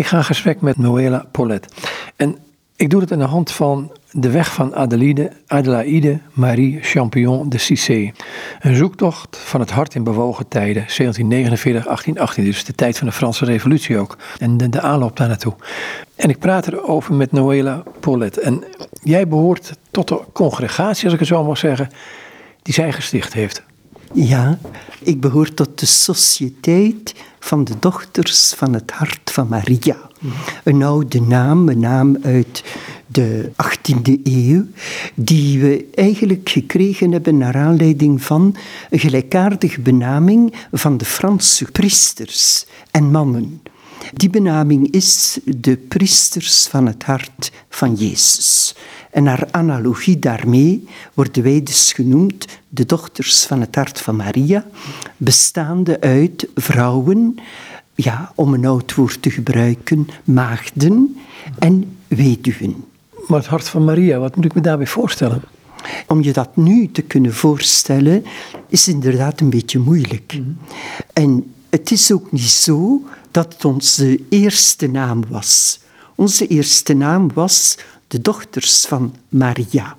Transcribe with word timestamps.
Ik 0.00 0.06
ga 0.06 0.22
gesprek 0.22 0.60
met 0.60 0.76
Noëlla 0.76 1.24
Paulet. 1.30 1.66
En 2.16 2.36
ik 2.76 2.90
doe 2.90 3.00
het 3.00 3.12
aan 3.12 3.18
de 3.18 3.24
hand 3.24 3.52
van 3.52 3.92
de 4.10 4.30
weg 4.30 4.52
van 4.52 4.74
Adelaide, 4.74 5.32
Adelaide 5.46 6.20
Marie 6.32 6.78
Champignon 6.82 7.48
de 7.48 7.58
Cissé. 7.58 8.12
Een 8.60 8.76
zoektocht 8.76 9.36
van 9.36 9.60
het 9.60 9.70
hart 9.70 9.94
in 9.94 10.04
bewogen 10.04 10.48
tijden, 10.48 10.86
1749-1818, 10.88 12.34
dus 12.34 12.64
de 12.64 12.74
tijd 12.74 12.98
van 12.98 13.06
de 13.06 13.12
Franse 13.12 13.44
Revolutie 13.44 13.98
ook. 13.98 14.18
En 14.38 14.56
de, 14.56 14.80
aanloop 14.80 15.16
daar 15.16 15.28
naartoe. 15.28 15.54
En 16.16 16.28
ik 16.28 16.38
praat 16.38 16.66
erover 16.66 17.14
met 17.14 17.32
Noëlla 17.32 17.82
Paulet. 18.00 18.38
En 18.38 18.64
jij 19.02 19.28
behoort 19.28 19.72
tot 19.90 20.08
de 20.08 20.20
congregatie, 20.32 21.04
als 21.04 21.12
ik 21.12 21.18
het 21.18 21.28
zo 21.28 21.44
mag 21.44 21.58
zeggen, 21.58 21.88
die 22.62 22.74
zij 22.74 22.92
gesticht 22.92 23.32
heeft. 23.32 23.62
Ja, 24.14 24.58
ik 25.00 25.20
behoor 25.20 25.54
tot 25.54 25.78
de 25.78 25.86
Sociëteit 25.86 27.14
van 27.38 27.64
de 27.64 27.74
Dochters 27.78 28.52
van 28.56 28.72
het 28.72 28.90
Hart 28.90 29.30
van 29.30 29.48
Maria. 29.48 29.96
Een 30.64 30.82
oude 30.82 31.20
naam, 31.20 31.68
een 31.68 31.78
naam 31.78 32.16
uit 32.22 32.64
de 33.06 33.50
18e 33.50 34.22
eeuw, 34.24 34.66
die 35.14 35.60
we 35.60 35.88
eigenlijk 35.94 36.48
gekregen 36.48 37.12
hebben 37.12 37.38
naar 37.38 37.56
aanleiding 37.56 38.22
van 38.22 38.56
een 38.90 38.98
gelijkaardige 38.98 39.80
benaming 39.80 40.54
van 40.72 40.96
de 40.96 41.04
Franse 41.04 41.64
priesters 41.64 42.66
en 42.90 43.10
mannen. 43.10 43.62
Die 44.12 44.30
benaming 44.30 44.90
is 44.90 45.38
de 45.44 45.76
priesters 45.76 46.66
van 46.66 46.86
het 46.86 47.02
hart 47.02 47.52
van 47.68 47.94
Jezus. 47.94 48.74
En 49.10 49.22
naar 49.22 49.48
analogie 49.50 50.18
daarmee 50.18 50.86
worden 51.14 51.42
wij 51.42 51.62
dus 51.62 51.92
genoemd 51.92 52.46
de 52.68 52.86
dochters 52.86 53.44
van 53.44 53.60
het 53.60 53.74
hart 53.74 54.00
van 54.00 54.16
Maria, 54.16 54.66
bestaande 55.16 56.00
uit 56.00 56.48
vrouwen, 56.54 57.34
ja, 57.94 58.32
om 58.34 58.54
een 58.54 58.66
oud 58.66 58.94
woord 58.94 59.22
te 59.22 59.30
gebruiken, 59.30 60.08
maagden 60.24 61.16
en 61.58 61.96
weduwen. 62.08 62.84
Maar 63.26 63.38
het 63.38 63.48
hart 63.48 63.68
van 63.68 63.84
Maria, 63.84 64.18
wat 64.18 64.36
moet 64.36 64.44
ik 64.44 64.54
me 64.54 64.60
daarbij 64.60 64.86
voorstellen? 64.86 65.42
Om 66.06 66.22
je 66.22 66.32
dat 66.32 66.56
nu 66.56 66.90
te 66.90 67.02
kunnen 67.02 67.34
voorstellen, 67.34 68.24
is 68.68 68.88
inderdaad 68.88 69.40
een 69.40 69.50
beetje 69.50 69.78
moeilijk. 69.78 70.32
Mhm. 70.32 70.50
En 71.12 71.52
het 71.70 71.90
is 71.90 72.12
ook 72.12 72.32
niet 72.32 72.42
zo 72.42 73.02
dat 73.30 73.52
het 73.52 73.64
onze 73.64 74.20
eerste 74.28 74.86
naam 74.86 75.22
was. 75.28 75.80
Onze 76.14 76.46
eerste 76.46 76.94
naam 76.94 77.30
was 77.34 77.78
de 78.10 78.20
dochters 78.20 78.86
van 78.86 79.14
Maria. 79.28 79.96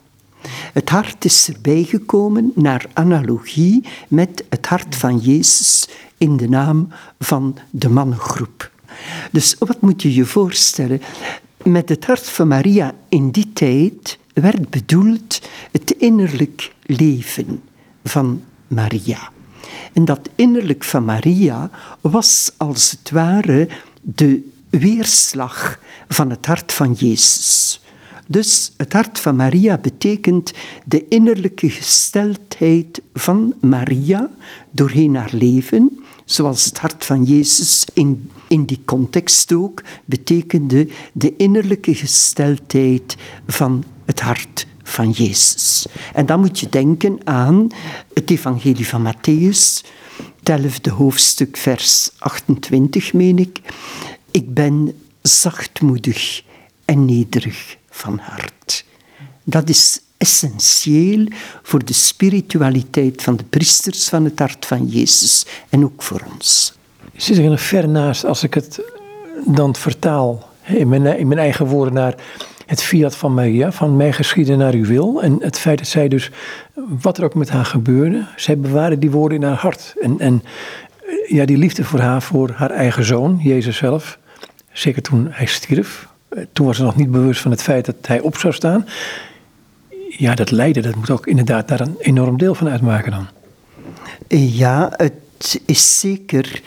Het 0.74 0.90
hart 0.90 1.26
is 1.26 1.50
erbij 1.54 1.84
gekomen 1.84 2.52
naar 2.56 2.86
analogie 2.94 3.84
met 4.08 4.44
het 4.50 4.66
hart 4.68 4.96
van 4.96 5.18
Jezus 5.18 5.88
in 6.18 6.38
de 6.38 6.50
naam 6.50 6.88
van 7.20 7.58
de 7.70 7.90
mannengroep. 7.90 8.72
Dus 9.32 9.56
wat 9.60 9.82
moet 9.82 10.02
je 10.02 10.14
je 10.14 10.26
voorstellen? 10.26 11.02
Met 11.64 11.90
het 11.90 12.06
hart 12.06 12.30
van 12.30 12.48
Maria 12.48 12.94
in 13.10 13.30
die 13.30 13.54
tijd 13.54 14.18
werd 14.34 14.70
bedoeld 14.70 15.42
het 15.72 15.92
innerlijk 15.92 16.74
leven 16.82 17.62
van 18.04 18.44
Maria. 18.68 19.30
En 19.94 20.06
dat 20.06 20.30
innerlijk 20.36 20.84
van 20.84 21.06
Maria 21.06 21.70
was 22.02 22.52
als 22.58 22.92
het 22.92 23.12
ware 23.12 23.70
de 24.02 24.50
weerslag 24.70 25.80
van 26.08 26.30
het 26.30 26.46
hart 26.46 26.72
van 26.72 26.94
Jezus. 26.94 27.80
Dus 28.32 28.72
het 28.78 28.94
hart 28.94 29.20
van 29.20 29.36
Maria 29.36 29.78
betekent 29.78 30.54
de 30.86 31.08
innerlijke 31.08 31.70
gesteldheid 31.70 33.02
van 33.14 33.54
Maria 33.62 34.30
doorheen 34.70 35.16
haar 35.16 35.34
leven, 35.34 36.04
zoals 36.26 36.66
het 36.66 36.80
hart 36.80 37.06
van 37.06 37.24
Jezus 37.24 37.86
in, 37.94 38.32
in 38.48 38.66
die 38.66 38.82
context 38.86 39.54
ook 39.54 39.84
betekende 40.06 40.88
de 41.14 41.36
innerlijke 41.36 41.96
gesteldheid 41.96 43.16
van 43.48 43.84
het 44.06 44.20
hart 44.20 44.68
van 44.84 45.10
Jezus. 45.10 45.86
En 46.14 46.26
dan 46.26 46.40
moet 46.40 46.60
je 46.60 46.70
denken 46.70 47.20
aan 47.24 47.68
het 48.14 48.30
evangelie 48.30 48.88
van 48.88 49.14
Matthäus, 49.14 49.88
11 50.44 50.86
hoofdstuk, 50.86 51.58
vers 51.58 52.12
28, 52.18 53.14
meen 53.14 53.38
ik. 53.38 53.62
Ik 54.32 54.54
ben 54.54 54.96
zachtmoedig 55.22 56.44
en 56.86 57.06
nederig 57.06 57.80
van 58.02 58.20
hart. 58.22 58.86
Dat 59.44 59.70
is 59.70 60.02
essentieel 60.18 61.28
voor 61.64 61.86
de 61.86 61.94
spiritualiteit 61.94 63.22
van 63.22 63.36
de 63.36 63.44
priesters 63.44 64.10
van 64.10 64.24
het 64.26 64.40
hart 64.40 64.66
van 64.66 64.88
Jezus 64.88 65.46
en 65.70 65.84
ook 65.84 66.02
voor 66.02 66.22
ons. 66.34 66.74
Zit 67.16 67.38
er 67.38 67.50
nog 67.50 67.62
ver 67.62 67.90
naast 67.90 68.26
als 68.26 68.44
ik 68.44 68.54
het 68.54 68.82
dan 69.46 69.76
vertaal 69.76 70.50
in 70.66 70.90
mijn, 70.90 71.06
in 71.18 71.28
mijn 71.28 71.40
eigen 71.40 71.66
woorden 71.66 71.94
naar 71.94 72.16
het 72.66 72.84
fiat 72.84 73.16
van 73.16 73.34
Maria, 73.34 73.72
van 73.72 73.96
mij 73.96 74.14
geschieden 74.14 74.58
naar 74.58 74.74
uw 74.74 74.86
wil. 74.86 75.22
En 75.22 75.38
het 75.40 75.58
feit 75.58 75.78
dat 75.78 75.88
zij 75.88 76.08
dus, 76.08 76.32
wat 77.02 77.18
er 77.18 77.24
ook 77.24 77.36
met 77.36 77.50
haar 77.50 77.66
gebeurde, 77.66 78.28
zij 78.36 78.58
bewaarde 78.58 79.00
die 79.00 79.12
woorden 79.12 79.38
in 79.42 79.48
haar 79.48 79.58
hart. 79.58 79.94
En, 80.02 80.20
en 80.20 80.44
ja, 81.28 81.46
die 81.46 81.58
liefde 81.58 81.84
voor 81.84 82.00
haar, 82.00 82.22
voor 82.22 82.52
haar 82.56 82.72
eigen 82.72 83.06
zoon, 83.06 83.40
Jezus 83.44 83.78
zelf, 83.78 84.20
zeker 84.72 85.02
toen 85.02 85.28
hij 85.30 85.46
stierf, 85.46 86.08
toen 86.54 86.66
was 86.66 86.78
ze 86.78 86.84
nog 86.84 86.96
niet 86.96 87.12
bewust 87.12 87.42
van 87.42 87.52
het 87.52 87.62
feit 87.62 87.86
dat 87.86 87.96
hij 88.02 88.20
op 88.20 88.38
zou 88.38 88.54
staan. 88.54 88.86
Ja, 90.10 90.36
dat 90.36 90.52
lijden, 90.52 90.84
dat 90.84 90.96
moet 90.96 91.10
ook 91.10 91.28
inderdaad 91.28 91.68
daar 91.68 91.80
een 91.80 91.96
enorm 92.00 92.38
deel 92.38 92.56
van 92.56 92.70
uitmaken 92.70 93.12
dan. 93.12 93.28
Ja, 94.40 94.94
het 94.96 95.62
is 95.66 96.00
zeker 96.00 96.62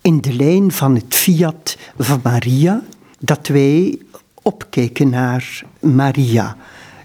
in 0.00 0.20
de 0.20 0.32
lijn 0.32 0.72
van 0.72 0.94
het 0.94 1.14
fiat 1.14 1.76
van 1.98 2.20
Maria 2.22 2.82
dat 3.18 3.46
wij 3.46 3.98
opkijken 4.42 5.10
naar 5.10 5.62
Maria. 5.80 6.56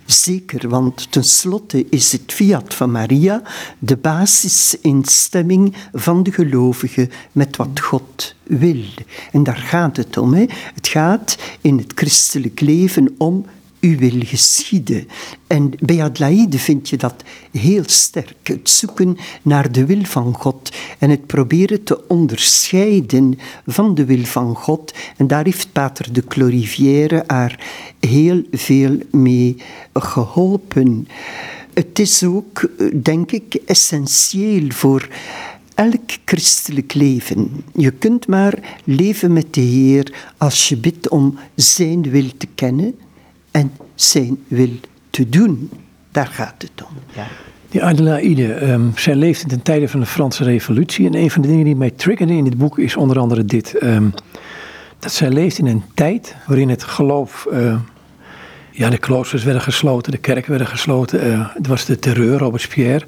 Zeker, 0.07 0.69
want 0.69 1.12
tenslotte 1.12 1.85
is 1.90 2.12
het 2.12 2.34
fiat 2.34 2.73
van 2.73 2.91
Maria 2.91 3.41
de 3.79 3.97
basisinstemming 3.97 5.75
van 5.94 6.23
de 6.23 6.31
gelovige 6.31 7.09
met 7.31 7.56
wat 7.56 7.79
God 7.79 8.35
wil. 8.44 8.84
En 9.31 9.44
daar 9.44 9.57
gaat 9.57 9.97
het 9.97 10.17
om. 10.17 10.34
Hè. 10.34 10.46
Het 10.73 10.88
gaat 10.88 11.38
in 11.62 11.78
het 11.78 11.91
christelijk 11.96 12.59
leven 12.59 13.16
om 13.17 13.46
u 13.79 13.97
wil 13.97 14.19
geschieden. 14.23 15.07
En 15.47 15.71
bij 15.79 16.03
Adelaide 16.03 16.59
vind 16.59 16.89
je 16.89 16.97
dat 16.97 17.23
heel 17.51 17.83
sterk. 17.85 18.47
Het 18.47 18.69
zoeken 18.69 19.17
naar 19.41 19.71
de 19.71 19.85
wil 19.85 20.03
van 20.03 20.33
God 20.33 20.71
en 20.99 21.09
het 21.09 21.25
proberen 21.25 21.83
te 21.83 22.07
onderscheiden 22.07 23.39
van 23.66 23.95
de 23.95 24.05
wil 24.05 24.25
van 24.25 24.55
God. 24.55 24.93
En 25.17 25.27
daar 25.27 25.43
heeft 25.43 25.71
Pater 25.71 26.13
de 26.13 26.23
Clorivière 26.23 27.23
haar 27.27 27.66
heel 27.99 28.43
veel 28.51 28.97
mee 29.11 29.57
geholpen. 29.93 31.07
Het 31.73 31.99
is 31.99 32.23
ook, 32.23 32.69
denk 33.03 33.31
ik, 33.31 33.55
essentieel 33.66 34.69
voor 34.69 35.07
elk 35.73 36.09
christelijk 36.25 36.93
leven. 36.93 37.63
Je 37.73 37.91
kunt 37.91 38.27
maar 38.27 38.79
leven 38.83 39.33
met 39.33 39.53
de 39.53 39.61
Heer 39.61 40.31
als 40.37 40.69
je 40.69 40.77
bidt 40.77 41.09
om 41.09 41.37
Zijn 41.55 42.09
wil 42.09 42.29
te 42.37 42.47
kennen 42.55 42.95
en 43.57 43.72
zijn 43.95 44.44
wil 44.47 44.69
te 45.09 45.29
doen. 45.29 45.69
Daar 46.12 46.28
gaat 46.28 46.56
het 46.57 46.85
om. 46.88 46.94
Ja. 47.16 47.28
Die 47.69 47.84
Adelaide, 47.84 48.72
um, 48.72 48.91
zij 48.95 49.16
leefde 49.16 49.47
ten 49.47 49.62
tijde 49.62 49.88
van 49.88 50.00
de 50.00 50.06
Franse 50.06 50.44
Revolutie. 50.44 51.06
En 51.07 51.16
een 51.16 51.31
van 51.31 51.41
de 51.41 51.47
dingen 51.47 51.66
die 51.66 51.75
mij 51.75 51.91
triggerde 51.91 52.34
in 52.34 52.44
dit 52.44 52.57
boek 52.57 52.79
is 52.79 52.96
onder 52.96 53.19
andere 53.19 53.46
dit. 53.46 53.78
Ehm, 53.78 54.09
dat 55.00 55.12
zij 55.12 55.29
leeft 55.29 55.57
in 55.57 55.66
een 55.66 55.84
tijd 55.94 56.35
waarin 56.47 56.69
het 56.69 56.84
geloof... 56.84 57.47
Uh, 57.51 57.75
ja, 58.72 58.90
de 58.90 58.97
kloosters 58.97 59.44
werden 59.44 59.62
gesloten, 59.62 60.12
de 60.12 60.17
kerken 60.17 60.50
werden 60.50 60.67
gesloten. 60.67 61.28
Uh, 61.28 61.47
het 61.53 61.67
was 61.67 61.85
de 61.85 62.00
terreur, 62.00 62.38
Robespierre. 62.38 63.06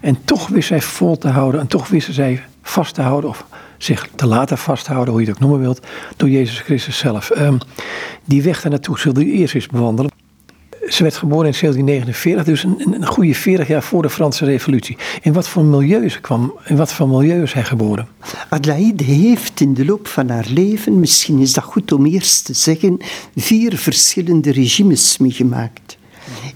En 0.00 0.18
toch 0.24 0.48
wist 0.48 0.68
zij 0.68 0.80
vol 0.80 1.18
te 1.18 1.28
houden 1.28 1.60
en 1.60 1.66
toch 1.66 1.88
wist 1.88 2.12
zij 2.14 2.42
vast 2.62 2.94
te 2.94 3.02
houden... 3.02 3.30
of 3.30 3.44
zich 3.82 4.08
te 4.14 4.26
laten 4.26 4.58
vasthouden, 4.58 5.12
hoe 5.12 5.22
je 5.22 5.28
het 5.28 5.36
ook 5.36 5.42
noemen 5.42 5.60
wilt, 5.60 5.86
door 6.16 6.28
Jezus 6.28 6.58
Christus 6.58 6.98
zelf. 6.98 7.30
Um, 7.30 7.58
die 8.24 8.42
weg 8.42 8.62
daar 8.62 8.70
naartoe 8.70 8.98
zullen 8.98 9.26
u 9.26 9.32
eerst 9.32 9.54
eens 9.54 9.66
bewandelen. 9.66 10.10
Ze 10.88 11.02
werd 11.02 11.16
geboren 11.16 11.46
in 11.46 11.54
1749, 11.60 12.44
dus 12.44 12.62
een, 12.64 12.94
een, 12.94 13.06
goede 13.06 13.34
40 13.34 13.68
jaar 13.68 13.82
voor 13.82 14.02
de 14.02 14.10
Franse 14.10 14.44
Revolutie. 14.44 14.96
In 15.22 15.32
wat 15.32 15.48
voor 15.48 15.64
milieu 15.64 16.08
ze 16.08 16.20
kwam, 16.20 16.54
in 16.64 16.76
wat 16.76 16.92
voor 16.92 17.08
milieu 17.08 17.42
is 17.42 17.52
hij 17.52 17.64
geboren? 17.64 18.08
Adelaide 18.48 19.04
heeft 19.04 19.60
in 19.60 19.74
de 19.74 19.84
loop 19.84 20.06
van 20.08 20.28
haar 20.28 20.46
leven, 20.48 21.00
misschien 21.00 21.38
is 21.38 21.52
dat 21.52 21.64
goed 21.64 21.92
om 21.92 22.06
eerst 22.06 22.44
te 22.44 22.54
zeggen, 22.54 22.98
vier 23.36 23.76
verschillende 23.76 24.52
regimes 24.52 25.18
meegemaakt. 25.18 25.98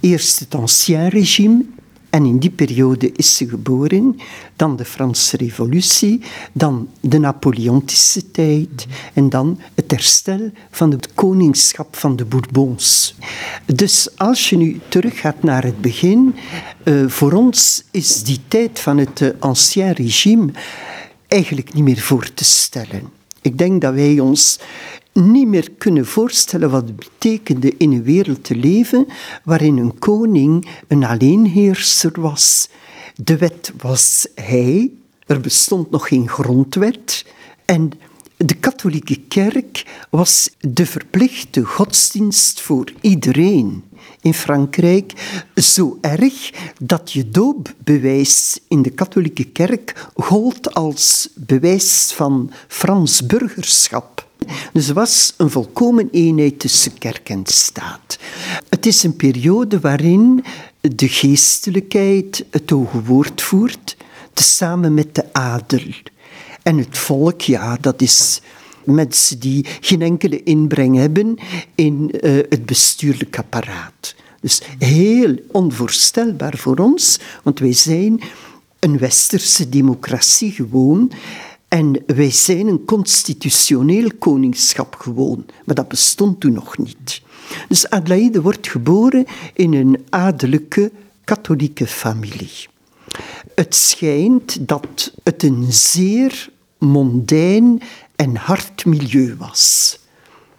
Eerst 0.01 0.39
het 0.39 0.55
Ancien 0.55 1.09
regime, 1.09 1.65
en 2.15 2.25
in 2.25 2.39
die 2.39 2.51
periode 2.51 3.13
is 3.13 3.37
ze 3.37 3.49
geboren. 3.49 4.17
Dan 4.57 4.77
de 4.77 4.85
Franse 4.85 5.37
Revolutie, 5.37 6.21
dan 6.53 6.89
de 7.01 7.19
Napoleontische 7.19 8.31
tijd 8.31 8.87
en 9.15 9.29
dan 9.29 9.61
het 9.75 9.91
herstel 9.91 10.51
van 10.71 10.91
het 10.91 11.15
koningschap 11.15 11.97
van 11.97 12.17
de 12.17 12.25
Bourbons. 12.25 13.15
Dus 13.67 14.09
als 14.17 14.51
je 14.51 14.57
nu 14.57 14.81
teruggaat 14.89 15.43
naar 15.43 15.65
het 15.65 15.81
begin, 15.81 16.35
uh, 16.85 17.09
voor 17.09 17.33
ons 17.33 17.85
is 17.91 18.23
die 18.23 18.41
tijd 18.49 18.81
van 18.81 18.99
het 18.99 19.21
uh, 19.21 19.29
Ancien 19.39 19.93
Regime 19.93 20.53
eigenlijk 21.29 21.75
niet 21.75 21.85
meer 21.85 22.01
voor 22.01 22.35
te 22.35 22.45
stellen. 22.45 23.03
Ik 23.41 23.59
denk 23.59 23.81
dat 23.81 23.95
wij 23.95 24.21
ons 24.21 24.61
niet 25.15 25.49
meer 25.49 25.71
kunnen 25.79 26.07
voorstellen 26.07 26.71
wat 26.71 26.83
het 26.83 26.97
betekende 26.97 27.75
in 27.77 27.93
een 27.93 28.03
wereld 28.03 28.45
te 28.45 28.57
leven 28.57 29.07
waarin 29.45 29.77
een 29.77 29.99
koning 29.99 30.69
een 30.89 31.05
alleenheerser 31.05 32.21
was. 32.21 32.69
De 33.17 33.37
wet 33.37 33.73
was 33.77 34.27
hij, 34.35 34.91
er 35.27 35.41
bestond 35.41 35.91
nog 35.91 36.09
geen 36.09 36.29
grondwet 36.29 37.27
en 37.65 37.91
de 38.37 38.55
katholieke 38.55 39.21
kerk 39.29 39.85
was 40.11 40.51
de 40.61 40.87
verplichte 40.87 41.65
godsdienst 41.65 42.61
voor 42.61 42.93
iedereen 43.01 43.85
in 44.21 44.35
Frankrijk 44.35 45.13
zo 45.55 45.99
erg 46.01 46.53
dat 46.79 47.13
je 47.13 47.29
doopbewijs 47.29 48.61
in 48.69 48.83
de 48.83 48.91
katholieke 48.91 49.45
kerk 49.45 50.07
gold 50.15 50.75
als 50.75 51.29
bewijs 51.35 52.13
van 52.15 52.51
Frans 52.69 53.27
burgerschap. 53.27 54.29
Dus 54.73 54.89
er 54.89 54.95
was 54.95 55.35
een 55.37 55.51
volkomen 55.51 56.09
eenheid 56.11 56.59
tussen 56.59 56.99
kerk 56.99 57.29
en 57.29 57.43
staat. 57.45 58.19
Het 58.69 58.87
is 58.87 59.03
een 59.03 59.17
periode 59.17 59.81
waarin 59.81 60.45
de 60.81 61.09
geestelijkheid 61.09 62.45
het 62.51 62.71
hoge 62.71 63.03
woord 63.03 63.43
voert, 63.43 63.97
tezamen 64.33 64.95
met 64.95 65.15
de 65.15 65.25
adel. 65.33 65.93
En 66.63 66.79
het 66.79 66.99
volk, 66.99 67.41
ja, 67.41 67.77
dat 67.81 68.03
is 68.03 68.41
mensen 68.85 69.39
die 69.39 69.67
geen 69.81 70.03
enkele 70.03 70.43
inbreng 70.43 70.97
hebben 70.97 71.39
in 71.75 72.11
uh, 72.21 72.43
het 72.49 72.67
bestuurlijk 72.67 73.39
apparaat. 73.39 74.15
Dus 74.41 74.63
heel 74.79 75.37
onvoorstelbaar 75.53 76.57
voor 76.57 76.77
ons, 76.77 77.19
want 77.43 77.59
wij 77.59 77.73
zijn 77.73 78.21
een 78.79 78.99
westerse 78.99 79.69
democratie 79.69 80.53
gewoon. 80.53 81.13
En 81.69 82.03
wij 82.07 82.31
zijn 82.31 82.67
een 82.67 82.85
constitutioneel 82.85 84.11
koningschap 84.19 84.95
gewoon, 84.95 85.45
maar 85.65 85.75
dat 85.75 85.89
bestond 85.89 86.41
toen 86.41 86.53
nog 86.53 86.79
niet. 86.79 87.23
Dus 87.69 87.91
Adelaide 87.91 88.43
wordt 88.43 88.69
geboren 88.69 89.25
in 89.55 89.75
een 89.75 90.05
adellijke 90.09 90.93
katholieke 91.25 91.87
familie. 91.87 92.67
Het 93.55 93.75
schijnt 93.75 94.69
dat 94.69 95.13
het 95.23 95.43
een 95.43 95.67
zeer 95.69 96.51
mondain 96.79 97.83
en 98.17 98.37
hard 98.37 98.85
milieu 98.85 99.37
was. 99.39 99.99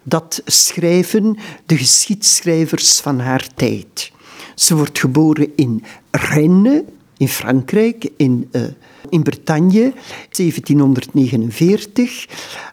Dat 0.03 0.41
schrijven 0.45 1.37
de 1.65 1.77
geschiedschrijvers 1.77 2.99
van 2.99 3.19
haar 3.19 3.47
tijd. 3.55 4.11
Ze 4.55 4.75
wordt 4.75 4.99
geboren 4.99 5.51
in 5.55 5.83
Rennes, 6.11 6.81
in 7.17 7.27
Frankrijk, 7.27 8.09
in, 8.17 8.49
uh, 8.51 8.61
in 9.09 9.23
Bretagne, 9.23 9.93
1749. 10.31 12.27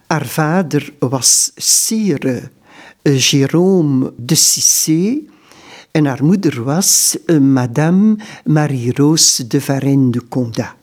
Haar 0.06 0.26
vader 0.26 0.92
was 0.98 1.52
Sire 1.56 2.50
uh, 3.02 3.18
Jérôme 3.18 4.12
de 4.16 4.34
Cissé 4.34 5.20
en 5.90 6.04
haar 6.04 6.24
moeder 6.24 6.62
was 6.62 7.16
uh, 7.26 7.38
Madame 7.38 8.16
Marie-Rose 8.44 9.46
de 9.46 9.60
Varennes 9.60 10.12
de 10.12 10.28
Condat 10.28 10.74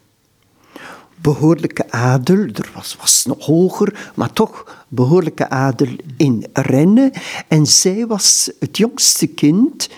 behoorlijke 1.21 1.91
adel. 1.91 2.37
Er 2.37 2.71
was, 2.73 2.95
was 2.99 3.25
nog 3.25 3.45
hoger, 3.45 4.11
maar 4.15 4.33
toch 4.33 4.83
behoorlijke 4.87 5.49
adel 5.49 5.95
in 6.17 6.45
Rennes. 6.53 7.11
En 7.47 7.65
zij 7.65 8.07
was 8.07 8.51
het 8.59 8.77
jongste 8.77 9.27
kind 9.27 9.89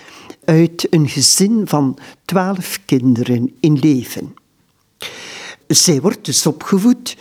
uit 0.44 0.86
een 0.90 1.08
gezin 1.08 1.62
van 1.64 1.98
twaalf 2.24 2.80
kinderen 2.84 3.54
in 3.60 3.78
leven. 3.78 4.34
Zij 5.66 6.00
wordt 6.00 6.24
dus 6.24 6.46
opgevoed 6.46 7.16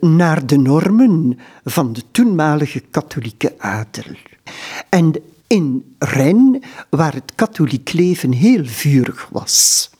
naar 0.00 0.46
de 0.46 0.58
normen 0.58 1.38
van 1.64 1.92
de 1.92 2.02
toenmalige 2.10 2.80
katholieke 2.90 3.54
adel. 3.58 4.14
En 4.88 5.22
in 5.46 5.94
Rennes, 5.98 6.60
waar 6.90 7.14
het 7.14 7.32
katholiek 7.34 7.92
leven 7.92 8.32
heel 8.32 8.64
vurig 8.64 9.28
was. 9.30 9.90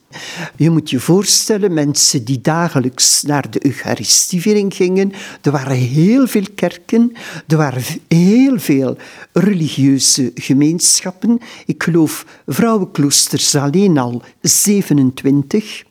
Je 0.57 0.71
moet 0.71 0.91
je 0.91 1.01
voorstellen, 1.01 1.75
mensen 1.75 2.25
die 2.25 2.41
dagelijks 2.41 3.23
naar 3.23 3.51
de 3.51 3.67
Eucharistieviering 3.67 4.75
gingen. 4.75 5.13
Er 5.43 5.51
waren 5.51 5.77
heel 5.77 6.27
veel 6.27 6.47
kerken, 6.55 7.13
er 7.47 7.57
waren 7.57 7.83
heel 8.09 8.59
veel 8.59 8.97
religieuze 9.33 10.31
gemeenschappen. 10.35 11.39
Ik 11.67 11.83
geloof 11.83 12.27
vrouwenkloosters 12.47 13.55
alleen 13.55 13.99
al 13.99 14.23
27. 14.41 15.85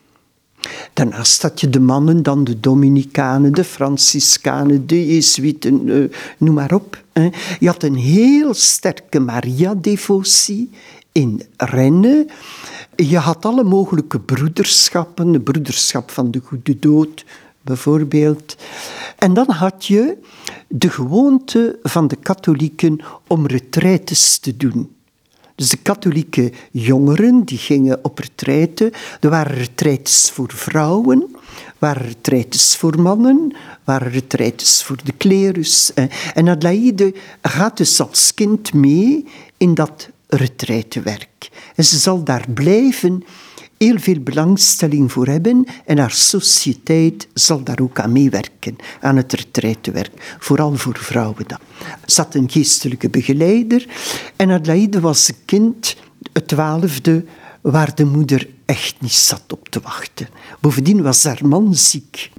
Daarnaast 0.92 1.42
had 1.42 1.60
je 1.60 1.70
de 1.70 1.80
mannen, 1.80 2.22
dan 2.22 2.44
de 2.44 2.60
Dominicanen, 2.60 3.52
de 3.52 3.64
Franciscanen, 3.64 4.86
de 4.86 5.06
Jezuïten, 5.06 5.88
eh, 5.88 6.16
noem 6.38 6.54
maar 6.54 6.74
op. 6.74 7.04
Je 7.58 7.66
had 7.66 7.82
een 7.82 7.94
heel 7.94 8.54
sterke 8.54 9.20
Maria-devotie 9.20 10.70
in 11.12 11.42
Rennes. 11.56 12.24
Je 12.96 13.18
had 13.18 13.44
alle 13.44 13.64
mogelijke 13.64 14.20
broederschappen, 14.20 15.32
de 15.32 15.40
broederschap 15.40 16.10
van 16.10 16.30
de 16.30 16.40
Goede 16.44 16.78
Dood 16.78 17.24
bijvoorbeeld. 17.62 18.56
En 19.18 19.34
dan 19.34 19.50
had 19.50 19.86
je 19.86 20.18
de 20.68 20.90
gewoonte 20.90 21.78
van 21.82 22.08
de 22.08 22.16
katholieken 22.16 23.00
om 23.26 23.46
retraites 23.46 24.38
te 24.38 24.56
doen. 24.56 24.90
Dus 25.54 25.68
de 25.68 25.76
katholieke 25.76 26.52
jongeren 26.70 27.44
die 27.44 27.58
gingen 27.58 27.98
op 28.04 28.18
retraite. 28.18 28.92
Er 29.20 29.30
waren 29.30 29.56
retraites 29.56 30.30
voor 30.30 30.52
vrouwen, 30.52 31.36
waren 31.78 32.06
retraites 32.06 32.76
voor 32.76 33.00
mannen, 33.00 33.56
waren 33.84 34.10
retraites 34.10 34.82
voor 34.82 34.98
de 35.04 35.12
klerus. 35.12 35.92
En 36.34 36.48
Adelaide 36.48 37.14
gaat 37.42 37.76
dus 37.76 38.00
als 38.00 38.34
kind 38.34 38.74
mee 38.74 39.26
in 39.56 39.74
dat 39.74 40.08
retraitewerk. 40.28 41.50
En 41.76 41.84
ze 41.84 41.98
zal 41.98 42.24
daar 42.24 42.44
blijven 42.54 43.24
heel 43.78 43.98
veel 43.98 44.20
belangstelling 44.20 45.12
voor 45.12 45.26
hebben 45.26 45.66
en 45.84 45.98
haar 45.98 46.10
sociëteit 46.10 47.28
zal 47.34 47.62
daar 47.62 47.80
ook 47.82 48.00
aan 48.00 48.12
meewerken, 48.12 48.76
aan 49.00 49.16
het 49.16 49.32
retraitewerk, 49.32 50.36
vooral 50.38 50.74
voor 50.74 50.98
vrouwen 50.98 51.44
dan. 51.46 51.58
Ze 52.06 52.20
had 52.20 52.34
een 52.34 52.50
geestelijke 52.50 53.08
begeleider 53.08 53.86
en 54.36 54.50
Adelaide 54.50 55.00
was 55.00 55.28
een 55.28 55.44
kind, 55.44 55.96
het 56.32 56.48
twaalfde, 56.48 57.24
waar 57.60 57.94
de 57.94 58.04
moeder 58.04 58.48
echt 58.64 58.94
niet 59.00 59.12
zat 59.12 59.52
op 59.52 59.68
te 59.68 59.80
wachten. 59.80 60.28
Bovendien 60.60 61.02
was 61.02 61.24
haar 61.24 61.46
man 61.46 61.74
ziek. 61.74 62.30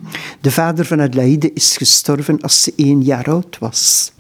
De 0.42 0.52
vader 0.52 0.86
van 0.86 1.02
Adelaide 1.02 1.54
is 1.54 1.78
gestorven 1.78 2.42
als 2.42 2.64
ze 2.64 2.74
één 2.76 3.04
jaar 3.04 3.26
oud 3.26 3.58
was. 3.60 4.12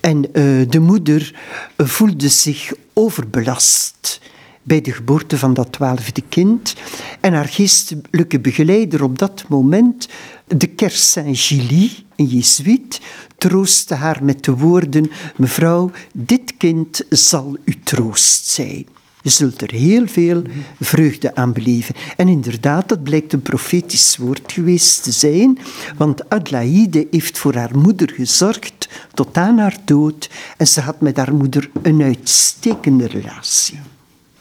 En 0.00 0.16
uh, 0.16 0.68
de 0.68 0.78
moeder 0.78 1.34
voelde 1.76 2.28
zich 2.28 2.72
overbelast 2.92 4.20
bij 4.64 4.80
de 4.80 4.92
geboorte 4.92 5.38
van 5.38 5.54
dat 5.54 5.72
twaalfde 5.72 6.22
kind. 6.28 6.74
En 7.20 7.32
haar 7.32 7.48
geestelijke 7.48 8.40
begeleider 8.40 9.02
op 9.02 9.18
dat 9.18 9.44
moment, 9.48 10.08
de 10.46 10.66
Kerk 10.66 10.92
Saint-Gilly, 10.92 11.90
een 12.16 12.26
jezuïet, 12.26 13.00
troostte 13.38 13.94
haar 13.94 14.24
met 14.24 14.44
de 14.44 14.56
woorden: 14.56 15.10
Mevrouw, 15.36 15.90
dit 16.12 16.56
kind 16.56 17.04
zal 17.08 17.56
uw 17.64 17.74
troost 17.84 18.46
zijn. 18.46 18.86
Je 19.22 19.30
zult 19.30 19.62
er 19.62 19.70
heel 19.70 20.06
veel 20.06 20.42
vreugde 20.80 21.34
aan 21.34 21.52
beleven. 21.52 21.94
En 22.16 22.28
inderdaad, 22.28 22.88
dat 22.88 23.02
blijkt 23.02 23.32
een 23.32 23.42
profetisch 23.42 24.16
woord 24.16 24.52
geweest 24.52 25.02
te 25.02 25.12
zijn, 25.12 25.58
want 25.96 26.28
Adlaïde 26.28 27.06
heeft 27.10 27.38
voor 27.38 27.54
haar 27.54 27.78
moeder 27.78 28.10
gezorgd 28.10 28.88
tot 29.14 29.36
aan 29.36 29.58
haar 29.58 29.76
dood 29.84 30.30
en 30.56 30.66
ze 30.66 30.80
had 30.80 31.00
met 31.00 31.16
haar 31.16 31.34
moeder 31.34 31.70
een 31.82 32.02
uitstekende 32.02 33.06
relatie. 33.06 33.78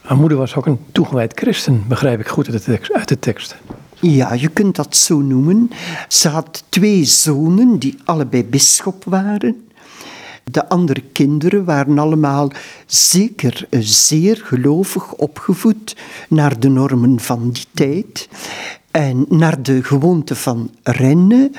Haar 0.04 0.18
moeder 0.18 0.38
was 0.38 0.56
ook 0.56 0.66
een 0.66 0.80
toegewijd 0.92 1.32
christen, 1.40 1.84
begrijp 1.88 2.20
ik 2.20 2.28
goed 2.28 2.68
uit 2.94 3.08
de 3.08 3.20
tekst. 3.20 3.56
Ja, 4.00 4.34
je 4.34 4.48
kunt 4.48 4.76
dat 4.76 4.96
zo 4.96 5.20
noemen. 5.20 5.70
Ze 6.08 6.30
had 6.30 6.64
twee 6.70 7.06
zonen 7.06 7.80
die 7.80 7.98
allebei 8.06 8.46
bisschop 8.46 9.04
waren. 9.04 9.68
De 10.44 10.70
andere 10.70 11.02
kinderen 11.12 11.66
waren 11.66 12.00
allemaal 12.00 12.52
zeker 12.86 13.68
zeer 13.80 14.42
gelovig 14.44 15.14
opgevoed 15.14 15.96
naar 16.30 16.60
de 16.60 16.70
normen 16.70 17.20
van 17.20 17.50
die 17.52 17.66
tijd 17.74 18.30
en 18.92 19.26
naar 19.30 19.62
de 19.62 19.84
gewoonte 19.84 20.36
van 20.36 20.72
rennen. 20.84 21.56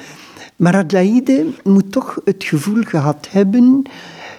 Maar 0.57 0.75
Adelaide 0.75 1.47
moet 1.63 1.93
toch 1.93 2.21
het 2.25 2.45
gevoel 2.45 2.83
gehad 2.83 3.29
hebben 3.31 3.83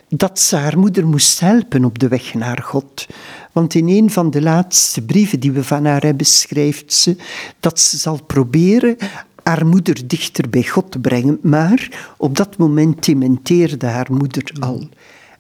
dat 0.10 0.40
ze 0.40 0.56
haar 0.56 0.80
moeder 0.80 1.08
moest 1.08 1.40
helpen 1.40 1.86
op 1.86 2.00
de 2.00 2.08
weg 2.08 2.34
naar 2.34 2.62
God. 2.64 3.08
Want 3.52 3.74
in 3.74 3.88
een 3.88 4.12
van 4.12 4.32
de 4.32 4.42
laatste 4.42 5.02
brieven 5.02 5.40
die 5.40 5.52
we 5.52 5.64
van 5.64 5.86
haar 5.86 6.02
hebben, 6.02 6.26
schrijft 6.26 6.94
ze 6.94 7.16
dat 7.60 7.80
ze 7.80 7.98
zal 7.98 8.24
proberen 8.24 8.98
haar 9.44 9.66
moeder 9.66 10.08
dichter 10.08 10.50
bij 10.50 10.64
God 10.64 10.92
te 10.92 11.00
brengen. 11.00 11.40
Maar 11.42 12.14
op 12.18 12.36
dat 12.36 12.58
moment 12.58 13.06
dementeerde 13.06 13.86
haar 13.86 14.08
moeder 14.14 14.52
al. 14.60 14.90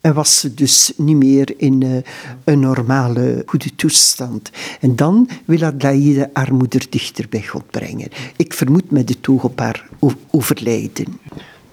En 0.02 0.14
was 0.14 0.40
ze 0.40 0.54
dus 0.54 0.94
niet 0.98 1.16
meer 1.16 1.54
in 1.58 1.82
uh, 1.82 1.98
een 2.44 2.60
normale, 2.60 3.44
goede 3.46 3.76
toestand. 3.76 4.50
En 4.80 4.96
dan 4.96 5.30
wil 5.46 5.62
Adelaide 5.64 6.30
haar 6.34 6.54
moeder 6.54 6.86
dichter 6.90 7.26
bij 7.30 7.44
God 7.44 7.72
brengen. 7.72 8.08
Ik 8.36 8.54
vermoed 8.54 8.92
met 8.92 9.08
de 9.08 9.20
toog 9.20 9.44
op 9.44 9.60
haar 9.60 9.88
overlijden. 10.32 11.20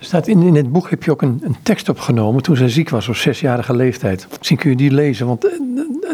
Staat 0.05 0.27
in, 0.27 0.43
in 0.43 0.55
het 0.55 0.73
boek 0.73 0.91
heb 0.91 1.03
je 1.03 1.11
ook 1.11 1.23
een, 1.23 1.41
een 1.43 1.57
tekst 1.63 1.89
opgenomen 1.89 2.43
toen 2.43 2.57
zij 2.57 2.69
ziek 2.69 2.89
was 2.89 3.09
op 3.09 3.15
zesjarige 3.15 3.77
leeftijd. 3.77 4.27
Misschien 4.39 4.57
kun 4.59 4.71
je 4.71 4.77
die 4.77 4.91
lezen, 4.91 5.27
want 5.27 5.45
eh, 5.47 5.53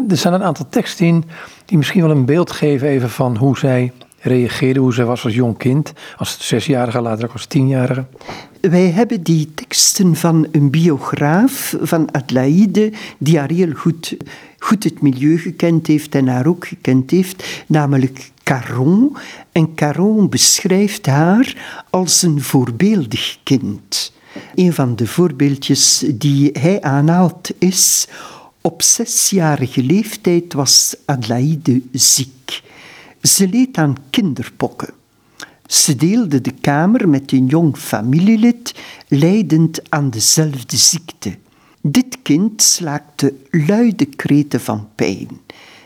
er 0.09 0.17
staan 0.17 0.33
een 0.33 0.43
aantal 0.43 0.65
teksten 0.69 1.05
in 1.05 1.23
die 1.65 1.77
misschien 1.77 2.01
wel 2.01 2.11
een 2.11 2.25
beeld 2.25 2.51
geven 2.51 2.87
even 2.87 3.09
van 3.09 3.37
hoe 3.37 3.57
zij 3.57 3.91
reageerde, 4.19 4.79
hoe 4.79 4.93
zij 4.93 5.05
was 5.05 5.23
als 5.23 5.33
jong 5.33 5.57
kind, 5.57 5.93
als 6.17 6.37
zesjarige, 6.47 7.01
later 7.01 7.25
ook 7.25 7.33
als 7.33 7.45
tienjarige. 7.45 8.05
Wij 8.61 8.89
hebben 8.91 9.23
die 9.23 9.53
teksten 9.53 10.15
van 10.15 10.47
een 10.51 10.69
biograaf 10.69 11.75
van 11.81 12.11
Adlaïde, 12.11 12.91
die 13.17 13.37
haar 13.37 13.51
heel 13.51 13.73
goed, 13.73 14.17
goed 14.57 14.83
het 14.83 15.01
milieu 15.01 15.37
gekend 15.37 15.87
heeft 15.87 16.15
en 16.15 16.27
haar 16.27 16.47
ook 16.47 16.67
gekend 16.67 17.11
heeft, 17.11 17.63
namelijk 17.67 18.31
Caron. 18.49 19.17
En 19.51 19.75
Caron 19.75 20.29
beschrijft 20.29 21.05
haar 21.05 21.55
als 21.89 22.21
een 22.21 22.41
voorbeeldig 22.41 23.37
kind. 23.43 24.13
Een 24.55 24.73
van 24.73 24.95
de 24.95 25.07
voorbeeldjes 25.07 26.05
die 26.13 26.49
hij 26.59 26.81
aanhaalt 26.81 27.49
is: 27.59 28.07
op 28.61 28.81
zesjarige 28.81 29.83
leeftijd 29.83 30.53
was 30.53 30.95
Adlaïde 31.05 31.81
ziek. 31.91 32.61
Ze 33.21 33.47
leed 33.47 33.77
aan 33.77 33.95
kinderpokken. 34.09 34.93
Ze 35.65 35.95
deelde 35.95 36.41
de 36.41 36.53
kamer 36.61 37.09
met 37.09 37.31
een 37.31 37.45
jong 37.45 37.77
familielid, 37.77 38.75
leidend 39.07 39.89
aan 39.89 40.09
dezelfde 40.09 40.77
ziekte. 40.77 41.37
Dit 41.81 42.17
kind 42.21 42.61
slaakte 42.61 43.33
luide 43.51 44.05
kreten 44.05 44.61
van 44.61 44.87
pijn. 44.95 45.27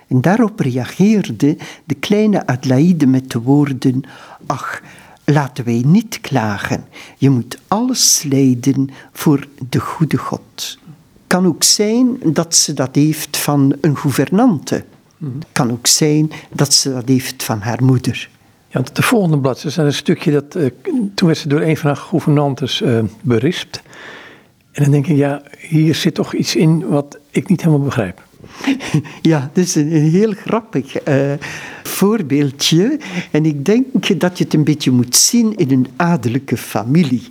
En 0.08 0.22
daarop 0.22 0.60
reageerde 0.60 1.58
de 1.84 1.96
kleine 1.96 2.48
Adelaide 2.48 3.08
met 3.08 3.32
de 3.32 3.40
woorden: 3.40 4.04
Ach, 4.46 4.82
laten 5.26 5.66
wij 5.66 5.84
niet 5.86 6.22
klagen. 6.22 6.86
Je 7.18 7.30
moet 7.30 7.58
alles 7.68 8.24
lijden 8.30 8.90
voor 9.12 9.48
de 9.70 9.80
goede 9.80 10.18
God. 10.18 10.78
Kan 11.28 11.46
ook 11.46 11.64
zijn 11.64 12.18
dat 12.24 12.56
ze 12.56 12.74
dat 12.74 12.96
heeft 12.96 13.38
van 13.38 13.76
een 13.82 13.98
gouvernante. 13.98 14.86
Kan 15.52 15.72
ook 15.72 15.88
zijn 15.88 16.32
dat 16.52 16.74
ze 16.74 16.94
dat 16.94 17.08
heeft 17.08 17.44
van 17.44 17.62
haar 17.62 17.84
moeder. 17.84 18.30
Ja, 18.68 18.82
de 18.94 19.02
volgende 19.02 19.38
bladzijde 19.38 19.70
is 19.70 19.78
een 19.78 19.94
stukje 19.94 20.32
dat. 20.32 20.56
Uh, 20.56 20.70
toen 21.14 21.28
werd 21.28 21.40
ze 21.40 21.48
door 21.48 21.62
een 21.62 21.78
van 21.78 21.88
haar 21.88 21.98
gouvernantes 21.98 22.82
uh, 22.82 23.00
berispt. 23.22 23.82
En 24.72 24.84
dan 24.84 24.92
denk 24.92 25.08
ik, 25.08 25.16
ja, 25.16 25.42
hier 25.58 25.96
zit 25.96 26.14
toch 26.14 26.34
iets 26.34 26.56
in 26.56 26.88
wat 26.88 27.18
ik 27.30 27.50
niet 27.50 27.62
helemaal 27.62 27.86
begrijp. 27.86 28.22
Ja, 29.22 29.50
dit 29.54 29.66
is 29.66 29.76
een 29.76 29.92
heel 29.92 30.32
grappig 30.32 31.08
uh, 31.08 31.34
voorbeeldje. 31.84 33.00
En 33.32 33.46
ik 33.46 33.66
denk 33.66 34.20
dat 34.20 34.38
je 34.38 34.44
het 34.44 34.54
een 34.54 34.64
beetje 34.64 34.92
moet 34.92 35.16
zien 35.16 35.56
in 35.56 35.72
een 35.72 35.88
adellijke 35.96 36.58
familie. 36.58 37.30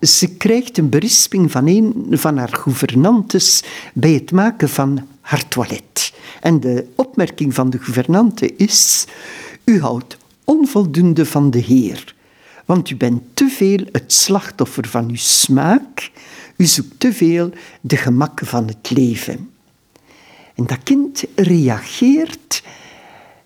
Ze 0.00 0.36
krijgt 0.36 0.78
een 0.78 0.88
berisping 0.88 1.50
van 1.50 1.66
een 1.66 2.06
van 2.10 2.36
haar 2.36 2.52
gouvernantes 2.52 3.62
bij 3.94 4.12
het 4.12 4.32
maken 4.32 4.68
van 4.68 5.06
haar 5.20 5.48
toilet. 5.48 6.12
En 6.40 6.60
de 6.60 6.86
opmerking 6.94 7.54
van 7.54 7.70
de 7.70 7.78
gouvernante 7.78 8.56
is: 8.56 9.06
U 9.64 9.80
houdt 9.80 10.16
onvoldoende 10.44 11.26
van 11.26 11.50
de 11.50 11.58
Heer, 11.58 12.14
want 12.64 12.90
u 12.90 12.96
bent 12.96 13.22
te 13.34 13.48
veel 13.48 13.84
het 13.92 14.12
slachtoffer 14.12 14.88
van 14.88 15.08
uw 15.08 15.16
smaak, 15.16 16.10
u 16.56 16.64
zoekt 16.64 17.00
te 17.00 17.12
veel 17.12 17.50
de 17.80 17.96
gemakken 17.96 18.46
van 18.46 18.66
het 18.66 18.90
leven. 18.90 19.50
En 20.56 20.66
dat 20.66 20.82
kind 20.82 21.24
reageert 21.34 22.62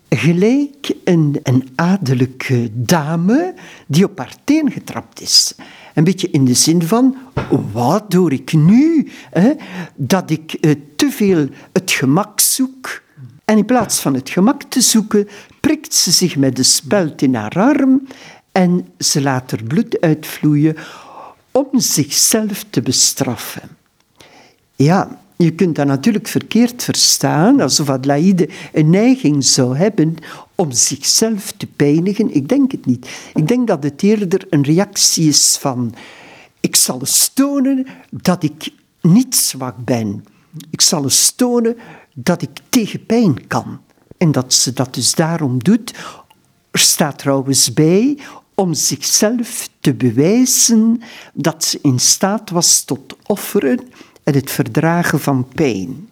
gelijk 0.09 0.93
een, 1.03 1.39
een 1.43 1.69
adellijke 1.75 2.69
dame 2.73 3.53
die 3.87 4.05
op 4.05 4.17
haar 4.17 4.35
teen 4.43 4.71
getrapt 4.71 5.21
is. 5.21 5.55
Een 5.93 6.03
beetje 6.03 6.29
in 6.29 6.45
de 6.45 6.53
zin 6.53 6.83
van, 6.83 7.17
wat 7.71 8.11
doe 8.11 8.31
ik 8.31 8.53
nu? 8.53 9.11
Dat 9.95 10.29
ik 10.29 10.53
eh, 10.53 10.71
te 10.95 11.11
veel 11.11 11.47
het 11.71 11.91
gemak 11.91 12.39
zoek. 12.39 13.01
En 13.45 13.57
in 13.57 13.65
plaats 13.65 13.99
van 13.99 14.13
het 14.13 14.29
gemak 14.29 14.63
te 14.63 14.81
zoeken, 14.81 15.27
prikt 15.59 15.93
ze 15.93 16.11
zich 16.11 16.35
met 16.35 16.55
de 16.55 16.63
speld 16.63 17.21
in 17.21 17.35
haar 17.35 17.59
arm 17.59 18.07
en 18.51 18.87
ze 18.97 19.21
laat 19.21 19.51
er 19.51 19.63
bloed 19.63 20.01
uitvloeien 20.01 20.75
om 21.51 21.67
zichzelf 21.71 22.65
te 22.69 22.81
bestraffen. 22.81 23.61
Ja, 24.75 25.20
je 25.43 25.51
kunt 25.51 25.75
dat 25.75 25.87
natuurlijk 25.87 26.27
verkeerd 26.27 26.83
verstaan, 26.83 27.59
alsof 27.59 27.89
Adelaide 27.89 28.49
een 28.73 28.89
neiging 28.89 29.43
zou 29.45 29.77
hebben 29.77 30.15
om 30.55 30.71
zichzelf 30.71 31.51
te 31.51 31.67
pijnigen. 31.67 32.35
Ik 32.35 32.49
denk 32.49 32.71
het 32.71 32.85
niet. 32.85 33.09
Ik 33.33 33.47
denk 33.47 33.67
dat 33.67 33.83
het 33.83 34.03
eerder 34.03 34.47
een 34.49 34.63
reactie 34.63 35.27
is 35.27 35.57
van: 35.59 35.93
ik 36.59 36.75
zal 36.75 36.99
eens 36.99 37.31
tonen 37.33 37.87
dat 38.09 38.43
ik 38.43 38.69
niet 39.01 39.35
zwak 39.35 39.75
ben. 39.85 40.25
Ik 40.69 40.81
zal 40.81 41.03
eens 41.03 41.31
tonen 41.31 41.77
dat 42.13 42.41
ik 42.41 42.49
tegen 42.69 43.05
pijn 43.05 43.47
kan. 43.47 43.79
En 44.17 44.31
dat 44.31 44.53
ze 44.53 44.73
dat 44.73 44.93
dus 44.93 45.15
daarom 45.15 45.63
doet. 45.63 45.93
Er 46.71 46.79
staat 46.79 47.17
trouwens 47.17 47.73
bij 47.73 48.17
om 48.55 48.73
zichzelf 48.73 49.69
te 49.79 49.93
bewijzen 49.93 51.01
dat 51.33 51.63
ze 51.63 51.79
in 51.81 51.99
staat 51.99 52.49
was 52.49 52.83
tot 52.83 53.15
offeren 53.25 53.79
en 54.23 54.33
het 54.33 54.51
verdragen 54.51 55.19
van 55.19 55.47
pijn. 55.55 56.09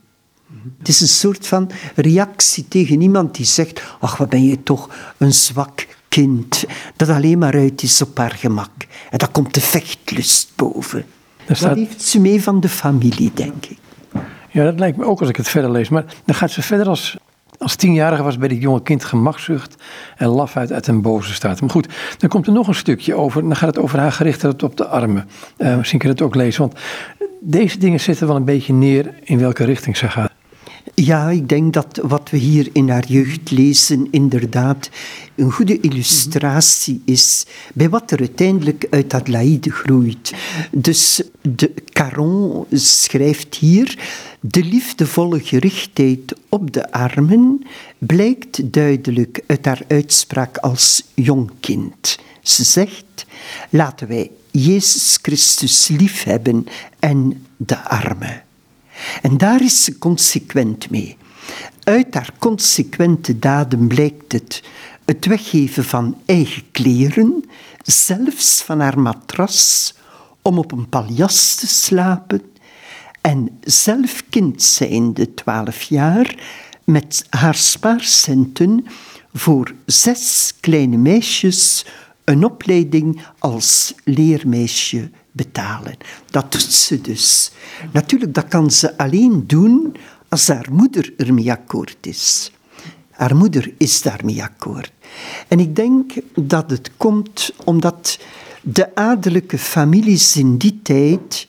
Het 0.78 0.88
is 0.88 1.02
een 1.02 1.08
soort 1.08 1.48
van 1.48 1.72
reactie 1.96 2.68
tegen 2.68 3.02
iemand 3.02 3.36
die 3.36 3.46
zegt: 3.46 3.82
Ach, 4.00 4.18
wat 4.18 4.30
ben 4.30 4.44
je 4.44 4.64
toch 4.64 4.90
een 5.18 5.34
zwak 5.34 5.88
kind, 6.08 6.64
dat 6.96 7.10
alleen 7.10 7.38
maar 7.38 7.54
uit 7.54 7.82
is 7.82 8.02
op 8.02 8.18
haar 8.18 8.32
gemak. 8.32 8.72
En 9.10 9.18
dan 9.18 9.32
komt 9.32 9.54
de 9.54 9.62
vechtlust 9.62 10.52
boven. 10.56 11.06
Staat... 11.44 11.60
Dat 11.60 11.78
heeft 11.78 12.02
ze 12.02 12.20
mee 12.20 12.44
van 12.44 12.60
de 12.60 12.70
familie, 12.70 13.32
denk 13.34 13.66
ik. 13.66 13.78
Ja, 14.52 14.64
dat 14.64 14.80
lijkt 14.80 14.98
me 14.98 15.06
ook 15.06 15.20
als 15.20 15.30
ik 15.30 15.36
het 15.36 15.48
verder 15.48 15.72
lees. 15.72 15.90
Maar 15.90 16.06
dan 16.26 16.36
gaat 16.36 16.52
ze 16.52 16.62
verder 16.62 16.88
als, 16.88 17.18
als 17.60 17.76
tienjarige 17.76 18.24
was 18.24 18.38
bij 18.38 18.48
dit 18.48 18.62
jonge 18.62 18.82
kind 18.82 19.04
gemakzucht 19.04 19.76
en 20.18 20.28
laf 20.28 20.58
uit 20.58 20.88
een 20.88 21.02
boze 21.02 21.34
staat. 21.34 21.62
Maar 21.62 21.70
goed, 21.70 21.88
dan 22.18 22.30
komt 22.30 22.48
er 22.48 22.54
nog 22.54 22.68
een 22.68 22.76
stukje 22.76 23.16
over. 23.16 23.42
Dan 23.42 23.56
gaat 23.56 23.76
het 23.76 23.84
over 23.84 24.00
haar 24.00 24.12
gerichtheid 24.12 24.64
op 24.64 24.78
de 24.78 24.88
armen. 24.88 25.30
Uh, 25.58 25.78
misschien 25.78 26.00
kun 26.00 26.08
je 26.08 26.16
het 26.16 26.24
ook 26.24 26.36
lezen. 26.36 26.62
Want 26.62 26.80
deze 27.40 27.78
dingen 27.78 28.00
zitten 28.00 28.28
wel 28.28 28.36
een 28.36 28.44
beetje 28.44 28.74
neer 28.74 29.14
in 29.24 29.40
welke 29.40 29.64
richting 29.64 29.98
ze 29.98 30.10
gaat. 30.10 30.32
Ja, 30.94 31.30
ik 31.30 31.50
denk 31.50 31.74
dat 31.74 32.00
wat 32.04 32.30
we 32.30 32.38
hier 32.38 32.70
in 32.74 32.90
haar 32.90 33.06
jeugd 33.08 33.52
lezen 33.52 34.08
inderdaad 34.12 34.90
een 35.36 35.52
goede 35.52 35.80
illustratie 35.80 37.02
is 37.06 37.46
bij 37.74 37.90
wat 37.90 38.12
er 38.12 38.20
uiteindelijk 38.20 38.88
uit 38.90 39.14
Adelaide 39.14 39.72
groeit. 39.72 40.34
Dus 40.72 41.22
de 41.42 41.74
Caron 41.94 42.66
schrijft 42.72 43.56
hier 43.56 43.98
de 44.40 44.64
liefdevolle 44.64 45.40
gerichtheid 45.40 46.36
op 46.50 46.74
de 46.74 46.92
armen 46.92 47.66
blijkt 47.98 48.74
duidelijk 48.74 49.44
uit 49.48 49.66
haar 49.66 49.82
uitspraak 49.88 50.58
als 50.58 51.04
jong 51.14 51.52
kind. 51.60 52.20
Ze 52.42 52.64
zegt: 52.64 53.26
laten 53.70 54.08
wij 54.08 54.32
Jezus 54.52 55.20
Christus 55.22 55.88
liefhebben 55.88 56.66
en 57.00 57.46
de 57.58 57.84
armen. 57.84 58.44
En 59.22 59.38
daar 59.38 59.62
is 59.62 59.84
ze 59.84 59.98
consequent 59.98 60.90
mee. 60.90 61.18
Uit 61.84 62.14
haar 62.14 62.34
consequente 62.40 63.40
daden 63.40 63.88
blijkt 63.88 64.32
het 64.32 64.64
het 65.10 65.26
weggeven 65.26 65.84
van 65.84 66.18
eigen 66.26 66.64
kleren, 66.72 67.46
zelfs 67.84 68.62
van 68.62 68.80
haar 68.80 69.00
matras, 69.00 69.94
om 70.42 70.58
op 70.58 70.72
een 70.72 70.90
paljas 70.90 71.56
te 71.56 71.68
slapen, 71.68 72.42
en 73.22 73.60
zelf 73.64 74.24
kind 74.30 74.62
zijnde 74.64 75.34
twaalf 75.34 75.82
jaar, 75.82 76.36
met 76.84 77.26
haar 77.30 77.56
spaarcenten 77.56 78.86
voor 79.34 79.74
zes 79.86 80.54
kleine 80.60 80.98
meisjes 80.98 81.86
een 82.24 82.44
opleiding 82.44 83.22
als 83.40 83.94
leermeisje 84.04 85.10
betalen. 85.32 85.98
Dat 86.30 86.52
doet 86.52 86.62
ze 86.74 87.02
dus. 87.02 87.52
Natuurlijk, 87.92 88.34
dat 88.34 88.48
kan 88.48 88.72
ze 88.72 88.98
alleen 88.98 89.44
doen 89.48 89.96
als 90.30 90.48
haar 90.48 90.68
moeder 90.72 91.14
ermee 91.18 91.52
akkoord 91.52 91.98
is. 92.02 92.52
Haar 93.10 93.36
moeder 93.36 93.74
is 93.78 94.02
daarmee 94.02 94.44
akkoord. 94.44 94.92
En 95.48 95.60
ik 95.60 95.76
denk 95.76 96.12
dat 96.36 96.70
het 96.70 96.92
komt 96.98 97.52
omdat 97.64 98.20
de 98.62 98.96
adellijke 98.96 99.58
families 99.58 100.36
in 100.36 100.58
die 100.58 100.80
tijd 100.84 101.48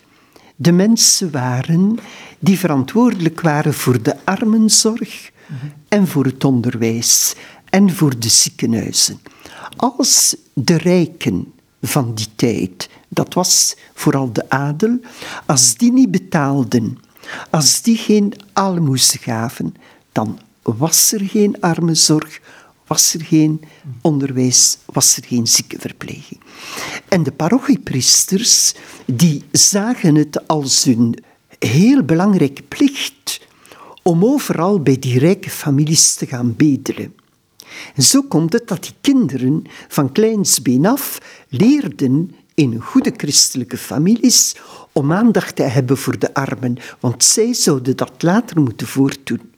de 0.63 0.73
mensen 0.73 1.31
waren 1.31 1.99
die 2.39 2.59
verantwoordelijk 2.59 3.41
waren 3.41 3.75
voor 3.75 4.03
de 4.03 4.17
armenzorg 4.25 5.31
en 5.89 6.07
voor 6.07 6.25
het 6.25 6.45
onderwijs 6.45 7.35
en 7.65 7.91
voor 7.91 8.19
de 8.19 8.29
ziekenhuizen. 8.29 9.21
Als 9.77 10.37
de 10.53 10.77
rijken 10.77 11.53
van 11.83 12.15
die 12.15 12.27
tijd, 12.35 12.89
dat 13.09 13.35
was 13.35 13.77
vooral 13.95 14.33
de 14.33 14.51
adel, 14.51 14.99
als 15.47 15.75
die 15.75 15.93
niet 15.93 16.11
betaalden, 16.11 16.99
als 17.51 17.83
die 17.83 17.97
geen 17.97 18.33
aalmoezen 18.53 19.21
gaven, 19.21 19.75
dan 20.13 20.39
was 20.63 21.13
er 21.13 21.21
geen 21.21 21.61
armenzorg, 21.61 22.41
was 22.91 23.15
er 23.15 23.25
geen 23.25 23.61
onderwijs, 24.01 24.79
was 24.85 25.17
er 25.17 25.25
geen 25.25 25.47
ziekenverpleging. 25.47 26.41
En 27.09 27.23
de 27.23 27.33
parochiepriesters, 27.33 28.75
die 29.07 29.45
zagen 29.53 30.15
het 30.15 30.49
als 30.49 30.85
hun 30.85 31.23
heel 31.59 32.03
belangrijke 32.03 32.63
plicht 32.63 33.41
om 34.03 34.25
overal 34.25 34.81
bij 34.81 34.99
die 34.99 35.19
rijke 35.19 35.51
families 35.51 36.15
te 36.15 36.27
gaan 36.27 36.55
bedelen. 36.57 37.15
En 37.95 38.03
zo 38.03 38.23
komt 38.23 38.53
het 38.53 38.69
dat 38.69 38.83
die 38.83 38.95
kinderen 39.01 39.65
van 39.89 40.13
kleinsbeen 40.13 40.87
af 40.87 41.19
leerden 41.49 42.35
in 42.55 42.81
goede 42.81 43.13
christelijke 43.17 43.77
families 43.77 44.57
om 44.93 45.13
aandacht 45.13 45.57
te 45.57 45.63
hebben 45.63 45.97
voor 45.97 46.19
de 46.19 46.35
armen, 46.35 46.77
want 47.01 47.25
zij 47.25 47.55
zouden 47.55 47.97
dat 47.97 48.23
later 48.23 48.61
moeten 48.61 48.87
voortdoen. 48.87 49.51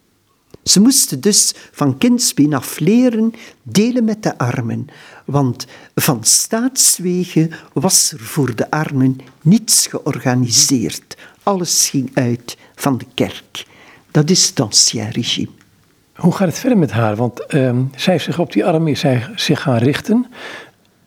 Ze 0.63 0.81
moesten 0.81 1.21
dus 1.21 1.55
van 1.73 1.99
kindsbeen 1.99 2.55
af 2.55 2.79
leren 2.79 3.35
delen 3.63 4.05
met 4.05 4.23
de 4.23 4.39
armen, 4.39 4.87
want 5.25 5.67
van 5.95 6.25
staatswegen 6.25 7.51
was 7.73 8.13
er 8.13 8.21
voor 8.21 8.55
de 8.55 8.71
armen 8.71 9.19
niets 9.41 9.87
georganiseerd. 9.87 11.17
Alles 11.43 11.89
ging 11.89 12.11
uit 12.15 12.57
van 12.75 12.99
de 12.99 13.07
kerk. 13.15 13.67
Dat 14.11 14.31
is 14.31 14.47
het 14.47 14.61
ancien 14.61 15.11
regime. 15.11 15.51
Hoe 16.15 16.33
gaat 16.33 16.49
het 16.49 16.59
verder 16.59 16.79
met 16.79 16.91
haar? 16.91 17.17
Want 17.17 17.41
uh, 17.49 17.79
zij 17.97 18.13
heeft 18.13 18.25
zich 18.25 18.39
op 18.39 18.53
die 18.53 18.65
armen 18.65 18.97
zich 19.37 19.63
gaan 19.63 19.79
richten. 19.79 20.27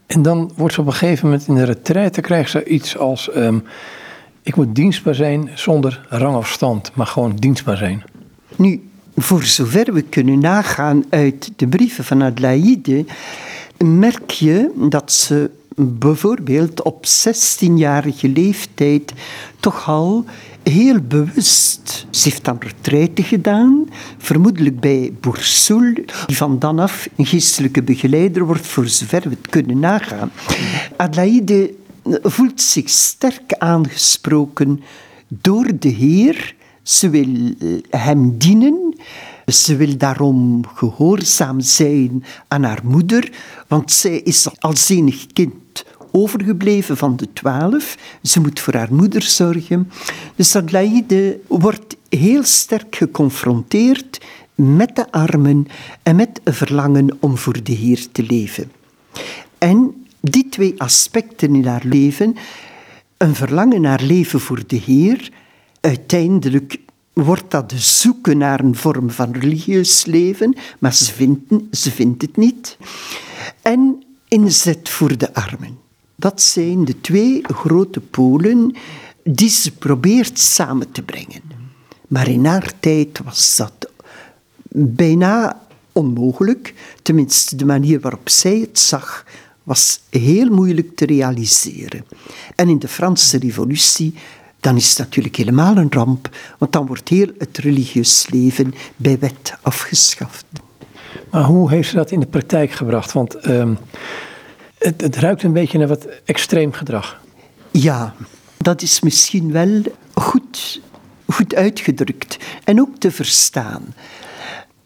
En 0.05 0.21
dan 0.21 0.51
wordt 0.55 0.73
ze 0.73 0.81
op 0.81 0.87
een 0.87 0.93
gegeven 0.93 1.25
moment 1.29 1.47
in 1.47 1.55
de 1.55 1.63
retraite, 1.63 2.21
krijgt 2.21 2.51
ze 2.51 2.65
iets 2.65 2.97
als... 2.97 3.35
Um, 3.35 3.63
ik 4.41 4.55
moet 4.55 4.75
dienstbaar 4.75 5.15
zijn 5.15 5.49
zonder 5.53 6.05
rang 6.09 6.35
of 6.35 6.47
stand, 6.47 6.91
maar 6.93 7.07
gewoon 7.07 7.35
dienstbaar 7.35 7.77
zijn. 7.77 8.03
Nu, 8.55 8.89
voor 9.15 9.43
zover 9.43 9.93
we 9.93 10.01
kunnen 10.01 10.39
nagaan 10.39 11.03
uit 11.09 11.51
de 11.55 11.67
brieven 11.67 12.03
van 12.03 12.23
Adelaide, 12.23 13.05
merk 13.77 14.31
je 14.31 14.71
dat 14.89 15.11
ze 15.11 15.49
bijvoorbeeld 15.75 16.81
op 16.81 17.05
16-jarige 17.05 18.29
leeftijd 18.29 19.13
toch 19.59 19.87
al 19.87 20.25
heel 20.63 20.99
bewust. 20.99 22.07
Ze 22.09 22.29
heeft 22.29 22.45
dan 22.45 22.59
gedaan, 23.15 23.89
vermoedelijk 24.17 24.79
bij 24.79 25.13
Boursoul, 25.19 25.93
die 26.25 26.37
van 26.37 26.59
dan 26.59 26.79
af 26.79 27.07
een 27.15 27.25
geestelijke 27.25 27.83
begeleider 27.83 28.45
wordt, 28.45 28.67
voor 28.67 28.87
zover 28.87 29.21
we 29.21 29.29
het 29.29 29.49
kunnen 29.49 29.79
nagaan. 29.79 30.31
Adelaide 30.95 31.73
voelt 32.23 32.61
zich 32.61 32.89
sterk 32.89 33.53
aangesproken 33.57 34.81
door 35.27 35.67
de 35.79 35.89
Heer. 35.89 36.54
Ze 36.85 37.09
wil 37.09 37.53
hem 37.89 38.37
dienen. 38.37 38.95
Ze 39.45 39.75
wil 39.75 39.97
daarom 39.97 40.65
gehoorzaam 40.75 41.59
zijn 41.59 42.23
aan 42.47 42.63
haar 42.63 42.81
moeder, 42.83 43.31
want 43.67 43.91
zij 43.91 44.17
is 44.17 44.47
als 44.59 44.89
enig 44.89 45.27
kind 45.33 45.85
overgebleven 46.11 46.97
van 46.97 47.15
de 47.15 47.33
twaalf. 47.33 47.97
Ze 48.21 48.39
moet 48.39 48.59
voor 48.59 48.73
haar 48.73 48.93
moeder 48.93 49.21
zorgen. 49.21 49.91
Dus 50.35 50.55
Adelaide 50.55 51.39
wordt 51.47 51.95
heel 52.09 52.43
sterk 52.43 52.95
geconfronteerd 52.95 54.21
met 54.55 54.95
de 54.95 55.11
armen 55.11 55.67
en 56.03 56.15
met 56.15 56.41
een 56.43 56.53
verlangen 56.53 57.17
om 57.19 57.37
voor 57.37 57.63
de 57.63 57.73
Heer 57.73 58.05
te 58.11 58.23
leven. 58.23 58.71
En 59.57 60.05
die 60.19 60.49
twee 60.49 60.81
aspecten 60.81 61.55
in 61.55 61.65
haar 61.65 61.83
leven, 61.85 62.35
een 63.17 63.35
verlangen 63.35 63.81
naar 63.81 64.01
leven 64.01 64.39
voor 64.39 64.63
de 64.67 64.81
Heer, 64.85 65.31
uiteindelijk 65.85 66.79
wordt 67.13 67.51
dat 67.51 67.73
zoeken 67.75 68.37
naar 68.37 68.59
een 68.59 68.75
vorm 68.75 69.09
van 69.09 69.31
religieus 69.31 70.05
leven, 70.05 70.55
maar 70.79 70.93
ze 70.93 71.13
vindt, 71.13 71.53
ze 71.71 71.91
vindt 71.91 72.21
het 72.21 72.37
niet. 72.37 72.77
En 73.61 74.03
inzet 74.27 74.89
voor 74.89 75.17
de 75.17 75.33
armen. 75.33 75.77
Dat 76.15 76.41
zijn 76.41 76.85
de 76.85 77.01
twee 77.01 77.41
grote 77.43 77.99
polen 77.99 78.75
die 79.23 79.49
ze 79.49 79.71
probeert 79.71 80.39
samen 80.39 80.91
te 80.91 81.01
brengen. 81.01 81.41
Maar 82.07 82.27
in 82.27 82.45
haar 82.45 82.71
tijd 82.79 83.19
was 83.23 83.55
dat 83.55 83.89
bijna 84.71 85.61
onmogelijk. 85.91 86.73
Tenminste, 87.01 87.55
de 87.55 87.65
manier 87.65 87.99
waarop 87.99 88.29
zij 88.29 88.59
het 88.59 88.79
zag, 88.79 89.25
was 89.63 89.99
heel 90.09 90.49
moeilijk 90.49 90.95
te 90.95 91.05
realiseren. 91.05 92.05
En 92.55 92.69
in 92.69 92.79
de 92.79 92.87
Franse 92.87 93.37
Revolutie, 93.37 94.13
dan 94.65 94.75
is 94.75 94.89
het 94.89 94.97
natuurlijk 94.97 95.35
helemaal 95.35 95.77
een 95.77 95.91
ramp, 95.91 96.29
want 96.57 96.71
dan 96.71 96.85
wordt 96.85 97.09
heel 97.09 97.29
het 97.37 97.57
religieus 97.57 98.27
leven 98.29 98.73
bij 98.95 99.19
wet 99.19 99.57
afgeschaft. 99.61 100.45
Maar 101.31 101.43
hoe 101.43 101.69
heeft 101.69 101.89
ze 101.89 101.95
dat 101.95 102.11
in 102.11 102.19
de 102.19 102.25
praktijk 102.25 102.71
gebracht? 102.71 103.11
Want 103.11 103.47
uh, 103.47 103.69
het, 104.77 105.01
het 105.01 105.15
ruikt 105.15 105.43
een 105.43 105.53
beetje 105.53 105.77
naar 105.77 105.87
wat 105.87 106.07
extreem 106.25 106.71
gedrag. 106.71 107.21
Ja, 107.71 108.15
dat 108.57 108.81
is 108.81 108.99
misschien 108.99 109.51
wel 109.51 109.81
goed, 110.13 110.81
goed 111.27 111.55
uitgedrukt 111.55 112.37
en 112.63 112.81
ook 112.81 112.97
te 112.97 113.11
verstaan. 113.11 113.93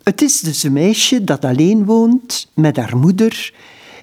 Het 0.04 0.22
is 0.22 0.40
dus 0.40 0.64
een 0.64 0.74
meisje 0.74 1.24
dat 1.24 1.46
alleen 1.46 1.86
woont 1.86 2.50
met 2.54 2.78
haar 2.78 2.98
moeder 2.98 3.54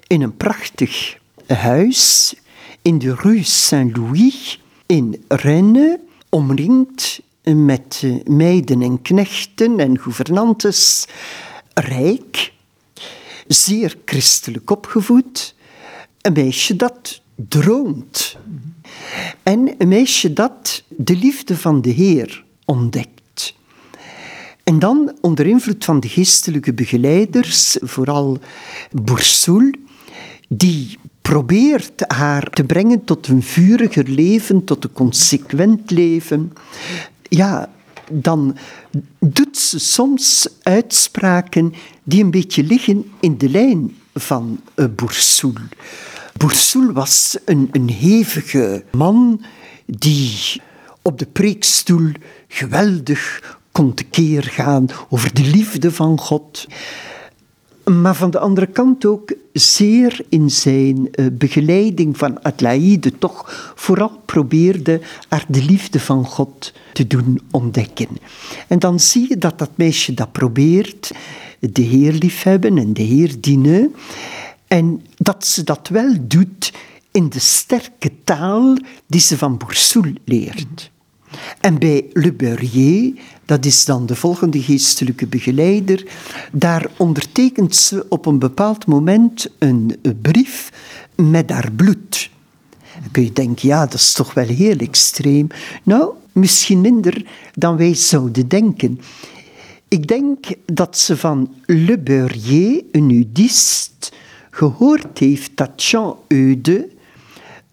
in 0.07 0.21
een 0.21 0.37
prachtig 0.37 1.17
huis 1.47 2.35
in 2.81 2.99
de 2.99 3.15
Rue 3.15 3.43
Saint-Louis 3.43 4.59
in 4.87 5.23
Rennes, 5.27 5.97
omringd 6.29 7.19
met 7.43 8.03
meiden 8.25 8.81
en 8.81 9.01
knechten 9.01 9.79
en 9.79 9.99
gouvernantes, 9.99 11.07
rijk, 11.73 12.53
zeer 13.47 13.97
christelijk 14.05 14.69
opgevoed, 14.69 15.55
een 16.21 16.33
meisje 16.33 16.75
dat 16.75 17.21
droomt. 17.35 18.37
En 19.43 19.75
een 19.77 19.87
meisje 19.87 20.33
dat 20.33 20.83
de 20.87 21.15
liefde 21.15 21.57
van 21.57 21.81
de 21.81 21.89
Heer 21.89 22.43
ontdekt. 22.65 23.55
En 24.63 24.79
dan 24.79 25.17
onder 25.21 25.45
invloed 25.45 25.85
van 25.85 25.99
de 25.99 26.09
geestelijke 26.09 26.73
begeleiders, 26.73 27.77
vooral 27.81 28.39
Boursoul, 28.91 29.71
die 30.49 30.97
probeert 31.27 32.03
haar 32.07 32.49
te 32.49 32.63
brengen 32.63 33.03
tot 33.03 33.27
een 33.27 33.43
vuriger 33.43 34.09
leven, 34.09 34.63
tot 34.63 34.83
een 34.83 34.93
consequent 34.93 35.91
leven. 35.91 36.53
Ja, 37.21 37.69
dan 38.11 38.57
doet 39.19 39.57
ze 39.57 39.79
soms 39.79 40.47
uitspraken 40.61 41.73
die 42.03 42.23
een 42.23 42.31
beetje 42.31 42.63
liggen 42.63 43.11
in 43.19 43.37
de 43.37 43.49
lijn 43.49 43.95
van 44.13 44.59
uh, 44.75 44.85
Boursoul. 44.95 45.53
Boursoul 46.37 46.91
was 46.91 47.37
een, 47.45 47.69
een 47.71 47.89
hevige 47.89 48.83
man 48.91 49.41
die 49.85 50.61
op 51.01 51.19
de 51.19 51.25
preekstoel 51.25 52.11
geweldig 52.47 53.57
kon 53.71 53.93
tekeer 53.93 54.43
gaan 54.43 54.85
over 55.09 55.33
de 55.33 55.43
liefde 55.43 55.91
van 55.91 56.19
God. 56.19 56.67
Maar 57.91 58.15
van 58.15 58.31
de 58.31 58.39
andere 58.39 58.67
kant 58.67 59.05
ook 59.05 59.33
zeer 59.53 60.25
in 60.29 60.49
zijn 60.51 60.97
uh, 61.11 61.25
begeleiding 61.31 62.17
van 62.17 62.43
Adelaide 62.43 63.17
toch 63.17 63.71
vooral 63.75 64.21
probeerde 64.25 65.01
haar 65.27 65.45
de 65.47 65.63
liefde 65.63 65.99
van 65.99 66.25
God 66.25 66.73
te 66.93 67.07
doen 67.07 67.41
ontdekken. 67.51 68.07
En 68.67 68.79
dan 68.79 68.99
zie 68.99 69.25
je 69.29 69.37
dat 69.37 69.59
dat 69.59 69.69
meisje 69.75 70.13
dat 70.13 70.31
probeert, 70.31 71.11
de 71.59 71.81
Heer 71.81 72.13
liefhebben 72.13 72.77
en 72.77 72.93
de 72.93 73.01
Heer 73.01 73.35
dienen. 73.39 73.95
En 74.67 75.01
dat 75.17 75.45
ze 75.45 75.63
dat 75.63 75.87
wel 75.87 76.13
doet 76.21 76.73
in 77.11 77.29
de 77.29 77.39
sterke 77.39 78.11
taal 78.23 78.77
die 79.05 79.21
ze 79.21 79.37
van 79.37 79.57
Boursoul 79.57 80.13
leert. 80.25 80.91
En 81.59 81.79
bij 81.79 82.05
Le 82.13 82.33
Beurrier, 82.33 83.13
dat 83.45 83.65
is 83.65 83.85
dan 83.85 84.05
de 84.05 84.15
volgende 84.15 84.61
geestelijke 84.61 85.27
begeleider, 85.27 86.05
daar 86.51 86.89
ondertekent 86.97 87.75
ze 87.75 88.05
op 88.09 88.25
een 88.25 88.39
bepaald 88.39 88.85
moment 88.85 89.49
een 89.59 89.95
brief 90.21 90.71
met 91.15 91.49
haar 91.49 91.71
bloed. 91.71 92.29
Dan 92.99 93.11
kun 93.11 93.23
je 93.23 93.33
denken, 93.33 93.67
ja, 93.67 93.85
dat 93.85 93.93
is 93.93 94.13
toch 94.13 94.33
wel 94.33 94.47
heel 94.47 94.77
extreem. 94.77 95.47
Nou, 95.83 96.09
misschien 96.31 96.81
minder 96.81 97.25
dan 97.53 97.77
wij 97.77 97.93
zouden 97.93 98.47
denken. 98.47 98.99
Ik 99.87 100.07
denk 100.07 100.45
dat 100.65 100.97
ze 100.97 101.17
van 101.17 101.53
Le 101.65 101.99
Beurrier, 101.99 102.83
een 102.91 103.07
nudist, 103.07 104.11
gehoord 104.51 105.19
heeft 105.19 105.51
dat 105.55 105.83
Jean 105.83 106.15
Eude 106.27 106.87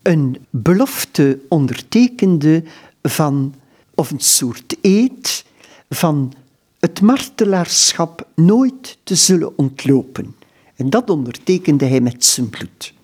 een 0.02 0.36
belofte 0.50 1.38
ondertekende 1.48 2.62
van, 3.08 3.54
of 3.94 4.10
een 4.10 4.20
soort 4.20 4.76
eed, 4.80 5.44
van 5.88 6.32
het 6.78 7.00
martelaarschap 7.00 8.28
nooit 8.34 8.98
te 9.02 9.14
zullen 9.14 9.58
ontlopen. 9.58 10.36
En 10.76 10.90
dat 10.90 11.10
ondertekende 11.10 11.84
hij 11.84 12.00
met 12.00 12.24
zijn 12.24 12.50
bloed. 12.50 12.94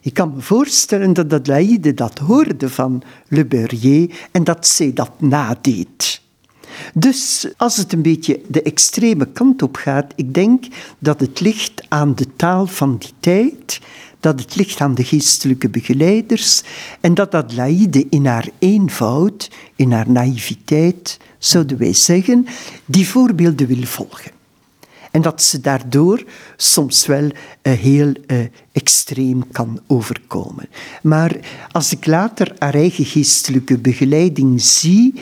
Ik 0.00 0.14
kan 0.14 0.32
me 0.34 0.40
voorstellen 0.40 1.12
dat 1.12 1.32
Adelaide 1.32 1.94
dat 1.94 2.18
hoorde 2.18 2.68
van 2.68 3.02
Le 3.28 3.46
Beurrier 3.46 4.28
en 4.32 4.44
dat 4.44 4.66
zij 4.66 4.92
dat 4.92 5.20
nadeed. 5.20 6.20
Dus 6.94 7.48
als 7.56 7.76
het 7.76 7.92
een 7.92 8.02
beetje 8.02 8.40
de 8.48 8.62
extreme 8.62 9.26
kant 9.32 9.62
op 9.62 9.76
gaat, 9.76 10.12
ik 10.16 10.34
denk 10.34 10.64
dat 10.98 11.20
het 11.20 11.40
ligt 11.40 11.84
aan 11.88 12.14
de 12.14 12.36
taal 12.36 12.66
van 12.66 12.96
die 12.98 13.12
tijd, 13.20 13.80
dat 14.20 14.40
het 14.40 14.56
ligt 14.56 14.80
aan 14.80 14.94
de 14.94 15.04
geestelijke 15.04 15.68
begeleiders 15.68 16.62
en 17.00 17.14
dat 17.14 17.34
Adelaide 17.34 18.06
in 18.10 18.26
haar 18.26 18.48
eenvoud, 18.58 19.50
in 19.76 19.92
haar 19.92 20.10
naïviteit, 20.10 21.18
zouden 21.38 21.78
wij 21.78 21.92
zeggen, 21.92 22.46
die 22.84 23.08
voorbeelden 23.08 23.66
wil 23.66 23.84
volgen. 23.84 24.34
En 25.10 25.22
dat 25.22 25.42
ze 25.42 25.60
daardoor 25.60 26.24
soms 26.56 27.06
wel 27.06 27.24
uh, 27.24 27.72
heel 27.72 28.12
uh, 28.26 28.38
extreem 28.72 29.50
kan 29.52 29.80
overkomen. 29.86 30.68
Maar 31.02 31.36
als 31.72 31.92
ik 31.92 32.06
later 32.06 32.54
haar 32.58 32.74
eigen 32.74 33.04
geestelijke 33.04 33.78
begeleiding 33.78 34.62
zie, 34.62 35.14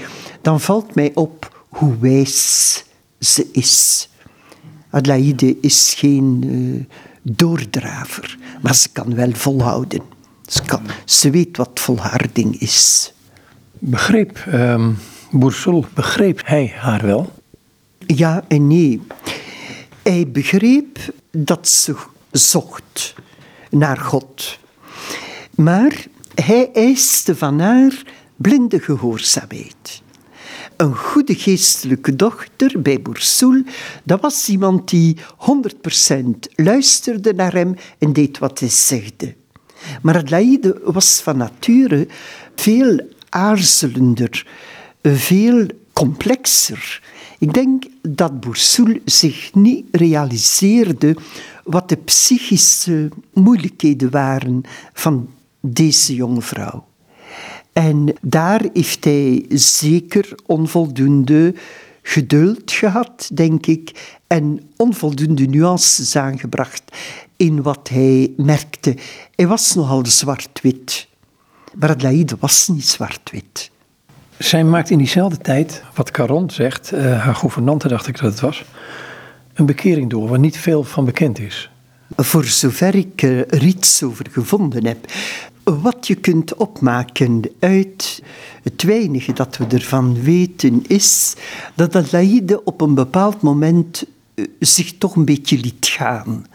dan 0.42 0.60
valt 0.60 0.94
mij 0.94 1.10
op 1.14 1.64
hoe 1.68 1.98
wijs 1.98 2.84
ze 3.18 3.48
is. 3.52 4.08
Adelaide 4.90 5.56
is 5.60 5.94
geen 5.96 6.42
uh, 6.44 6.84
doordraver, 7.24 8.38
maar 8.62 8.74
ze 8.74 8.88
kan 8.92 9.14
wel 9.14 9.32
volhouden. 9.32 10.00
Ze, 10.46 10.62
kan, 10.62 10.80
ze 11.04 11.30
weet 11.30 11.56
wat 11.56 11.70
volharding 11.74 12.60
is. 12.60 13.12
Begreep 13.78 14.44
um, 14.52 14.98
begreep 15.94 16.40
hij 16.44 16.72
haar 16.76 17.06
wel? 17.06 17.32
Ja 18.06 18.44
en 18.48 18.66
nee. 18.66 19.00
Hij 20.02 20.28
begreep 20.28 20.98
dat 21.30 21.68
ze 21.68 21.94
zocht 22.30 23.14
naar 23.70 23.96
God. 23.96 24.58
Maar 25.50 26.04
hij 26.34 26.70
eiste 26.72 27.36
van 27.36 27.60
haar 27.60 28.02
blinde 28.36 28.80
gehoorzaamheid. 28.80 30.02
Een 30.76 30.96
goede 30.96 31.34
geestelijke 31.34 32.16
dochter 32.16 32.82
bij 32.82 33.02
Boursoul, 33.02 33.62
dat 34.04 34.20
was 34.20 34.48
iemand 34.48 34.88
die 34.88 35.16
100% 35.16 36.24
luisterde 36.54 37.34
naar 37.34 37.52
hem 37.52 37.74
en 37.98 38.12
deed 38.12 38.38
wat 38.38 38.58
hij 38.58 38.68
zegde. 38.68 39.34
Maar 40.02 40.16
Adelaide 40.16 40.80
was 40.84 41.20
van 41.20 41.36
nature 41.36 42.08
veel 42.54 43.00
aarzelender, 43.28 44.46
veel 45.02 45.66
complexer. 45.92 47.02
Ik 47.38 47.52
denk 47.52 47.84
dat 48.02 48.40
Boursoul 48.40 48.98
zich 49.04 49.54
niet 49.54 49.86
realiseerde 49.90 51.16
wat 51.64 51.88
de 51.88 51.96
psychische 51.96 53.08
moeilijkheden 53.32 54.10
waren 54.10 54.62
van 54.92 55.28
deze 55.60 56.14
jonge 56.14 56.42
vrouw. 56.42 56.84
En 57.74 58.14
daar 58.20 58.62
heeft 58.72 59.04
hij 59.04 59.44
zeker 59.48 60.34
onvoldoende 60.46 61.54
geduld 62.02 62.72
gehad, 62.72 63.30
denk 63.32 63.66
ik, 63.66 64.18
en 64.26 64.60
onvoldoende 64.76 65.46
nuances 65.46 66.16
aangebracht 66.16 66.82
in 67.36 67.62
wat 67.62 67.88
hij 67.88 68.32
merkte. 68.36 68.96
Hij 69.34 69.46
was 69.46 69.74
nogal 69.74 70.06
zwart-wit, 70.06 71.08
maar 71.74 71.90
Adelaide 71.90 72.36
was 72.38 72.68
niet 72.68 72.88
zwart-wit. 72.88 73.70
Zij 74.38 74.64
maakt 74.64 74.90
in 74.90 74.98
diezelfde 74.98 75.38
tijd, 75.38 75.82
wat 75.94 76.10
Caron 76.10 76.50
zegt, 76.50 76.92
uh, 76.92 77.00
haar 77.22 77.34
gouvernante 77.34 77.88
dacht 77.88 78.06
ik 78.06 78.20
dat 78.20 78.30
het 78.30 78.40
was, 78.40 78.64
een 79.54 79.66
bekering 79.66 80.10
door 80.10 80.28
waar 80.28 80.38
niet 80.38 80.58
veel 80.58 80.84
van 80.84 81.04
bekend 81.04 81.38
is. 81.38 81.70
Voor 82.16 82.44
zover 82.44 82.94
ik 82.94 83.22
er 83.22 83.64
iets 83.64 84.02
over 84.02 84.26
gevonden 84.30 84.86
heb. 84.86 85.12
Wat 85.64 86.06
je 86.06 86.14
kunt 86.14 86.54
opmaken 86.54 87.42
uit 87.58 88.22
het 88.62 88.82
weinige 88.82 89.32
dat 89.32 89.56
we 89.56 89.66
ervan 89.66 90.22
weten 90.22 90.82
is 90.86 91.34
dat 91.74 91.96
Adelaide 91.96 92.64
op 92.64 92.80
een 92.80 92.94
bepaald 92.94 93.42
moment 93.42 94.04
eh, 94.34 94.44
zich 94.58 94.98
toch 94.98 95.16
een 95.16 95.24
beetje 95.24 95.58
liet 95.58 95.86
gaan. 95.86 96.46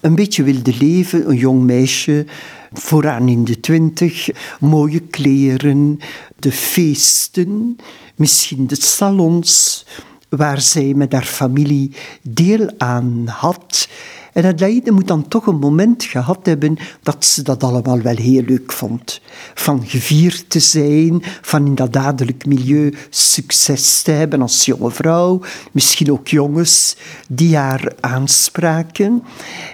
Een 0.00 0.14
beetje 0.14 0.42
wilde 0.42 0.74
leven, 0.78 1.28
een 1.28 1.36
jong 1.36 1.62
meisje, 1.62 2.26
vooraan 2.72 3.28
in 3.28 3.44
de 3.44 3.60
twintig, 3.60 4.28
mooie 4.60 5.00
kleren, 5.00 5.98
de 6.38 6.52
feesten, 6.52 7.76
misschien 8.14 8.66
de 8.66 8.80
salons 8.80 9.84
waar 10.28 10.60
zij 10.60 10.94
met 10.94 11.12
haar 11.12 11.24
familie 11.24 11.92
deel 12.22 12.70
aan 12.78 13.22
had. 13.26 13.88
En 14.32 14.44
Adelaide 14.44 14.90
moet 14.90 15.08
dan 15.08 15.28
toch 15.28 15.46
een 15.46 15.58
moment 15.58 16.04
gehad 16.04 16.46
hebben 16.46 16.76
dat 17.02 17.24
ze 17.24 17.42
dat 17.42 17.62
allemaal 17.62 18.00
wel 18.00 18.16
heel 18.16 18.42
leuk 18.42 18.72
vond. 18.72 19.20
Van 19.54 19.86
gevierd 19.86 20.50
te 20.50 20.60
zijn, 20.60 21.22
van 21.40 21.66
in 21.66 21.74
dat 21.74 21.92
dadelijk 21.92 22.46
milieu 22.46 22.94
succes 23.10 24.02
te 24.02 24.10
hebben 24.10 24.42
als 24.42 24.64
jonge 24.64 24.90
vrouw. 24.90 25.40
Misschien 25.72 26.12
ook 26.12 26.28
jongens 26.28 26.96
die 27.28 27.56
haar 27.56 27.92
aanspraken. 28.00 29.22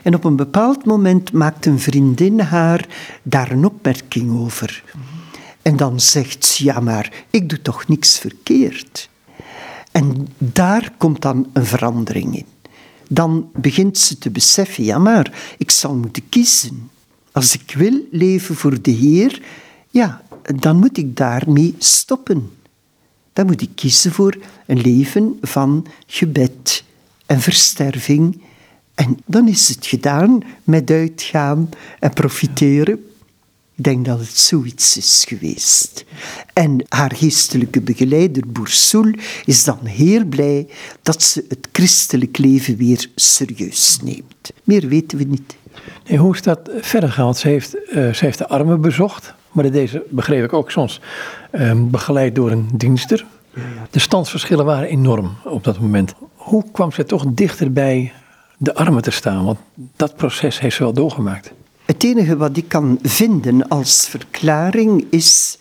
En 0.02 0.14
op 0.14 0.24
een 0.24 0.36
bepaald 0.36 0.84
moment 0.84 1.32
maakt 1.32 1.66
een 1.66 1.80
vriendin 1.80 2.40
haar 2.40 2.86
daar 3.22 3.50
een 3.50 3.64
opmerking 3.64 4.40
over. 4.40 4.82
En 5.62 5.76
dan 5.76 6.00
zegt 6.00 6.44
ze, 6.44 6.64
ja 6.64 6.80
maar, 6.80 7.12
ik 7.30 7.48
doe 7.48 7.62
toch 7.62 7.88
niks 7.88 8.18
verkeerd. 8.18 9.08
En 9.92 10.28
daar 10.38 10.92
komt 10.96 11.22
dan 11.22 11.46
een 11.52 11.66
verandering 11.66 12.36
in 12.36 12.46
dan 13.08 13.50
begint 13.54 13.98
ze 13.98 14.18
te 14.18 14.30
beseffen, 14.30 14.84
ja 14.84 14.98
maar, 14.98 15.54
ik 15.58 15.70
zal 15.70 15.94
moeten 15.94 16.28
kiezen. 16.28 16.90
Als 17.32 17.54
ik 17.54 17.74
wil 17.76 18.00
leven 18.10 18.54
voor 18.54 18.82
de 18.82 18.90
Heer, 18.90 19.42
ja, 19.90 20.22
dan 20.54 20.78
moet 20.78 20.98
ik 20.98 21.16
daarmee 21.16 21.74
stoppen. 21.78 22.50
Dan 23.32 23.46
moet 23.46 23.60
ik 23.60 23.70
kiezen 23.74 24.12
voor 24.12 24.36
een 24.66 24.80
leven 24.80 25.38
van 25.42 25.86
gebed 26.06 26.84
en 27.26 27.40
versterving. 27.40 28.42
En 28.94 29.18
dan 29.26 29.48
is 29.48 29.68
het 29.68 29.86
gedaan 29.86 30.42
met 30.64 30.90
uitgaan 30.90 31.68
en 31.98 32.12
profiteren 32.12 33.07
ik 33.78 33.84
denk 33.84 34.04
dat 34.04 34.18
het 34.18 34.36
zoiets 34.36 34.96
is 34.96 35.24
geweest. 35.28 36.04
En 36.52 36.84
haar 36.88 37.12
geestelijke 37.14 37.80
begeleider 37.80 38.42
Boursoul 38.46 39.12
is 39.44 39.64
dan 39.64 39.78
heel 39.82 40.24
blij 40.24 40.68
dat 41.02 41.22
ze 41.22 41.44
het 41.48 41.68
christelijk 41.72 42.38
leven 42.38 42.76
weer 42.76 43.10
serieus 43.14 43.98
neemt. 44.02 44.52
Meer 44.64 44.88
weten 44.88 45.18
we 45.18 45.24
niet. 45.24 45.56
Nee, 46.08 46.18
hoe 46.18 46.34
is 46.34 46.42
dat 46.42 46.70
verder 46.80 47.08
gegaan? 47.08 47.34
Ze 47.34 47.48
heeft, 47.48 47.74
uh, 47.74 48.12
ze 48.12 48.24
heeft 48.24 48.38
de 48.38 48.48
armen 48.48 48.80
bezocht, 48.80 49.34
maar 49.52 49.70
deze 49.70 50.04
begreep 50.10 50.44
ik 50.44 50.52
ook 50.52 50.70
soms 50.70 51.00
uh, 51.52 51.72
begeleid 51.76 52.34
door 52.34 52.50
een 52.50 52.68
dienster. 52.72 53.26
De 53.90 53.98
standsverschillen 53.98 54.64
waren 54.64 54.88
enorm 54.88 55.36
op 55.44 55.64
dat 55.64 55.80
moment. 55.80 56.14
Hoe 56.34 56.64
kwam 56.72 56.92
ze 56.92 57.04
toch 57.04 57.24
dichter 57.28 57.72
bij 57.72 58.12
de 58.56 58.74
armen 58.74 59.02
te 59.02 59.10
staan? 59.10 59.44
Want 59.44 59.58
dat 59.96 60.16
proces 60.16 60.60
heeft 60.60 60.76
ze 60.76 60.82
wel 60.82 60.92
doorgemaakt. 60.92 61.52
Het 61.88 62.04
enige 62.04 62.36
wat 62.36 62.56
ik 62.56 62.68
kan 62.68 62.98
vinden 63.02 63.68
als 63.68 64.06
verklaring 64.08 65.06
is 65.10 65.58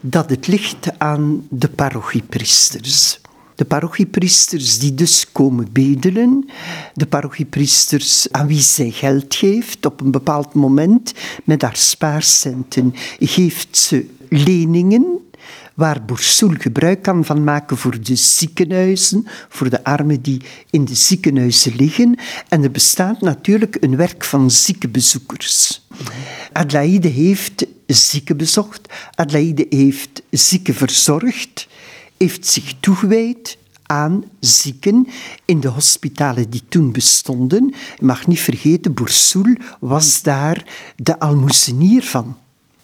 dat 0.00 0.30
het 0.30 0.46
ligt 0.46 0.98
aan 0.98 1.46
de 1.50 1.68
parochiepriesters. 1.68 3.20
De 3.54 3.64
parochiepriesters 3.64 4.78
die 4.78 4.94
dus 4.94 5.32
komen 5.32 5.68
bedelen, 5.72 6.48
de 6.94 7.06
parochiepriesters 7.06 8.32
aan 8.32 8.46
wie 8.46 8.60
zij 8.60 8.90
geld 8.90 9.34
geeft 9.34 9.86
op 9.86 10.00
een 10.00 10.10
bepaald 10.10 10.54
moment 10.54 11.12
met 11.44 11.62
haar 11.62 11.76
spaarcenten, 11.76 12.94
geeft 13.18 13.76
ze 13.76 14.06
leningen 14.28 15.25
waar 15.76 16.04
Boursoul 16.04 16.54
gebruik 16.58 17.02
kan 17.02 17.24
van 17.24 17.44
maken 17.44 17.76
voor 17.76 18.00
de 18.00 18.16
ziekenhuizen, 18.16 19.26
voor 19.48 19.70
de 19.70 19.84
armen 19.84 20.22
die 20.22 20.40
in 20.70 20.84
de 20.84 20.94
ziekenhuizen 20.94 21.76
liggen. 21.76 22.18
En 22.48 22.62
er 22.62 22.70
bestaat 22.70 23.20
natuurlijk 23.20 23.76
een 23.80 23.96
werk 23.96 24.24
van 24.24 24.50
ziekenbezoekers. 24.50 25.86
Adelaide 26.52 27.08
heeft 27.08 27.66
zieken 27.86 28.36
bezocht, 28.36 28.88
Adelaide 29.14 29.66
heeft 29.68 30.22
zieken 30.30 30.74
verzorgd, 30.74 31.68
heeft 32.16 32.46
zich 32.46 32.74
toegewijd 32.80 33.58
aan 33.82 34.24
zieken 34.40 35.06
in 35.44 35.60
de 35.60 35.68
hospitalen 35.68 36.50
die 36.50 36.62
toen 36.68 36.92
bestonden. 36.92 37.74
Je 37.98 38.04
mag 38.04 38.26
niet 38.26 38.40
vergeten, 38.40 38.94
Boursoul 38.94 39.56
was 39.80 40.22
daar 40.22 40.64
de 40.96 41.18
almoezenier 41.18 42.02
van. 42.02 42.36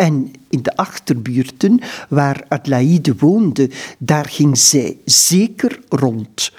En 0.02 0.32
in 0.48 0.62
de 0.62 0.76
achterbuurten 0.76 1.80
waar 2.08 2.44
Adelaide 2.48 3.14
woonde, 3.18 3.70
daar 3.98 4.24
ging 4.24 4.58
zij 4.58 4.96
zeker 5.04 5.80
rond 5.88 6.52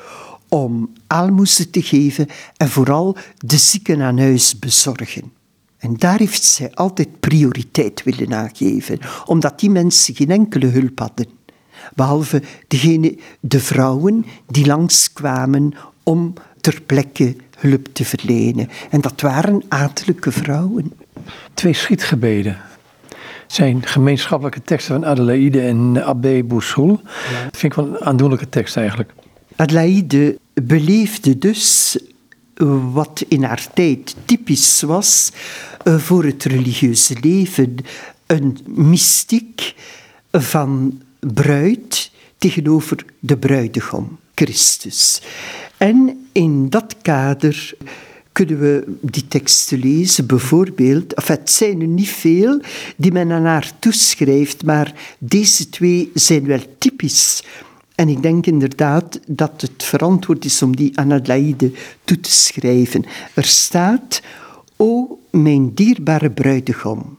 om 0.49 0.93
aalmoezen 1.07 1.71
te 1.71 1.81
geven 1.81 2.27
en 2.57 2.69
vooral 2.69 3.17
de 3.37 3.57
zieken 3.57 4.01
aan 4.01 4.19
huis 4.19 4.59
bezorgen. 4.59 5.31
En 5.77 5.95
daar 5.97 6.19
heeft 6.19 6.43
zij 6.43 6.71
altijd 6.73 7.19
prioriteit 7.19 8.03
willen 8.03 8.33
aangeven, 8.33 8.99
omdat 9.25 9.59
die 9.59 9.69
mensen 9.69 10.15
geen 10.15 10.31
enkele 10.31 10.67
hulp 10.67 10.99
hadden. 10.99 11.27
Behalve 11.95 12.41
degene, 12.67 13.17
de 13.39 13.59
vrouwen 13.59 14.25
die 14.47 14.65
langskwamen 14.65 15.73
om 16.03 16.33
ter 16.61 16.81
plekke 16.85 17.35
hulp 17.57 17.87
te 17.93 18.05
verlenen. 18.05 18.69
En 18.89 19.01
dat 19.01 19.21
waren 19.21 19.63
adellijke 19.67 20.31
vrouwen. 20.31 20.93
Twee 21.53 21.73
schietgebeden 21.73 22.71
zijn 23.53 23.85
gemeenschappelijke 23.85 24.61
teksten 24.61 24.95
van 24.95 25.05
Adelaide 25.05 25.61
en 25.61 26.03
Abbé 26.03 26.43
Boussoul. 26.43 27.01
Dat 27.43 27.57
vind 27.57 27.73
ik 27.73 27.73
wel 27.73 27.87
een 27.87 27.99
aandoenlijke 27.99 28.49
tekst 28.49 28.77
eigenlijk. 28.77 29.13
Adelaide 29.55 30.37
beleefde 30.53 31.37
dus 31.37 31.97
wat 32.91 33.25
in 33.27 33.43
haar 33.43 33.67
tijd 33.73 34.15
typisch 34.25 34.81
was 34.81 35.31
eh, 35.83 35.97
voor 35.97 36.23
het 36.23 36.43
religieuze 36.43 37.17
leven. 37.21 37.75
Een 38.25 38.57
mystiek 38.65 39.75
van 40.31 41.01
bruid 41.19 42.11
tegenover 42.37 43.05
de 43.19 43.37
bruidegom, 43.37 44.19
Christus. 44.35 45.21
En 45.77 46.27
in 46.31 46.69
dat 46.69 46.95
kader 47.01 47.73
kunnen 48.33 48.59
we 48.59 48.97
die 49.01 49.27
teksten 49.27 49.79
lezen, 49.79 50.25
bijvoorbeeld. 50.25 51.13
Enfin, 51.13 51.35
het 51.35 51.49
zijn 51.49 51.81
er 51.81 51.87
niet 51.87 52.09
veel 52.09 52.61
die 52.95 53.11
men 53.11 53.31
aan 53.31 53.45
haar 53.45 53.71
toeschrijft, 53.79 54.65
maar 54.65 55.15
deze 55.17 55.69
twee 55.69 56.11
zijn 56.13 56.45
wel 56.45 56.61
typisch. 56.77 57.43
En 57.95 58.09
ik 58.09 58.21
denk 58.21 58.45
inderdaad 58.45 59.19
dat 59.27 59.61
het 59.61 59.83
verantwoord 59.83 60.45
is 60.45 60.61
om 60.61 60.75
die 60.75 60.99
aan 60.99 61.13
Adelaide 61.13 61.71
toe 62.03 62.19
te 62.19 62.31
schrijven. 62.31 63.05
Er 63.33 63.45
staat, 63.45 64.21
O 64.77 65.19
mijn 65.31 65.73
dierbare 65.73 66.31
bruidegom, 66.31 67.17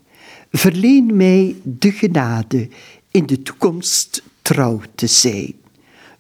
verleen 0.51 1.17
mij 1.17 1.57
de 1.63 1.93
genade 1.93 2.69
in 3.11 3.27
de 3.27 3.43
toekomst 3.43 4.23
trouw 4.43 4.81
te 4.95 5.07
zijn 5.07 5.55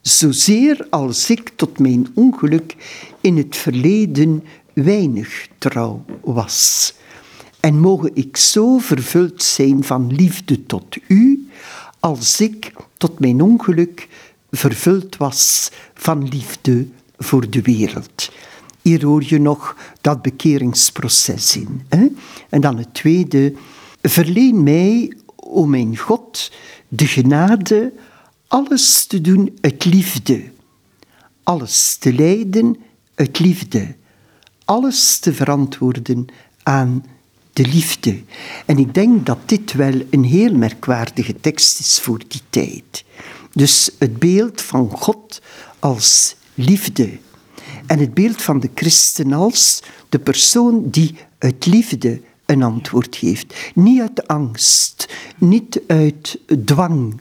zozeer 0.06 0.86
als 0.90 1.30
ik 1.30 1.48
tot 1.56 1.78
mijn 1.78 2.06
ongeluk 2.14 2.76
in 3.20 3.36
het 3.36 3.56
verleden 3.56 4.44
weinig 4.74 5.48
trouw 5.58 6.04
was. 6.20 6.94
En 7.60 7.78
mogen 7.78 8.10
ik 8.14 8.36
zo 8.36 8.78
vervuld 8.78 9.42
zijn 9.42 9.84
van 9.84 10.14
liefde 10.14 10.66
tot 10.66 10.96
u, 11.08 11.48
als 12.00 12.40
ik 12.40 12.72
tot 12.96 13.18
mijn 13.18 13.40
ongeluk 13.40 14.08
vervuld 14.50 15.16
was 15.16 15.70
van 15.94 16.28
liefde 16.28 16.86
voor 17.18 17.50
de 17.50 17.62
wereld. 17.62 18.32
Hier 18.82 19.04
hoor 19.04 19.22
je 19.26 19.38
nog 19.38 19.76
dat 20.00 20.22
bekeringsproces 20.22 21.56
in. 21.56 21.82
Hè? 21.88 22.06
En 22.48 22.60
dan 22.60 22.78
het 22.78 22.94
tweede, 22.94 23.54
verleen 24.02 24.62
mij, 24.62 25.16
o 25.36 25.66
mijn 25.66 25.96
God, 25.96 26.52
de 26.88 27.06
genade 27.06 27.92
alles 28.46 29.06
te 29.06 29.20
doen 29.20 29.58
uit 29.60 29.84
liefde. 29.84 30.42
Alles 31.42 31.96
te 31.96 32.12
leiden 32.12 32.76
uit 33.14 33.38
liefde. 33.38 33.94
Alles 34.64 35.18
te 35.18 35.34
verantwoorden 35.34 36.26
aan 36.62 37.04
de 37.52 37.66
liefde. 37.66 38.22
En 38.66 38.78
ik 38.78 38.94
denk 38.94 39.26
dat 39.26 39.38
dit 39.46 39.72
wel 39.72 40.02
een 40.10 40.24
heel 40.24 40.54
merkwaardige 40.54 41.40
tekst 41.40 41.78
is 41.78 42.00
voor 42.00 42.20
die 42.28 42.40
tijd. 42.50 43.04
Dus 43.52 43.90
het 43.98 44.18
beeld 44.18 44.60
van 44.60 44.90
God 44.90 45.42
als 45.78 46.36
liefde. 46.54 47.18
En 47.86 47.98
het 47.98 48.14
beeld 48.14 48.42
van 48.42 48.60
de 48.60 48.70
christen 48.74 49.32
als 49.32 49.82
de 50.08 50.18
persoon 50.18 50.90
die 50.90 51.14
uit 51.38 51.66
liefde 51.66 52.20
een 52.46 52.62
antwoord 52.62 53.16
geeft. 53.16 53.54
Niet 53.74 54.00
uit 54.00 54.26
angst, 54.28 55.08
niet 55.38 55.80
uit 55.86 56.38
dwang, 56.64 57.20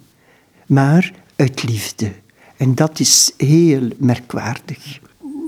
maar 0.66 1.14
uit 1.36 1.64
liefde. 1.64 2.12
En 2.58 2.76
dat 2.76 3.00
is 3.00 3.34
heel 3.38 3.88
merkwaardig. 3.98 5.00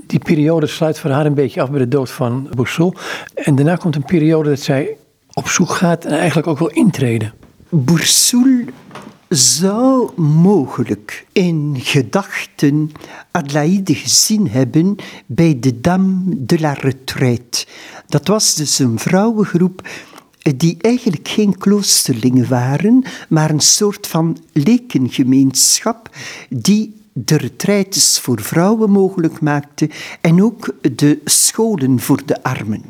Die 0.06 0.18
periode 0.18 0.66
sluit 0.66 0.98
voor 0.98 1.10
haar 1.10 1.26
een 1.26 1.34
beetje 1.34 1.62
af 1.62 1.70
bij 1.70 1.78
de 1.78 1.88
dood 1.88 2.10
van 2.10 2.48
Boussol. 2.54 2.94
En 3.34 3.54
daarna 3.54 3.76
komt 3.76 3.96
een 3.96 4.04
periode 4.04 4.48
dat 4.48 4.60
zij 4.60 4.96
op 5.32 5.48
zoek 5.48 5.70
gaat 5.70 6.04
en 6.04 6.18
eigenlijk 6.18 6.46
ook 6.46 6.58
wil 6.58 6.68
intreden. 6.68 7.32
Boursoul 7.68 8.64
zou 9.28 10.20
mogelijk 10.20 11.26
in 11.32 11.76
gedachten 11.78 12.92
Adelaide 13.30 13.94
gezien 13.94 14.50
hebben 14.50 14.96
bij 15.26 15.56
de 15.60 15.80
Dame 15.80 16.22
de 16.26 16.60
la 16.60 16.72
Retraite. 16.72 17.66
Dat 18.06 18.26
was 18.26 18.54
dus 18.54 18.78
een 18.78 18.98
vrouwengroep 18.98 19.88
die 20.56 20.76
eigenlijk 20.80 21.28
geen 21.28 21.58
kloosterlingen 21.58 22.48
waren, 22.48 23.04
maar 23.28 23.50
een 23.50 23.60
soort 23.60 24.06
van 24.06 24.38
lekengemeenschap 24.52 26.10
die 26.48 26.94
de 27.18 27.36
retraites 27.36 28.18
voor 28.18 28.40
vrouwen 28.40 28.90
mogelijk 28.90 29.40
maakte 29.40 29.90
en 30.20 30.42
ook 30.42 30.74
de 30.96 31.20
scholen 31.24 32.00
voor 32.00 32.22
de 32.26 32.42
armen. 32.42 32.82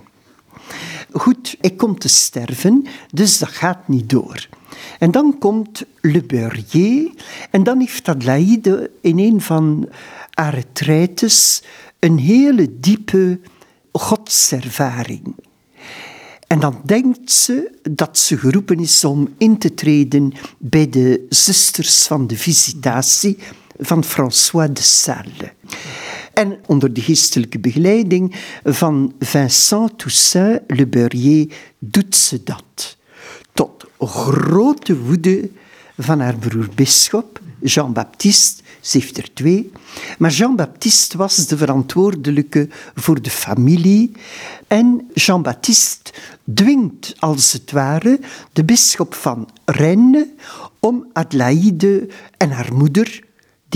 Goed, 1.13 1.57
ik 1.61 1.77
kom 1.77 1.99
te 1.99 2.09
sterven, 2.09 2.87
dus 3.13 3.39
dat 3.39 3.49
gaat 3.49 3.89
niet 3.89 4.11
door. 4.11 4.49
En 4.99 5.11
dan 5.11 5.39
komt 5.39 5.85
Le 6.01 6.23
Beurrier 6.23 7.11
en 7.51 7.63
dan 7.63 7.81
heeft 7.81 8.09
Adelaide 8.09 8.91
in 9.01 9.19
een 9.19 9.41
van 9.41 9.89
haar 10.31 10.55
retraites 10.55 11.63
een 11.99 12.19
hele 12.19 12.81
diepe 12.81 13.41
godservaring. 13.93 15.35
En 16.47 16.61
dan 16.61 16.81
denkt 16.85 17.33
ze 17.33 17.79
dat 17.91 18.19
ze 18.19 18.39
geroepen 18.39 18.79
is 18.79 19.05
om 19.05 19.29
in 19.39 19.59
te 19.59 19.75
treden 19.75 20.33
bij 20.59 20.89
de 20.89 21.27
zusters 21.29 22.07
van 22.07 22.27
de 22.27 22.37
visitatie 22.37 23.39
van 23.79 24.05
François 24.05 24.69
de 24.73 24.83
Sales. 24.83 25.53
En 26.33 26.59
onder 26.67 26.93
de 26.93 27.01
geestelijke 27.01 27.59
begeleiding 27.59 28.35
van 28.65 29.15
Vincent 29.19 29.99
Toussaint 29.99 30.61
Le 30.67 30.87
Beurrier 30.87 31.53
doet 31.79 32.17
ze 32.17 32.43
dat. 32.43 32.97
Tot 33.53 33.85
grote 33.99 34.99
woede 34.99 35.51
van 35.99 36.21
haar 36.21 36.37
broer 36.37 36.69
bisschop, 36.75 37.41
Jean-Baptiste, 37.61 38.63
ze 38.81 38.99
heeft 38.99 39.19
er 39.19 39.35
twee. 39.35 39.73
Maar 40.19 40.31
Jean-Baptiste 40.31 41.17
was 41.17 41.47
de 41.47 41.57
verantwoordelijke 41.57 42.69
voor 42.95 43.23
de 43.23 43.31
familie. 43.31 44.13
En 44.67 45.11
Jean-Baptiste 45.15 46.13
dwingt 46.55 47.15
als 47.19 47.53
het 47.53 47.71
ware 47.71 48.21
de 48.53 48.65
bisschop 48.65 49.15
van 49.15 49.49
Rennes 49.65 50.27
om 50.81 51.07
Adelaide 51.13 52.09
en 52.37 52.51
haar 52.51 52.75
moeder, 52.75 53.26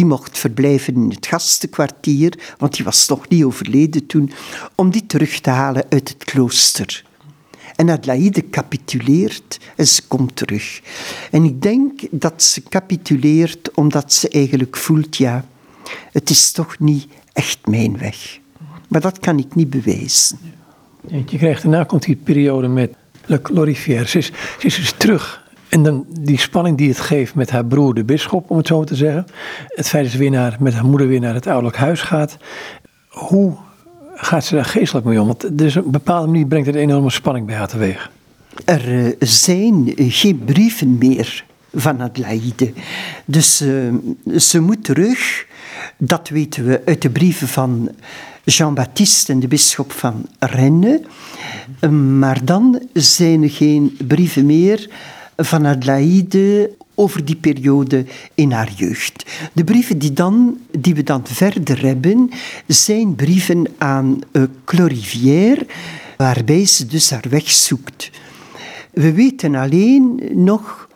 die 0.01 0.09
mocht 0.09 0.39
verblijven 0.39 0.95
in 0.95 1.11
het 1.11 1.27
gastenkwartier, 1.27 2.55
want 2.59 2.77
die 2.77 2.85
was 2.85 3.07
toch 3.07 3.29
niet 3.29 3.45
overleden 3.45 4.07
toen, 4.07 4.33
om 4.75 4.91
die 4.91 5.07
terug 5.07 5.41
te 5.41 5.51
halen 5.51 5.85
uit 5.89 6.09
het 6.09 6.25
klooster. 6.25 7.05
En 7.77 7.91
Adelaide 7.91 8.51
capituleert 8.51 9.59
en 9.77 9.87
ze 9.87 10.03
komt 10.07 10.37
terug. 10.37 10.81
En 11.31 11.45
ik 11.45 11.63
denk 11.63 12.01
dat 12.11 12.43
ze 12.43 12.63
capituleert 12.63 13.75
omdat 13.75 14.13
ze 14.13 14.29
eigenlijk 14.29 14.77
voelt, 14.77 15.17
ja, 15.17 15.45
het 16.13 16.31
is 16.31 16.53
toch 16.53 16.79
niet 16.79 17.07
echt 17.33 17.67
mijn 17.67 17.99
weg. 17.99 18.39
Maar 18.89 19.01
dat 19.01 19.19
kan 19.19 19.39
ik 19.39 19.55
niet 19.55 19.71
bewijzen. 19.71 20.39
Je 21.09 21.39
krijgt 21.39 21.63
daarna 21.63 21.85
komt 21.85 22.03
die 22.03 22.17
periode 22.17 22.69
met 22.69 22.95
Le. 23.27 23.75
Ze 23.75 24.19
is, 24.19 24.27
ze 24.59 24.67
is 24.67 24.77
dus 24.77 24.95
terug. 24.99 25.49
En 25.71 25.83
dan 25.83 26.07
die 26.21 26.39
spanning 26.39 26.79
die 26.79 26.89
het 26.89 27.01
geeft 27.01 27.35
met 27.35 27.51
haar 27.51 27.65
broer, 27.65 27.95
de 27.95 28.05
bisschop, 28.05 28.51
om 28.51 28.57
het 28.57 28.67
zo 28.67 28.85
te 28.85 28.95
zeggen. 28.95 29.27
Het 29.67 29.89
feit 29.89 30.03
dat 30.03 30.13
ze 30.13 30.19
weer 30.19 30.31
naar, 30.31 30.57
met 30.61 30.75
haar 30.75 30.85
moeder 30.85 31.09
weer 31.09 31.21
naar 31.21 31.35
het 31.35 31.47
ouderlijk 31.47 31.77
huis 31.77 32.01
gaat. 32.01 32.37
Hoe 33.09 33.57
gaat 34.15 34.45
ze 34.45 34.55
daar 34.55 34.65
geestelijk 34.65 35.07
mee 35.07 35.21
om? 35.21 35.27
Want 35.27 35.43
er 35.43 35.67
is 35.67 35.75
een 35.75 35.91
bepaalde 35.91 36.27
manier 36.27 36.47
brengt 36.47 36.67
het 36.67 36.75
een 36.75 36.81
enorme 36.81 37.11
spanning 37.11 37.47
bij 37.47 37.57
haar 37.57 37.69
teweeg. 37.69 38.11
Er 38.65 39.05
eh, 39.05 39.13
zijn 39.19 39.93
geen 39.97 40.43
brieven 40.45 40.99
meer 40.99 41.45
van 41.75 42.03
Adelaide. 42.03 42.73
Dus 43.25 43.63
uh, 43.63 43.95
ze 44.39 44.61
moet 44.61 44.85
terug. 44.85 45.47
Dat 45.97 46.29
weten 46.29 46.67
we 46.67 46.83
uit 46.85 47.03
de 47.03 47.11
brieven 47.11 47.49
van 47.49 47.91
Jean-Baptiste 48.45 49.33
en 49.33 49.41
de 49.41 49.49
bisschop 49.49 49.93
van 49.93 50.27
Rennes. 50.39 51.01
Maar 52.19 52.45
dan 52.45 52.83
zijn 52.93 53.43
er 53.43 53.51
geen 53.51 53.99
brieven 54.07 54.47
meer 54.47 54.89
van 55.44 55.66
Adelaide 55.66 56.70
over 56.94 57.24
die 57.24 57.37
periode 57.37 58.05
in 58.35 58.53
haar 58.53 58.72
jeugd. 58.76 59.24
De 59.53 59.64
brieven 59.64 59.98
die, 59.98 60.12
dan, 60.12 60.59
die 60.79 60.94
we 60.94 61.03
dan 61.03 61.26
verder 61.26 61.83
hebben, 61.83 62.31
zijn 62.66 63.14
brieven 63.14 63.66
aan 63.79 64.18
uh, 64.33 64.42
Clorivière, 64.64 65.66
waarbij 66.16 66.66
ze 66.66 66.87
dus 66.87 67.11
haar 67.11 67.26
weg 67.29 67.50
zoekt. 67.50 68.11
We 68.92 69.12
weten 69.12 69.55
alleen 69.55 70.20
nog, 70.35 70.88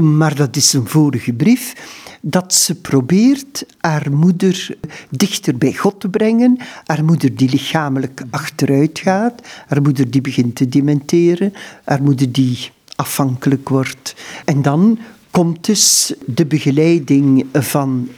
maar 0.00 0.34
dat 0.34 0.56
is 0.56 0.72
een 0.72 0.88
vorige 0.88 1.32
brief, 1.32 1.74
dat 2.20 2.54
ze 2.54 2.74
probeert 2.74 3.66
haar 3.78 4.12
moeder 4.12 4.76
dichter 5.10 5.58
bij 5.58 5.72
God 5.72 6.00
te 6.00 6.08
brengen. 6.08 6.58
Haar 6.84 7.04
moeder 7.04 7.36
die 7.36 7.50
lichamelijk 7.50 8.22
achteruit 8.30 8.98
gaat. 8.98 9.42
Haar 9.66 9.82
moeder 9.82 10.10
die 10.10 10.20
begint 10.20 10.54
te 10.54 10.68
dementeren. 10.68 11.52
Haar 11.84 12.02
moeder 12.02 12.32
die 12.32 12.70
afhankelijk 12.96 13.68
wordt. 13.68 14.14
En 14.44 14.62
dan 14.62 14.98
komt 15.30 15.64
dus 15.64 16.14
de 16.26 16.46
begeleiding 16.46 17.46
van 17.52 18.08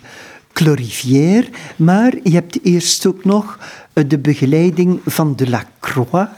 Clorivière, 0.53 1.49
maar 1.77 2.14
je 2.23 2.31
hebt 2.31 2.59
eerst 2.62 3.07
ook 3.07 3.25
nog 3.25 3.59
de 4.07 4.19
begeleiding 4.19 5.01
van 5.05 5.37
de 5.37 5.49
Lacroix, 5.49 6.31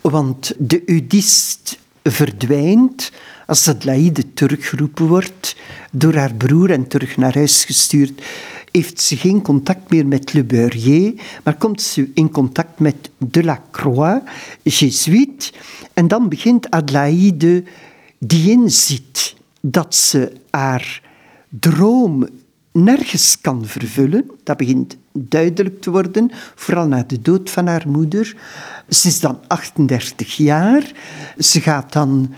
want 0.00 0.52
de 0.58 0.82
Udist 0.86 1.78
verdwijnt 2.02 3.12
als 3.46 3.68
Adelaide 3.68 4.32
teruggeroepen 4.34 5.06
wordt 5.06 5.56
door 5.90 6.14
haar 6.14 6.34
broer 6.34 6.70
en 6.70 6.88
terug 6.88 7.16
naar 7.16 7.34
huis 7.34 7.64
gestuurd, 7.64 8.22
heeft 8.72 9.00
ze 9.00 9.16
geen 9.16 9.42
contact 9.42 9.90
meer 9.90 10.06
met 10.06 10.32
Le 10.32 10.44
Beurrier, 10.44 11.12
maar 11.44 11.56
komt 11.56 11.82
ze 11.82 12.10
in 12.14 12.30
contact 12.30 12.78
met 12.78 13.10
Delacroix, 13.18 14.30
Jesuit. 14.62 15.52
En 15.94 16.08
dan 16.08 16.28
begint 16.28 16.70
Adelaide 16.70 17.64
die 18.18 18.50
inziet 18.50 19.36
dat 19.60 19.94
ze 19.94 20.32
haar 20.50 21.02
droom 21.48 22.28
nergens 22.72 23.40
kan 23.40 23.66
vervullen. 23.66 24.30
Dat 24.42 24.56
begint 24.56 24.96
duidelijk 25.12 25.80
te 25.80 25.90
worden, 25.90 26.30
vooral 26.54 26.86
na 26.86 27.04
de 27.06 27.20
dood 27.20 27.50
van 27.50 27.66
haar 27.66 27.88
moeder. 27.88 28.36
Ze 28.88 29.08
is 29.08 29.20
dan 29.20 29.38
38 29.46 30.36
jaar. 30.36 30.92
Ze 31.38 31.60
gaat 31.60 31.92
dan 31.92 32.34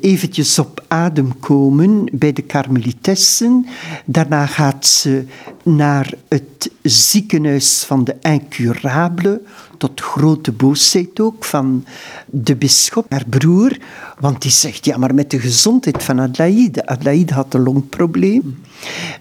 eventjes 0.00 0.58
op 0.58 0.84
adem 0.88 1.38
komen 1.38 2.08
bij 2.12 2.32
de 2.32 2.42
karmelitessen. 2.42 3.66
Daarna 4.04 4.46
gaat 4.46 4.86
ze 4.86 5.24
naar 5.62 6.12
het 6.28 6.70
ziekenhuis 6.82 7.84
van 7.86 8.04
de 8.04 8.16
incurable, 8.20 9.40
tot 9.78 10.00
grote 10.00 10.52
boosheid 10.52 11.20
ook 11.20 11.44
van 11.44 11.84
de 12.26 12.56
bisschop, 12.56 13.06
haar 13.08 13.24
broer. 13.28 13.76
Want 14.20 14.42
die 14.42 14.50
zegt, 14.50 14.84
ja, 14.84 14.96
maar 14.96 15.14
met 15.14 15.30
de 15.30 15.40
gezondheid 15.40 16.02
van 16.02 16.20
Adelaide. 16.20 16.86
Adelaide 16.86 17.34
had 17.34 17.54
een 17.54 17.62
longprobleem. 17.62 18.62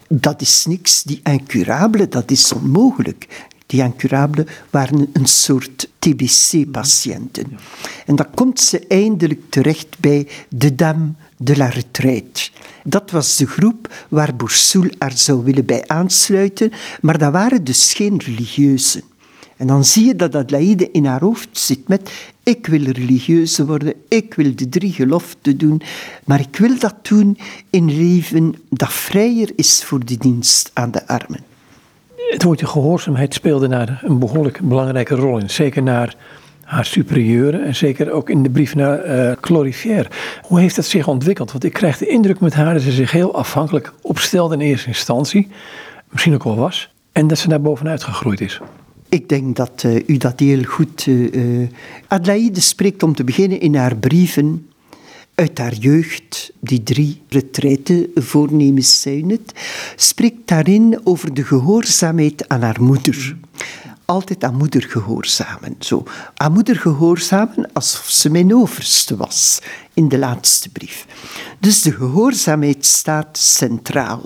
Dat 0.07 0.41
is 0.41 0.65
niks, 0.65 1.03
die 1.03 1.19
incurable, 1.23 2.07
dat 2.07 2.31
is 2.31 2.53
onmogelijk. 2.53 3.47
Die 3.65 3.84
incurabelen 3.84 4.47
waren 4.69 5.10
een 5.13 5.25
soort 5.25 5.89
TBC-patiënten. 5.99 7.58
En 8.06 8.15
dan 8.15 8.28
komt 8.34 8.60
ze 8.60 8.88
eindelijk 8.88 9.41
terecht 9.49 9.99
bij 9.99 10.28
de 10.49 10.75
Dame 10.75 11.12
de 11.38 11.58
la 11.58 11.67
Retraite. 11.67 12.49
Dat 12.84 13.12
was 13.12 13.38
de 13.38 13.47
groep 13.47 14.06
waar 14.10 14.36
Boursoul 14.36 14.89
haar 14.97 15.17
zou 15.17 15.43
willen 15.43 15.65
bij 15.65 15.84
aansluiten, 15.88 16.71
maar 17.01 17.17
dat 17.17 17.32
waren 17.32 17.63
dus 17.63 17.93
geen 17.93 18.21
religieuzen. 18.25 19.04
En 19.58 19.67
dan 19.67 19.86
zie 19.86 20.06
je 20.06 20.15
dat 20.15 20.36
Adelaide 20.36 20.91
in 20.91 21.06
haar 21.06 21.21
hoofd 21.21 21.49
zit 21.51 21.88
met 21.88 22.12
ik 22.43 22.67
wil 22.67 22.84
religieuze 22.84 23.65
worden, 23.65 23.93
ik 24.08 24.34
wil 24.34 24.56
de 24.56 24.69
drie 24.69 24.91
geloften 24.91 25.58
doen, 25.58 25.82
maar 26.23 26.39
ik 26.39 26.56
wil 26.56 26.80
dat 26.80 26.95
doen 27.01 27.38
in 27.69 27.97
leven 27.97 28.56
dat 28.69 28.93
vrijer 28.93 29.51
is 29.56 29.84
voor 29.84 30.06
de 30.06 30.17
dienst 30.17 30.71
aan 30.73 30.91
de 30.91 31.08
armen. 31.08 31.44
Het 32.36 32.43
woordje 32.43 32.65
gehoorzaamheid 32.65 33.34
speelde 33.34 33.67
daar 33.67 34.02
een 34.04 34.19
behoorlijk 34.19 34.60
belangrijke 34.62 35.15
rol 35.15 35.38
in. 35.38 35.50
Zeker 35.50 35.84
naar 35.84 36.15
haar 36.63 36.86
superieuren 36.86 37.65
en 37.65 37.76
zeker 37.76 38.12
ook 38.12 38.30
in 38.30 38.43
de 38.43 38.50
brief 38.50 38.76
naar 38.76 39.06
uh, 39.06 40.08
Hoe 40.41 40.60
heeft 40.60 40.76
dat 40.76 40.86
zich 40.86 41.08
ontwikkeld? 41.08 41.52
Want 41.52 41.63
ik 41.63 41.74
krijg 41.74 41.98
de 41.98 42.08
indruk 42.08 42.39
met 42.39 42.54
haar 42.54 42.74
dat 42.74 42.82
ze 42.82 42.91
zich 42.91 43.12
heel 43.12 43.36
afhankelijk 43.36 43.93
opstelde 44.02 44.54
in 44.54 44.62
eerste 44.62 44.88
instantie. 44.88 45.48
Misschien 46.10 46.34
ook 46.34 46.43
wel 46.43 46.56
was. 46.56 46.93
En 47.12 47.28
dat 47.28 47.38
ze 47.38 47.48
daar 47.48 47.62
bovenuit 47.62 48.04
gegroeid 48.04 48.41
is. 48.41 48.60
Ik 49.10 49.30
denk 49.30 49.56
dat 49.56 49.84
uh, 49.86 50.04
u 50.08 50.17
dat 50.17 50.39
heel 50.39 50.63
goed. 50.63 51.06
Uh, 51.06 51.67
Adelaide 52.08 52.62
spreekt 52.62 53.04
om 53.04 53.15
te 53.15 53.24
beginnen 53.24 53.60
in 53.60 53.76
haar 53.76 53.95
brieven 53.95 54.69
uit 55.36 55.58
haar 55.58 55.74
jeugd, 55.74 56.52
die 56.60 56.84
drie 56.84 57.21
retraitevoornemens 57.30 59.02
zijn 59.02 59.30
het, 59.30 59.52
spreekt 59.95 60.48
daarin 60.48 61.00
over 61.04 61.34
de 61.34 61.43
gehoorzaamheid 61.43 62.50
aan 62.50 62.62
haar 62.62 62.82
moeder. 62.82 63.38
Altijd 64.06 64.43
aan 64.43 64.56
moeder 64.56 64.84
gehoorzamen. 64.84 65.76
Zo. 65.80 66.04
Aan 66.36 66.52
moeder 66.52 66.76
gehoorzamen 66.76 67.69
alsof 67.74 68.10
ze 68.10 68.30
mijn 68.30 68.56
overste 68.56 69.15
was 69.15 69.62
in 69.93 70.10
de 70.10 70.17
laatste 70.17 70.69
brief. 70.69 71.06
Dus 71.60 71.82
de 71.82 71.91
gehoorzaamheid 71.91 72.86
staat 72.86 73.38
centraal. 73.38 74.21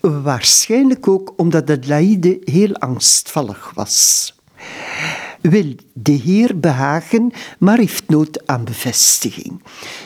Waarschijnlijk 0.00 1.08
ook 1.08 1.32
omdat 1.36 1.70
Adelaide 1.70 2.40
heel 2.44 2.74
angstvallig 2.74 3.72
was 3.74 4.32
wil 5.50 5.74
de 5.92 6.12
Heer 6.12 6.60
behagen, 6.60 7.32
maar 7.58 7.78
heeft 7.78 8.08
nood 8.08 8.46
aan 8.46 8.64
bevestiging. 8.64 9.62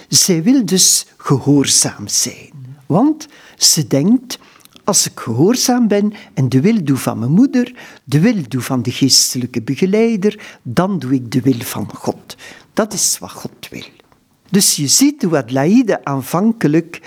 Zij 0.08 0.42
wil 0.42 0.64
dus 0.64 1.06
gehoorzaam 1.16 2.08
zijn, 2.08 2.52
want 2.86 3.28
ze 3.56 3.86
denkt, 3.86 4.38
als 4.84 5.06
ik 5.06 5.20
gehoorzaam 5.20 5.88
ben 5.88 6.12
en 6.34 6.48
de 6.48 6.60
wil 6.60 6.84
doe 6.84 6.96
van 6.96 7.18
mijn 7.18 7.30
moeder, 7.30 7.74
de 8.04 8.20
wil 8.20 8.42
doe 8.48 8.60
van 8.60 8.82
de 8.82 8.90
geestelijke 8.90 9.62
begeleider, 9.62 10.58
dan 10.62 10.98
doe 10.98 11.14
ik 11.14 11.32
de 11.32 11.40
wil 11.40 11.58
van 11.58 11.90
God. 11.94 12.36
Dat 12.72 12.92
is 12.92 13.18
wat 13.18 13.30
God 13.30 13.68
wil. 13.70 13.86
Dus 14.50 14.76
je 14.76 14.86
ziet 14.86 15.22
hoe 15.22 15.36
Adelaide 15.36 16.04
aanvankelijk 16.04 17.00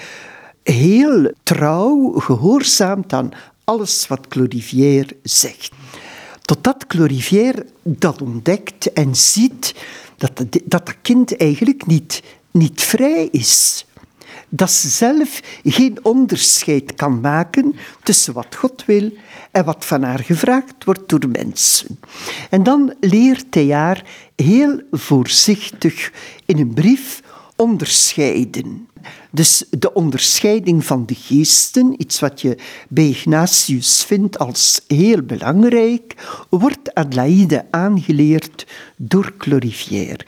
heel 0.63 1.31
trouw 1.43 2.11
gehoorzaamt 2.19 3.13
aan 3.13 3.31
alles 3.63 4.07
wat 4.07 4.27
Clodivier 4.27 5.15
zegt. 5.23 5.71
Totdat 6.51 6.87
Clorivière 6.87 7.65
dat 7.83 8.21
ontdekt 8.21 8.93
en 8.93 9.15
ziet 9.15 9.75
dat 10.17 10.37
dat, 10.37 10.59
dat 10.65 10.95
kind 11.01 11.37
eigenlijk 11.37 11.85
niet, 11.85 12.23
niet 12.51 12.81
vrij 12.81 13.27
is. 13.31 13.85
Dat 14.49 14.71
ze 14.71 14.89
zelf 14.89 15.41
geen 15.63 15.99
onderscheid 16.01 16.95
kan 16.95 17.19
maken 17.19 17.75
tussen 18.03 18.33
wat 18.33 18.55
God 18.55 18.85
wil 18.85 19.11
en 19.51 19.65
wat 19.65 19.85
van 19.85 20.03
haar 20.03 20.19
gevraagd 20.19 20.83
wordt 20.83 21.09
door 21.09 21.29
mensen. 21.29 21.99
En 22.49 22.63
dan 22.63 22.93
leert 22.99 23.53
hij 23.55 23.69
haar 23.69 24.03
heel 24.35 24.81
voorzichtig 24.91 26.11
in 26.45 26.57
een 26.57 26.73
brief 26.73 27.21
onderscheiden. 27.61 28.87
Dus 29.31 29.63
de 29.69 29.93
onderscheiding 29.93 30.85
van 30.85 31.05
de 31.05 31.15
geesten, 31.15 31.93
iets 31.97 32.19
wat 32.19 32.41
je 32.41 32.57
bij 32.89 33.07
Ignatius 33.07 34.03
vindt 34.03 34.39
als 34.39 34.81
heel 34.87 35.21
belangrijk, 35.21 36.15
wordt 36.49 36.93
Adelaide 36.93 37.65
aangeleerd 37.71 38.67
door 38.97 39.33
Clorivière. 39.37 40.19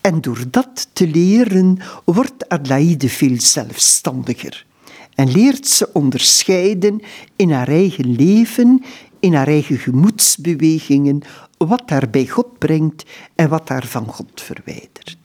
En 0.00 0.20
door 0.20 0.44
dat 0.50 0.88
te 0.92 1.08
leren 1.08 1.78
wordt 2.04 2.48
Adelaide 2.48 3.08
veel 3.08 3.40
zelfstandiger. 3.40 4.66
En 5.14 5.30
leert 5.30 5.66
ze 5.66 5.88
onderscheiden 5.92 7.00
in 7.36 7.50
haar 7.50 7.68
eigen 7.68 8.14
leven, 8.14 8.82
in 9.20 9.34
haar 9.34 9.48
eigen 9.48 9.78
gemoedsbewegingen, 9.78 11.22
wat 11.56 11.82
haar 11.86 12.10
bij 12.10 12.26
God 12.26 12.58
brengt 12.58 13.04
en 13.34 13.48
wat 13.48 13.68
haar 13.68 13.86
van 13.86 14.06
God 14.06 14.40
verwijdert. 14.40 15.21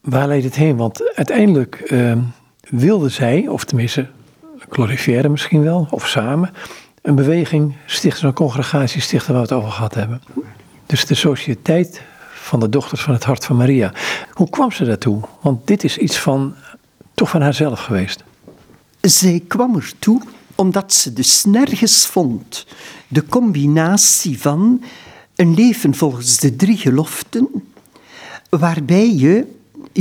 Waar 0.00 0.26
leidt 0.26 0.44
het 0.44 0.54
heen? 0.54 0.76
Want 0.76 1.12
uiteindelijk 1.14 1.90
uh, 1.90 2.12
wilde 2.68 3.08
zij, 3.08 3.48
of 3.48 3.64
tenminste 3.64 4.06
glorifiëren 4.68 5.30
misschien 5.30 5.62
wel, 5.62 5.86
of 5.90 6.08
samen, 6.08 6.50
een 7.02 7.14
beweging 7.14 7.76
stichten, 7.86 8.28
een 8.28 8.34
congregatie 8.34 9.00
stichten 9.00 9.32
waar 9.32 9.42
we 9.42 9.48
het 9.48 9.58
over 9.58 9.72
gehad 9.72 9.94
hebben. 9.94 10.22
Dus 10.86 11.06
de 11.06 11.14
Sociëteit 11.14 12.02
van 12.32 12.60
de 12.60 12.68
Dochters 12.68 13.02
van 13.02 13.14
het 13.14 13.24
Hart 13.24 13.44
van 13.44 13.56
Maria. 13.56 13.92
Hoe 14.32 14.50
kwam 14.50 14.72
ze 14.72 14.84
daartoe? 14.84 15.20
Want 15.40 15.66
dit 15.66 15.84
is 15.84 15.98
iets 15.98 16.18
van, 16.18 16.54
toch 17.14 17.30
van 17.30 17.42
haarzelf 17.42 17.80
geweest. 17.80 18.24
Zij 19.00 19.42
kwam 19.48 19.76
ertoe 19.76 20.22
omdat 20.54 20.92
ze 20.92 21.12
dus 21.12 21.44
nergens 21.44 22.06
vond 22.06 22.66
de 23.08 23.26
combinatie 23.26 24.40
van 24.40 24.82
een 25.36 25.54
leven 25.54 25.94
volgens 25.94 26.36
de 26.36 26.56
drie 26.56 26.76
geloften, 26.76 27.48
waarbij 28.50 29.14
je 29.14 29.46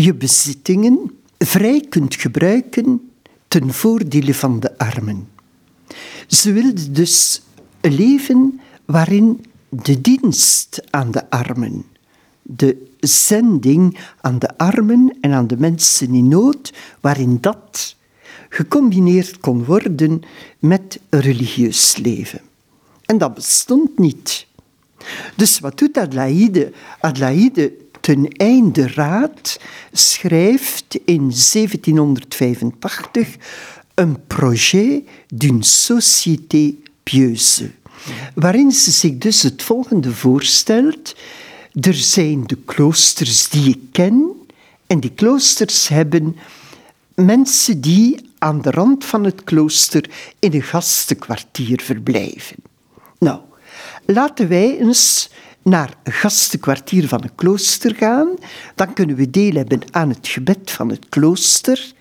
je 0.04 0.14
bezittingen 0.14 1.12
vrij 1.38 1.86
kunt 1.90 2.16
gebruiken 2.16 3.12
ten 3.48 3.74
voordele 3.74 4.34
van 4.34 4.60
de 4.60 4.78
armen. 4.78 5.28
Ze 6.28 6.52
wilde 6.52 6.92
dus 6.92 7.42
een 7.82 7.96
leven 7.96 8.60
waarin 8.86 9.46
de 9.70 10.02
dienst 10.02 10.82
aan 10.90 11.12
de 11.12 11.30
armen, 11.30 11.86
de 12.42 12.88
zending 13.00 14.00
aan 14.22 14.40
de 14.40 14.58
armen 14.58 15.18
en 15.22 15.32
aan 15.32 15.48
de 15.48 15.58
mensen 15.58 16.14
in 16.14 16.28
nood, 16.28 16.74
waarin 17.02 17.38
dat 17.42 17.96
gecombineerd 18.50 19.38
kon 19.40 19.66
worden 19.66 20.22
met 20.60 21.00
religieus 21.10 21.98
leven. 21.98 22.42
En 23.06 23.18
dat 23.18 23.34
bestond 23.34 23.98
niet. 23.98 24.48
Dus 25.36 25.60
wat 25.60 25.78
doet 25.78 25.98
Adelaide? 25.98 26.72
Adelaide 27.00 27.74
ten 28.08 28.28
einde 28.28 28.88
raad 28.88 29.60
schrijft 29.91 30.98
in 31.06 31.32
1785 31.52 33.27
een 33.94 34.17
projet 34.27 35.04
d'une 35.27 35.63
société 35.63 36.75
pieuse, 37.04 37.71
waarin 38.36 38.71
ze 38.71 38.92
zich 38.92 39.17
dus 39.17 39.42
het 39.42 39.63
volgende 39.63 40.12
voorstelt. 40.12 41.15
Er 41.82 41.94
zijn 41.94 42.44
de 42.46 42.58
kloosters 42.65 43.50
die 43.50 43.69
ik 43.69 43.79
ken, 43.92 44.32
en 44.88 45.00
die 45.00 45.12
kloosters 45.12 45.88
hebben 45.88 46.36
mensen 47.15 47.82
die 47.82 48.29
aan 48.38 48.62
de 48.62 48.71
rand 48.71 49.06
van 49.06 49.23
het 49.23 49.44
klooster 49.44 50.10
in 50.40 50.54
een 50.54 50.63
gastenkwartier 50.63 51.82
verblijven. 51.82 52.56
Nou, 53.19 53.40
laten 54.06 54.48
wij 54.48 54.79
eens 54.79 55.29
naar 55.68 55.94
een 56.04 56.12
gastenkwartier 56.12 57.08
van 57.08 57.24
een 57.24 57.36
klooster 57.36 57.96
gaan, 57.96 58.28
dan 58.76 58.94
kunnen 58.94 59.15
we 59.15 59.30
deel 59.30 59.54
hebben 59.54 59.80
aan 59.92 60.10
het 60.10 60.28
gebed 60.28 60.72
van 60.72 60.90
het 60.90 61.10
klooster. 61.10 61.92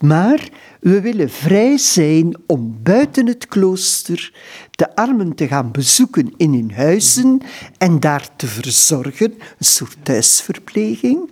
Maar 0.00 0.48
we 0.80 1.00
willen 1.00 1.30
vrij 1.30 1.78
zijn 1.78 2.36
om 2.46 2.78
buiten 2.82 3.26
het 3.26 3.46
klooster 3.48 4.32
de 4.70 4.96
armen 4.96 5.34
te 5.34 5.46
gaan 5.46 5.70
bezoeken 5.70 6.34
in 6.36 6.52
hun 6.52 6.72
huizen 6.72 7.40
en 7.78 8.00
daar 8.00 8.28
te 8.36 8.46
verzorgen, 8.46 9.34
een 9.58 9.64
soort 9.64 9.96
thuisverpleging. 10.02 11.30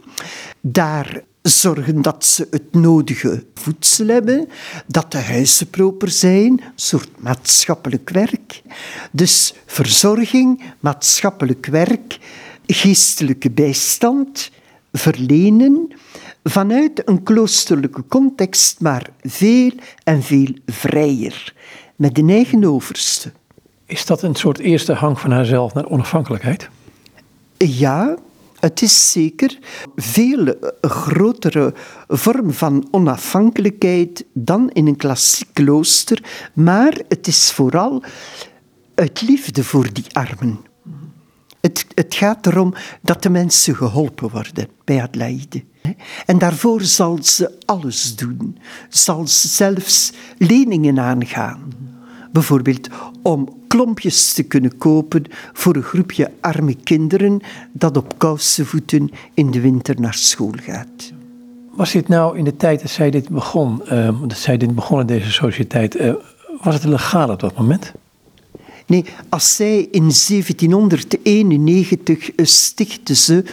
Daar 0.60 1.22
zorgen 1.50 2.02
dat 2.02 2.24
ze 2.24 2.46
het 2.50 2.74
nodige 2.74 3.44
voedsel 3.54 4.06
hebben, 4.06 4.48
dat 4.86 5.12
de 5.12 5.18
huizen 5.18 5.70
proper 5.70 6.10
zijn, 6.10 6.50
een 6.50 6.62
soort 6.74 7.08
maatschappelijk 7.18 8.10
werk. 8.10 8.62
Dus 9.10 9.54
verzorging, 9.66 10.62
maatschappelijk 10.80 11.66
werk, 11.66 12.18
geestelijke 12.66 13.50
bijstand 13.50 14.50
verlenen 14.92 15.88
vanuit 16.44 17.08
een 17.08 17.22
kloosterlijke 17.22 18.04
context, 18.08 18.80
maar 18.80 19.06
veel 19.22 19.70
en 20.04 20.22
veel 20.22 20.54
vrijer, 20.66 21.54
met 21.96 22.18
een 22.18 22.30
eigen 22.30 22.64
overste. 22.64 23.32
Is 23.86 24.06
dat 24.06 24.22
een 24.22 24.34
soort 24.34 24.58
eerste 24.58 24.92
hang 24.92 25.20
van 25.20 25.30
haarzelf 25.30 25.74
naar 25.74 25.88
onafhankelijkheid? 25.88 26.68
Ja, 27.56 28.16
het 28.64 28.82
is 28.82 29.12
zeker 29.12 29.58
veel 29.96 30.54
grotere 30.80 31.74
vorm 32.08 32.52
van 32.52 32.88
onafhankelijkheid 32.90 34.24
dan 34.32 34.70
in 34.70 34.86
een 34.86 34.96
klassiek 34.96 35.48
klooster, 35.52 36.22
maar 36.54 36.98
het 37.08 37.26
is 37.26 37.52
vooral 37.52 38.02
uit 38.94 39.22
liefde 39.22 39.64
voor 39.64 39.92
die 39.92 40.04
armen. 40.12 40.60
Het, 41.60 41.86
het 41.94 42.14
gaat 42.14 42.46
erom 42.46 42.74
dat 43.02 43.22
de 43.22 43.30
mensen 43.30 43.76
geholpen 43.76 44.30
worden 44.30 44.68
bij 44.84 45.02
Adelaide. 45.02 45.64
En 46.26 46.38
daarvoor 46.38 46.82
zal 46.82 47.18
ze 47.22 47.58
alles 47.64 48.16
doen. 48.16 48.58
Zal 48.88 49.26
ze 49.26 49.48
zelfs 49.48 50.12
leningen 50.38 51.00
aangaan. 51.00 51.72
Bijvoorbeeld 52.34 52.88
om 53.22 53.48
klompjes 53.68 54.32
te 54.32 54.42
kunnen 54.42 54.78
kopen 54.78 55.24
voor 55.52 55.76
een 55.76 55.82
groepje 55.82 56.30
arme 56.40 56.74
kinderen 56.74 57.40
dat 57.72 57.96
op 57.96 58.18
kousenvoeten 58.18 59.10
in 59.34 59.50
de 59.50 59.60
winter 59.60 60.00
naar 60.00 60.14
school 60.14 60.52
gaat. 60.62 61.12
Was 61.70 61.92
dit 61.92 62.08
nou 62.08 62.38
in 62.38 62.44
de 62.44 62.56
tijd 62.56 62.80
dat 62.80 62.90
zij 62.90 63.10
dit 63.10 63.28
begon, 63.28 63.82
uh, 63.92 64.22
dat 64.26 64.38
zij 64.38 64.56
dit 64.56 64.74
begon 64.74 65.00
in 65.00 65.06
deze 65.06 65.32
sociëteit, 65.32 66.00
uh, 66.00 66.14
was 66.62 66.74
het 66.74 66.84
legaal 66.84 67.30
op 67.30 67.40
dat 67.40 67.56
moment? 67.56 67.92
Nee, 68.86 69.04
als 69.28 69.56
zij 69.56 69.88
in 69.90 70.12
1791 70.28 72.30
stichtte 72.36 73.14
ze 73.14 73.44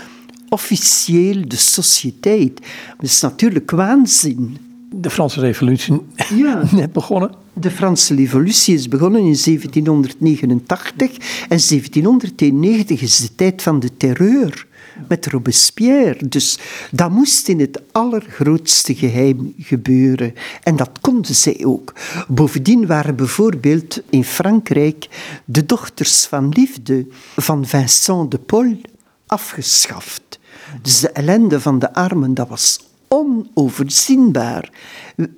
officieel 0.49 1.47
de 1.47 1.55
sociëteit. 1.55 2.61
Dat 2.97 3.05
is 3.05 3.21
natuurlijk 3.21 3.71
waanzin. 3.71 4.57
De 4.91 5.09
Franse 5.09 5.39
Revolutie 5.39 6.01
ja. 6.35 6.63
net 6.71 6.93
begonnen. 6.93 7.40
De 7.53 7.71
Franse 7.71 8.15
Revolutie 8.15 8.73
is 8.73 8.87
begonnen 8.87 9.21
in 9.21 9.37
1789 9.43 11.17
en 11.41 11.59
1791 11.67 13.01
is 13.01 13.17
de 13.17 13.35
tijd 13.35 13.61
van 13.61 13.79
de 13.79 13.97
terreur 13.97 14.67
met 15.07 15.25
Robespierre. 15.25 16.27
Dus 16.27 16.57
dat 16.91 17.11
moest 17.11 17.47
in 17.47 17.59
het 17.59 17.81
allergrootste 17.91 18.95
geheim 18.95 19.53
gebeuren. 19.59 20.33
En 20.63 20.75
dat 20.75 20.89
konden 21.01 21.35
zij 21.35 21.65
ook. 21.65 21.93
Bovendien 22.27 22.85
waren 22.87 23.15
bijvoorbeeld 23.15 24.01
in 24.09 24.23
Frankrijk 24.23 25.07
de 25.45 25.65
dochters 25.65 26.25
van 26.25 26.49
liefde 26.49 27.07
van 27.35 27.65
Vincent 27.65 28.31
de 28.31 28.37
Paul 28.37 28.81
afgeschaft. 29.25 30.39
Dus 30.81 30.99
de 30.99 31.09
ellende 31.09 31.59
van 31.59 31.79
de 31.79 31.93
armen, 31.93 32.33
dat 32.33 32.47
was 32.47 32.79
onoverzienbaar. 33.13 34.69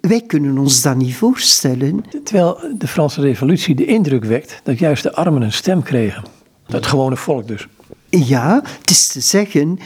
Wij 0.01 0.21
kunnen 0.21 0.57
ons 0.57 0.81
dat 0.81 0.95
niet 0.95 1.15
voorstellen. 1.15 2.03
Terwijl 2.23 2.59
de 2.77 2.87
Franse 2.87 3.21
Revolutie 3.21 3.75
de 3.75 3.85
indruk 3.85 4.23
wekt 4.25 4.61
dat 4.63 4.79
juist 4.79 5.03
de 5.03 5.13
armen 5.13 5.41
een 5.41 5.51
stem 5.51 5.83
kregen. 5.83 6.23
Het 6.65 6.85
gewone 6.85 7.17
volk 7.17 7.47
dus. 7.47 7.67
Ja, 8.09 8.61
het 8.79 8.89
is 8.89 9.07
te 9.07 9.19
zeggen, 9.19 9.79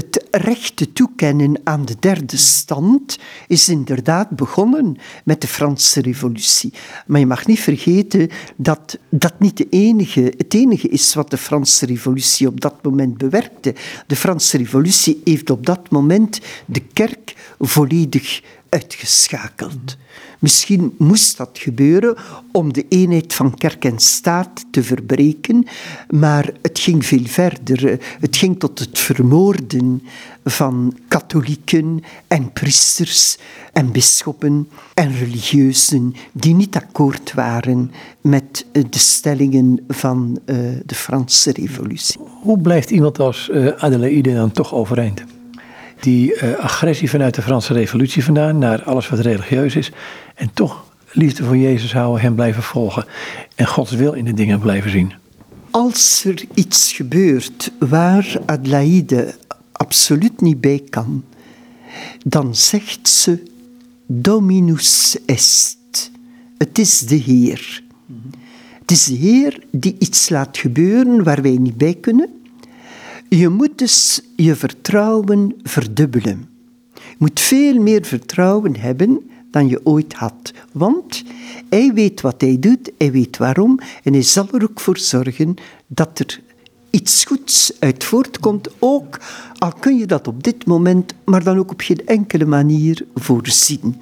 het 0.00 0.26
rechte 0.30 0.92
toekennen 0.92 1.60
aan 1.64 1.84
de 1.84 1.96
derde 2.00 2.36
stand 2.36 3.18
is 3.46 3.68
inderdaad 3.68 4.30
begonnen 4.30 4.96
met 5.24 5.40
de 5.40 5.46
Franse 5.46 6.00
Revolutie. 6.00 6.72
Maar 7.06 7.20
je 7.20 7.26
mag 7.26 7.46
niet 7.46 7.60
vergeten 7.60 8.28
dat 8.56 8.98
dat 9.08 9.40
niet 9.40 9.66
enige, 9.70 10.32
het 10.36 10.54
enige 10.54 10.88
is 10.88 11.14
wat 11.14 11.30
de 11.30 11.36
Franse 11.36 11.86
Revolutie 11.86 12.46
op 12.46 12.60
dat 12.60 12.82
moment 12.82 13.18
bewerkte. 13.18 13.74
De 14.06 14.16
Franse 14.16 14.56
Revolutie 14.56 15.20
heeft 15.24 15.50
op 15.50 15.66
dat 15.66 15.90
moment 15.90 16.40
de 16.66 16.80
kerk 16.80 17.34
volledig 17.58 18.42
uitgeschakeld. 18.70 19.96
Misschien 20.38 20.94
moest 20.98 21.36
dat 21.36 21.50
gebeuren 21.52 22.16
om 22.52 22.72
de 22.72 22.86
eenheid 22.88 23.34
van 23.34 23.54
kerk 23.54 23.84
en 23.84 23.98
staat 23.98 24.64
te 24.70 24.82
verbreken, 24.82 25.66
maar 26.08 26.52
het 26.62 26.78
ging 26.78 27.06
veel 27.06 27.24
verder. 27.24 28.00
Het 28.20 28.36
ging 28.36 28.58
tot 28.58 28.78
het 28.78 28.98
vermoorden 28.98 30.02
van 30.44 30.96
katholieken 31.08 32.02
en 32.28 32.52
priesters 32.52 33.38
en 33.72 33.92
bisschoppen 33.92 34.68
en 34.94 35.12
religieuzen 35.18 36.14
die 36.32 36.54
niet 36.54 36.76
akkoord 36.76 37.32
waren 37.32 37.90
met 38.20 38.66
de 38.72 38.98
stellingen 38.98 39.84
van 39.88 40.38
uh, 40.46 40.56
de 40.86 40.94
Franse 40.94 41.52
Revolutie. 41.52 42.20
Hoe 42.42 42.58
blijft 42.58 42.90
iemand 42.90 43.18
als 43.18 43.48
uh, 43.52 43.66
Adelaide 43.66 44.34
dan 44.34 44.52
toch 44.52 44.74
overeind? 44.74 45.24
Die 46.02 46.34
uh, 46.34 46.58
agressie 46.58 47.10
vanuit 47.10 47.34
de 47.34 47.42
Franse 47.42 47.72
Revolutie 47.72 48.24
vandaan 48.24 48.58
naar 48.58 48.82
alles 48.82 49.08
wat 49.08 49.18
religieus 49.18 49.76
is. 49.76 49.90
En 50.34 50.50
toch 50.54 50.84
liefde 51.12 51.44
voor 51.44 51.56
Jezus 51.56 51.92
houden, 51.92 52.22
hem 52.22 52.34
blijven 52.34 52.62
volgen 52.62 53.04
en 53.54 53.66
Gods 53.66 53.92
wil 53.92 54.12
in 54.12 54.24
de 54.24 54.34
dingen 54.34 54.60
blijven 54.60 54.90
zien. 54.90 55.12
Als 55.70 56.24
er 56.24 56.44
iets 56.54 56.92
gebeurt 56.92 57.72
waar 57.78 58.36
Adelaide 58.46 59.34
absoluut 59.72 60.40
niet 60.40 60.60
bij 60.60 60.82
kan, 60.90 61.24
dan 62.24 62.54
zegt 62.54 63.08
ze: 63.08 63.42
Dominus 64.06 65.16
est. 65.26 66.10
Het 66.58 66.78
is 66.78 66.98
de 66.98 67.16
Heer. 67.16 67.82
Het 68.80 68.90
is 68.90 69.04
de 69.04 69.14
Heer 69.14 69.62
die 69.70 69.96
iets 69.98 70.28
laat 70.28 70.58
gebeuren 70.58 71.24
waar 71.24 71.42
wij 71.42 71.56
niet 71.56 71.76
bij 71.76 71.94
kunnen. 71.94 72.39
Je 73.32 73.48
moet 73.48 73.78
dus 73.78 74.20
je 74.36 74.54
vertrouwen 74.54 75.54
verdubbelen. 75.62 76.48
Je 76.94 77.16
moet 77.18 77.40
veel 77.40 77.80
meer 77.80 78.04
vertrouwen 78.04 78.76
hebben 78.76 79.30
dan 79.50 79.68
je 79.68 79.86
ooit 79.86 80.12
had. 80.12 80.52
Want 80.72 81.22
hij 81.68 81.92
weet 81.94 82.20
wat 82.20 82.40
hij 82.40 82.56
doet, 82.58 82.92
hij 82.98 83.12
weet 83.12 83.36
waarom 83.36 83.78
en 84.02 84.12
hij 84.12 84.22
zal 84.22 84.48
er 84.52 84.62
ook 84.62 84.80
voor 84.80 84.98
zorgen 84.98 85.54
dat 85.86 86.18
er 86.18 86.40
iets 86.90 87.24
goeds 87.24 87.72
uit 87.78 88.04
voortkomt. 88.04 88.68
Ook 88.78 89.20
al 89.58 89.72
kun 89.72 89.96
je 89.96 90.06
dat 90.06 90.28
op 90.28 90.42
dit 90.42 90.66
moment, 90.66 91.14
maar 91.24 91.44
dan 91.44 91.58
ook 91.58 91.70
op 91.70 91.80
geen 91.80 92.06
enkele 92.06 92.46
manier 92.46 93.06
voorzien. 93.14 93.96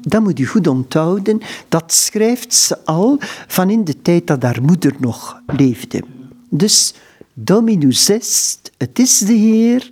Dat 0.00 0.22
moet 0.22 0.38
je 0.38 0.46
goed 0.46 0.66
onthouden. 0.66 1.40
Dat 1.68 1.92
schrijft 1.92 2.54
ze 2.54 2.84
al 2.84 3.18
van 3.46 3.70
in 3.70 3.84
de 3.84 4.02
tijd 4.02 4.26
dat 4.26 4.42
haar 4.42 4.62
moeder 4.62 4.94
nog 4.98 5.42
leefde. 5.46 6.02
Dus 6.48 6.94
Dominus 7.42 8.08
est, 8.08 8.70
het 8.76 8.98
is 8.98 9.18
de 9.18 9.32
Heer, 9.32 9.90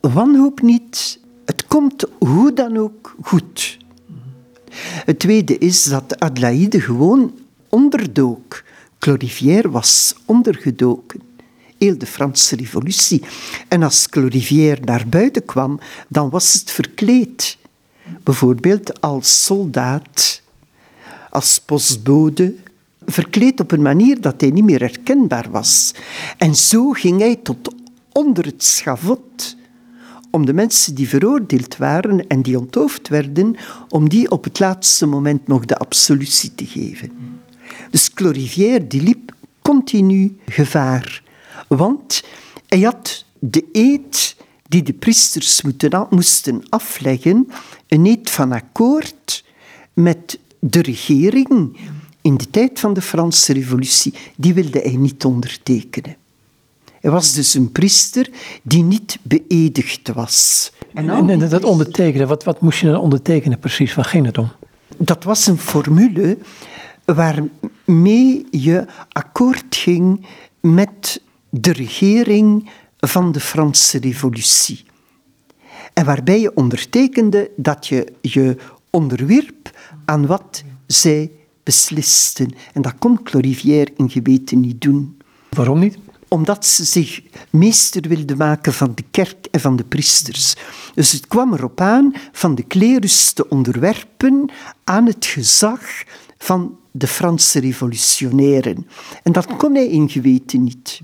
wanhoop 0.00 0.62
niet, 0.62 1.20
het 1.44 1.66
komt 1.66 2.04
hoe 2.18 2.52
dan 2.52 2.76
ook 2.76 3.16
goed. 3.22 3.78
Het 5.04 5.18
tweede 5.18 5.58
is 5.58 5.82
dat 5.82 6.20
Adelaide 6.20 6.80
gewoon 6.80 7.34
onderdook. 7.68 8.64
Clorivière 8.98 9.70
was 9.70 10.14
ondergedoken. 10.24 11.20
Heel 11.78 11.98
de 11.98 12.06
Franse 12.06 12.56
revolutie. 12.56 13.22
En 13.68 13.82
als 13.82 14.08
Clorivière 14.08 14.80
naar 14.84 15.08
buiten 15.08 15.44
kwam, 15.44 15.80
dan 16.08 16.30
was 16.30 16.52
het 16.52 16.70
verkleed. 16.70 17.58
Bijvoorbeeld 18.22 19.00
als 19.00 19.44
soldaat, 19.44 20.42
als 21.30 21.60
postbode, 21.60 22.54
verkleed 23.06 23.60
op 23.60 23.72
een 23.72 23.82
manier 23.82 24.20
dat 24.20 24.40
hij 24.40 24.50
niet 24.50 24.64
meer 24.64 24.80
herkenbaar 24.80 25.50
was. 25.50 25.94
En 26.36 26.54
zo 26.54 26.90
ging 26.90 27.20
hij 27.20 27.36
tot 27.36 27.74
onder 28.12 28.44
het 28.44 28.64
schavot 28.64 29.56
om 30.30 30.46
de 30.46 30.52
mensen 30.52 30.94
die 30.94 31.08
veroordeeld 31.08 31.76
waren 31.76 32.26
en 32.26 32.42
die 32.42 32.58
onthoofd 32.58 33.08
werden, 33.08 33.56
om 33.88 34.08
die 34.08 34.30
op 34.30 34.44
het 34.44 34.58
laatste 34.58 35.06
moment 35.06 35.46
nog 35.46 35.64
de 35.64 35.76
absolutie 35.76 36.54
te 36.54 36.66
geven. 36.66 37.12
Dus 37.90 38.12
Clorivière 38.12 38.86
die 38.86 39.02
liep 39.02 39.34
continu 39.62 40.36
gevaar, 40.46 41.22
want 41.68 42.22
hij 42.68 42.80
had 42.80 43.24
de 43.38 43.64
eed 43.72 44.36
die 44.68 44.82
de 44.82 44.92
priesters 44.92 45.62
moesten 46.10 46.62
afleggen, 46.68 47.48
een 47.88 48.06
eed 48.06 48.30
van 48.30 48.52
akkoord 48.52 49.44
met 49.92 50.38
de 50.58 50.82
regering 50.82 51.76
in 52.26 52.36
de 52.36 52.50
tijd 52.50 52.80
van 52.80 52.94
de 52.94 53.02
Franse 53.02 53.52
Revolutie, 53.52 54.14
die 54.36 54.54
wilde 54.54 54.80
hij 54.80 54.96
niet 54.96 55.24
ondertekenen. 55.24 56.16
Hij 57.00 57.10
was 57.10 57.32
dus 57.32 57.54
een 57.54 57.72
priester 57.72 58.30
die 58.62 58.82
niet 58.82 59.18
beëdigd 59.22 60.12
was. 60.12 60.72
En, 60.94 61.28
en, 61.28 61.48
dat 61.48 61.64
ondertekenen, 61.64 62.28
wat, 62.28 62.44
wat 62.44 62.60
moest 62.60 62.78
je 62.78 62.86
dan 62.86 63.00
ondertekenen 63.00 63.58
precies? 63.58 63.94
Waar 63.94 64.04
ging 64.04 64.26
het 64.26 64.38
om? 64.38 64.52
Dat 64.96 65.24
was 65.24 65.46
een 65.46 65.58
formule 65.58 66.38
waarmee 67.04 68.46
je 68.50 68.86
akkoord 69.12 69.76
ging 69.76 70.26
met 70.60 71.22
de 71.50 71.72
regering 71.72 72.70
van 72.98 73.32
de 73.32 73.40
Franse 73.40 73.98
Revolutie. 73.98 74.84
En 75.92 76.04
waarbij 76.04 76.40
je 76.40 76.56
ondertekende 76.56 77.50
dat 77.56 77.86
je 77.86 78.12
je 78.20 78.56
onderwierp 78.90 79.70
aan 80.04 80.26
wat 80.26 80.62
zij 80.86 81.30
beslisten. 81.66 82.50
En 82.72 82.82
dat 82.82 82.94
kon 82.98 83.22
Clorivière 83.22 83.92
in 83.96 84.10
geweten 84.10 84.60
niet 84.60 84.80
doen. 84.80 85.16
Waarom 85.48 85.78
niet? 85.78 85.98
Omdat 86.28 86.66
ze 86.66 86.84
zich 86.84 87.22
meester 87.50 88.08
wilde 88.08 88.36
maken 88.36 88.72
van 88.72 88.92
de 88.94 89.04
kerk 89.10 89.46
en 89.50 89.60
van 89.60 89.76
de 89.76 89.84
priesters. 89.84 90.54
Dus 90.94 91.12
het 91.12 91.26
kwam 91.26 91.52
erop 91.52 91.80
aan 91.80 92.14
van 92.32 92.54
de 92.54 92.62
klerus 92.62 93.32
te 93.32 93.48
onderwerpen 93.48 94.50
aan 94.84 95.06
het 95.06 95.26
gezag 95.26 95.80
van 96.38 96.78
de 96.90 97.06
Franse 97.06 97.60
revolutionairen. 97.60 98.86
En 99.22 99.32
dat 99.32 99.56
kon 99.56 99.74
hij 99.74 99.88
in 99.88 100.08
geweten 100.08 100.62
niet. 100.64 101.00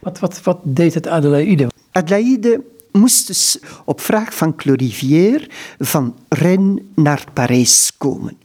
Wat, 0.00 0.18
wat, 0.18 0.42
wat 0.42 0.58
deed 0.64 0.94
het 0.94 1.06
Adelaide? 1.06 1.70
Adelaide 1.90 2.64
moest 2.92 3.26
dus 3.26 3.58
op 3.84 4.00
vraag 4.00 4.34
van 4.34 4.56
Clorivière 4.56 5.48
van 5.78 6.14
Rennes 6.28 6.82
naar 6.94 7.24
Parijs 7.32 7.92
komen 7.98 8.41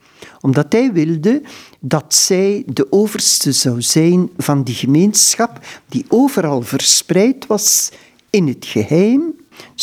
omdat 0.48 0.74
hij 0.74 0.92
wilde 0.94 1.42
dat 1.80 2.14
zij 2.14 2.64
de 2.66 2.92
overste 2.92 3.52
zou 3.52 3.82
zijn 3.82 4.30
van 4.38 4.64
die 4.64 4.76
gemeenschap 4.76 5.60
die 5.88 6.06
overal 6.08 6.62
verspreid 6.62 7.48
was 7.48 7.92
in 8.30 8.48
het 8.48 8.66
geheim. 8.66 9.36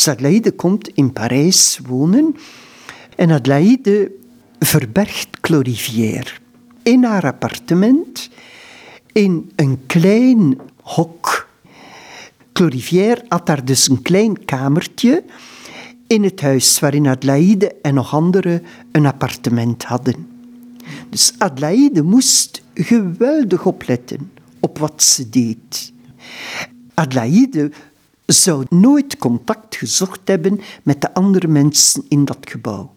Adelaide 0.07 0.51
komt 0.51 0.89
in 0.89 1.13
Parijs 1.13 1.81
wonen 1.87 2.37
en 3.17 3.31
Adelaide 3.31 4.11
verbergt 4.59 5.41
Clorivière 5.41 6.31
in 6.83 7.05
haar 7.05 7.25
appartement 7.25 8.31
in 9.13 9.53
een 9.57 9.87
klein 9.87 10.59
hok. 10.83 11.49
Clorivière 12.53 13.25
had 13.29 13.47
daar 13.47 13.65
dus 13.65 13.89
een 13.89 14.03
klein 14.03 14.45
kamertje 14.45 15.25
in 16.07 16.23
het 16.23 16.41
huis 16.41 16.79
waarin 16.79 17.07
Adelaide 17.07 17.75
en 17.83 17.95
nog 17.95 18.15
anderen 18.15 18.63
een 18.93 19.07
appartement 19.07 19.85
hadden. 19.85 20.34
Dus 21.15 21.35
Adelaide 21.39 22.03
moest 22.03 22.63
geweldig 22.75 23.67
opletten 23.67 24.33
op 24.61 24.79
wat 24.79 25.03
ze 25.03 25.29
deed. 25.29 25.93
Adelaide 26.95 27.71
zou 28.27 28.65
nooit 28.69 29.17
contact 29.17 29.77
gezocht 29.77 30.21
hebben 30.25 30.61
met 30.83 31.01
de 31.01 31.15
andere 31.15 31.49
mensen 31.49 32.05
in 32.09 32.25
dat 32.25 32.39
gebouw. 32.41 32.95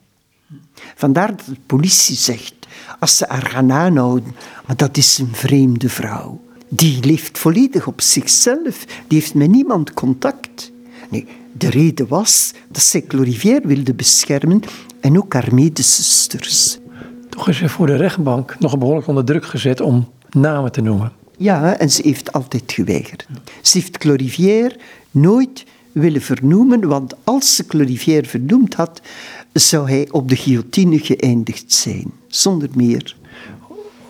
Vandaar 0.96 1.36
dat 1.36 1.46
de 1.46 1.56
politie 1.66 2.16
zegt, 2.16 2.54
als 3.00 3.18
ze 3.18 3.26
haar 3.28 3.46
gaan 3.46 3.72
aanhouden, 3.72 4.36
maar 4.68 4.78
dat 4.78 4.98
is 4.98 5.18
een 5.18 5.36
vreemde 5.36 5.90
vrouw. 5.90 6.42
Die 6.70 7.06
leeft 7.06 7.38
volledig 7.38 7.88
op 7.88 8.02
zichzelf, 8.02 8.86
die 9.08 9.20
heeft 9.20 9.34
met 9.34 9.50
niemand 9.50 9.94
contact. 9.94 10.72
Nee, 11.10 11.28
de 11.52 11.70
reden 11.70 12.08
was 12.08 12.54
dat 12.70 12.84
zij 12.84 13.02
Clorivière 13.02 13.68
wilde 13.68 13.94
beschermen 13.94 14.62
en 15.00 15.18
ook 15.18 15.34
haar 15.34 15.54
medezusters. 15.54 16.80
Toch 17.38 17.48
is 17.48 17.58
ze 17.58 17.70
voor 17.70 17.88
de 17.88 17.96
rechtbank 17.96 18.60
nog 18.60 18.78
behoorlijk 18.78 19.08
onder 19.08 19.26
druk 19.26 19.46
gezet 19.46 19.82
om 19.82 20.08
namen 20.30 20.72
te 20.72 20.82
noemen. 20.82 21.12
Ja, 21.38 21.78
en 21.78 21.90
ze 21.90 22.02
heeft 22.04 22.32
altijd 22.32 22.72
geweigerd. 22.72 23.28
Ze 23.62 23.78
heeft 23.78 23.98
Clorivière 23.98 24.76
nooit 25.12 25.66
willen 25.92 26.22
vernoemen, 26.22 26.88
want 26.88 27.16
als 27.24 27.56
ze 27.56 27.66
Clorivière 27.68 28.28
vernoemd 28.28 28.74
had, 28.74 29.02
zou 29.54 29.90
hij 29.90 30.08
op 30.12 30.30
de 30.30 30.36
guillotine 30.36 31.00
geëindigd 31.00 31.74
zijn, 31.74 32.12
zonder 32.28 32.70
meer. 32.76 33.16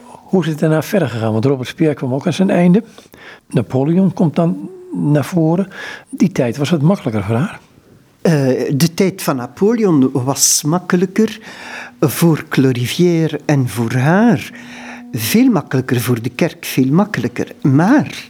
Hoe 0.06 0.42
is 0.42 0.50
het 0.50 0.60
daarna 0.60 0.82
verder 0.82 1.10
gegaan? 1.10 1.32
Want 1.32 1.46
Robert 1.46 1.70
Speer 1.70 1.94
kwam 1.94 2.14
ook 2.14 2.26
aan 2.26 2.34
zijn 2.34 2.50
einde. 2.50 2.84
Napoleon 3.50 4.14
komt 4.14 4.36
dan 4.36 4.70
naar 4.94 5.26
voren. 5.26 5.68
Die 6.10 6.32
tijd 6.32 6.58
was 6.58 6.70
het 6.70 6.82
makkelijker 6.82 7.24
voor 7.24 7.36
haar? 7.36 7.60
Uh, 8.28 8.34
de 8.76 8.94
tijd 8.94 9.22
van 9.22 9.36
Napoleon 9.36 10.12
was 10.12 10.64
makkelijker 10.64 11.40
voor 12.00 12.46
Clorivière 12.50 13.40
en 13.46 13.70
voor 13.70 13.94
haar. 13.94 14.52
Veel 15.12 15.50
makkelijker 15.50 16.02
voor 16.02 16.22
de 16.22 16.30
kerk, 16.30 16.66
veel 16.66 16.92
makkelijker. 16.92 17.52
Maar 17.62 18.28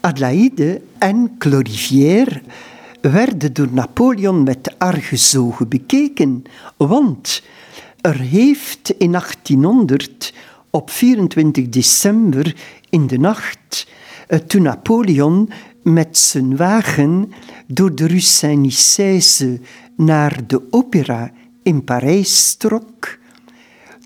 Adelaide 0.00 0.80
en 0.98 1.34
Clorivière 1.38 2.40
werden 3.00 3.52
door 3.52 3.68
Napoleon 3.72 4.42
met 4.42 4.74
argusogen 4.78 5.68
bekeken. 5.68 6.42
Want 6.76 7.42
er 8.00 8.18
heeft 8.18 8.94
in 8.98 9.10
1800, 9.10 10.34
op 10.70 10.90
24 10.90 11.68
december 11.68 12.56
in 12.90 13.06
de 13.06 13.18
nacht, 13.18 13.86
eh, 14.26 14.38
toen 14.38 14.62
Napoleon 14.62 15.50
met 15.92 16.18
zijn 16.18 16.56
wagen 16.56 17.32
door 17.66 17.94
de 17.94 18.06
Rue 18.06 18.20
Saint-Nicaise 18.20 19.60
naar 19.96 20.46
de 20.46 20.62
opera 20.70 21.32
in 21.62 21.84
Parijs 21.84 22.54
trok, 22.54 23.18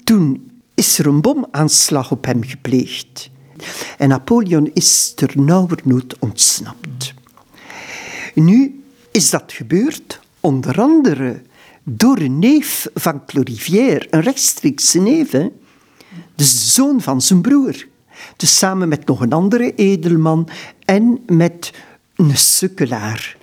toen 0.04 0.50
is 0.74 0.98
er 0.98 1.06
een 1.06 1.20
bomaanslag 1.20 2.10
op 2.10 2.24
hem 2.24 2.44
gepleegd. 2.44 3.30
En 3.98 4.08
Napoleon 4.08 4.70
is 4.74 5.12
ter 5.14 5.40
nauwernood 5.40 6.16
ontsnapt. 6.18 7.14
Nu 8.34 8.82
is 9.10 9.30
dat 9.30 9.52
gebeurd 9.52 10.20
onder 10.40 10.80
andere 10.80 11.42
door 11.82 12.18
een 12.18 12.38
neef 12.38 12.88
van 12.94 13.26
Clorivière, 13.26 14.06
een 14.10 14.20
rechtstreekse 14.20 15.00
neef, 15.00 15.30
de 15.30 16.44
zoon 16.44 17.00
van 17.00 17.20
zijn 17.20 17.40
broer. 17.40 17.88
Dus 18.36 18.58
samen 18.58 18.88
met 18.88 19.06
nog 19.06 19.20
een 19.20 19.32
andere 19.32 19.74
edelman 19.74 20.48
en 20.84 21.20
met 21.26 21.72
een 22.16 22.36
sukkelaar 22.36 23.36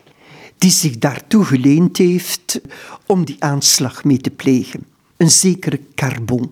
die 0.57 0.71
zich 0.71 0.97
daartoe 0.97 1.45
geleend 1.45 1.97
heeft 1.97 2.61
om 3.05 3.25
die 3.25 3.35
aanslag 3.39 4.03
mee 4.03 4.17
te 4.17 4.29
plegen. 4.29 4.85
Een 5.17 5.31
zekere 5.31 5.79
Carbon. 5.95 6.51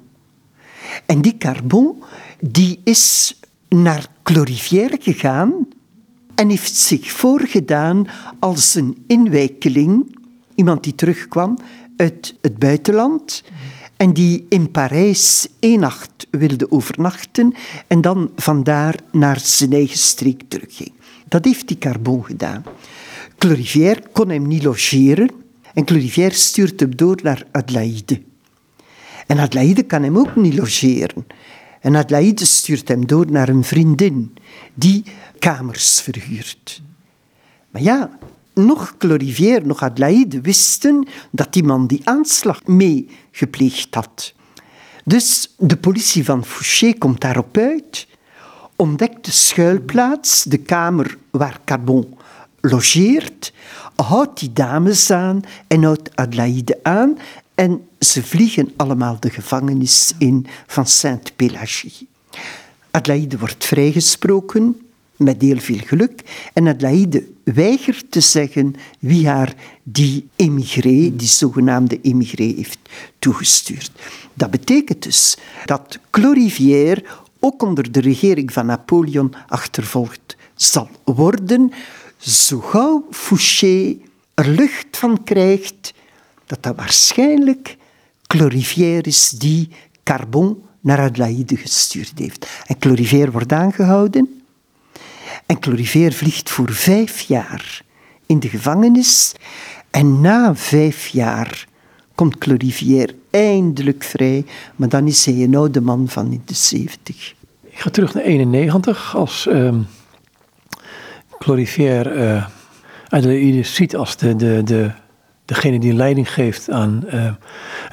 En 1.05 1.21
die 1.21 1.37
Carbon 1.37 2.03
die 2.39 2.79
is 2.83 3.39
naar 3.69 4.07
Clorivière 4.23 4.97
gegaan 5.01 5.67
en 6.35 6.49
heeft 6.49 6.75
zich 6.75 7.11
voorgedaan 7.11 8.07
als 8.39 8.75
een 8.75 9.03
inwijkeling, 9.07 10.17
iemand 10.55 10.83
die 10.83 10.95
terugkwam 10.95 11.57
uit 11.97 12.35
het 12.41 12.59
buitenland 12.59 13.43
en 13.97 14.13
die 14.13 14.45
in 14.49 14.71
Parijs 14.71 15.47
één 15.59 15.79
nacht 15.79 16.27
wilde 16.29 16.71
overnachten 16.71 17.53
en 17.87 18.01
dan 18.01 18.31
vandaar 18.35 18.95
naar 19.11 19.39
zijn 19.39 19.73
eigen 19.73 19.97
streek 19.97 20.41
terugging. 20.47 20.91
Dat 21.27 21.45
heeft 21.45 21.67
die 21.67 21.77
Carbon 21.77 22.25
gedaan. 22.25 22.63
Clorivière 23.37 24.03
kon 24.11 24.29
hem 24.29 24.47
niet 24.47 24.63
logeren 24.63 25.29
en 25.73 25.85
Clorivière 25.85 26.33
stuurt 26.33 26.79
hem 26.79 26.95
door 26.95 27.19
naar 27.23 27.45
Adelaide. 27.51 28.21
En 29.27 29.39
Adelaide 29.39 29.83
kan 29.83 30.03
hem 30.03 30.17
ook 30.17 30.35
niet 30.35 30.53
logeren. 30.53 31.25
En 31.81 31.95
Adelaide 31.95 32.45
stuurt 32.45 32.87
hem 32.87 33.07
door 33.07 33.31
naar 33.31 33.49
een 33.49 33.63
vriendin 33.63 34.33
die 34.73 35.03
kamers 35.39 36.01
verhuurt. 36.01 36.81
Maar 37.69 37.81
ja, 37.81 38.17
nog 38.55 38.95
Clorivière, 38.97 39.65
nog 39.65 39.81
Adelaide 39.81 40.41
wisten 40.41 41.07
dat 41.31 41.53
die 41.53 41.63
man 41.63 41.87
die 41.87 42.01
aanslag 42.03 42.65
mee 42.65 43.09
gepleegd 43.31 43.95
had. 43.95 44.33
Dus 45.03 45.53
de 45.57 45.77
politie 45.77 46.25
van 46.25 46.45
Fouché 46.45 46.93
komt 46.93 47.21
daarop 47.21 47.57
uit, 47.57 48.07
ontdekt 48.75 49.25
de 49.25 49.31
schuilplaats, 49.31 50.43
de 50.43 50.57
kamer 50.57 51.17
waar 51.31 51.59
Carbon 51.65 52.17
logeert, 52.61 53.53
houdt 53.95 54.39
die 54.39 54.53
dames 54.53 55.11
aan 55.11 55.41
en 55.67 55.83
houdt 55.83 56.15
Adelaide 56.15 56.79
aan 56.83 57.17
en 57.55 57.87
ze 57.99 58.23
vliegen 58.23 58.73
allemaal 58.75 59.17
de 59.19 59.29
gevangenis 59.29 60.13
in 60.17 60.47
van 60.67 60.85
Sainte-Pélagie. 60.85 62.07
Adelaide 62.91 63.37
wordt 63.37 63.65
vrijgesproken, 63.65 64.84
met 65.17 65.41
heel 65.41 65.59
veel 65.59 65.79
geluk, 65.85 66.21
en 66.53 66.67
Adelaide 66.67 67.23
weigert 67.43 68.11
te 68.11 68.19
zeggen 68.19 68.75
wie 68.99 69.27
haar 69.27 69.53
die 69.83 70.27
emigré, 70.35 71.15
die 71.15 71.27
zogenaamde 71.27 72.01
emigré, 72.01 72.53
heeft 72.55 72.79
toegestuurd. 73.19 73.91
Dat 74.33 74.51
betekent 74.51 75.03
dus 75.03 75.37
dat 75.65 75.99
Clorivière 76.09 77.03
ook 77.39 77.63
onder 77.63 77.91
de 77.91 77.99
regering 77.99 78.53
van 78.53 78.65
Napoleon 78.65 79.33
achtervolgd 79.47 80.35
zal 80.55 80.89
worden, 81.03 81.71
zo 82.17 82.59
gauw 82.59 83.07
Fouché 83.11 83.97
er 84.33 84.47
lucht 84.47 84.97
van 84.97 85.23
krijgt 85.23 85.93
dat 86.45 86.63
dat 86.63 86.75
waarschijnlijk 86.75 87.77
Clorivière 88.27 89.01
is 89.01 89.29
die 89.29 89.69
Carbon 90.03 90.63
naar 90.79 90.99
Adelaide 90.99 91.57
gestuurd 91.57 92.13
heeft. 92.15 92.47
En 92.65 92.77
Clorivière 92.77 93.31
wordt 93.31 93.53
aangehouden 93.53 94.43
en 95.45 95.59
Clorivière 95.59 96.15
vliegt 96.15 96.49
voor 96.49 96.73
vijf 96.73 97.19
jaar 97.19 97.81
in 98.25 98.39
de 98.39 98.49
gevangenis 98.49 99.35
En 99.91 100.21
na 100.21 100.55
vijf 100.55 101.07
jaar 101.07 101.67
komt 102.15 102.37
Clorivière 102.37 103.15
eindelijk 103.31 104.03
vrij, 104.03 104.45
maar 104.75 104.89
dan 104.89 105.07
is 105.07 105.25
hij 105.25 105.43
een 105.43 105.55
oude 105.55 105.81
man 105.81 106.07
van 106.07 106.31
in 106.31 106.41
de 106.45 106.53
zeventig. 106.53 107.33
Ik 107.63 107.79
ga 107.79 107.89
terug 107.89 108.13
naar 108.13 108.23
91 108.23 109.15
als 109.15 109.47
um, 109.49 109.87
Clorivière 111.39 112.15
uh, 112.15 112.45
Adelaide 113.07 113.63
ziet 113.63 113.95
als 113.95 114.17
de, 114.17 114.35
de, 114.35 114.61
de, 114.63 114.91
degene 115.45 115.79
die 115.79 115.93
leiding 115.93 116.33
geeft 116.33 116.69
aan 116.69 117.03
uh, 117.13 117.33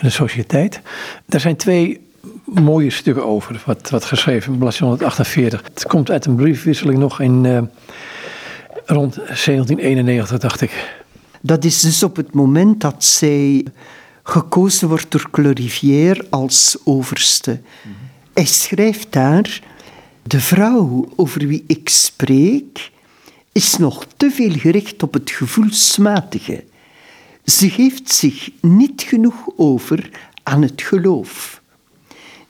de 0.01 0.11
sociëteit. 0.11 0.81
Er 1.29 1.41
zijn 1.41 1.57
twee 1.57 2.01
mooie 2.45 2.91
stukken 2.91 3.27
over, 3.27 3.63
wat, 3.67 3.91
wat 3.91 4.05
geschreven, 4.05 4.59
bladzijde 4.59 4.87
148. 4.87 5.63
Het 5.63 5.87
komt 5.87 6.11
uit 6.11 6.27
een 6.27 6.35
briefwisseling 6.35 6.99
nog 6.99 7.21
in 7.21 7.45
uh, 7.45 7.59
rond 8.87 9.15
1791, 9.15 10.39
dacht 10.39 10.61
ik. 10.61 11.01
Dat 11.41 11.65
is 11.65 11.81
dus 11.81 12.03
op 12.03 12.17
het 12.17 12.33
moment 12.33 12.81
dat 12.81 13.05
zij 13.05 13.67
gekozen 14.23 14.89
wordt 14.89 15.11
door 15.11 15.29
Clorivière 15.31 16.27
als 16.31 16.77
overste. 16.85 17.61
Hij 18.33 18.45
schrijft 18.45 19.13
daar: 19.13 19.61
De 20.23 20.41
vrouw 20.41 21.09
over 21.17 21.47
wie 21.47 21.65
ik 21.67 21.89
spreek 21.89 22.91
is 23.53 23.77
nog 23.77 24.07
te 24.17 24.31
veel 24.31 24.53
gericht 24.53 25.03
op 25.03 25.15
het 25.15 25.31
gevoelsmatige. 25.31 26.65
Ze 27.45 27.71
geeft 27.71 28.13
zich 28.13 28.51
niet 28.61 29.03
genoeg 29.03 29.49
over 29.57 30.11
aan 30.43 30.63
het 30.63 30.83
geloof. 30.83 31.62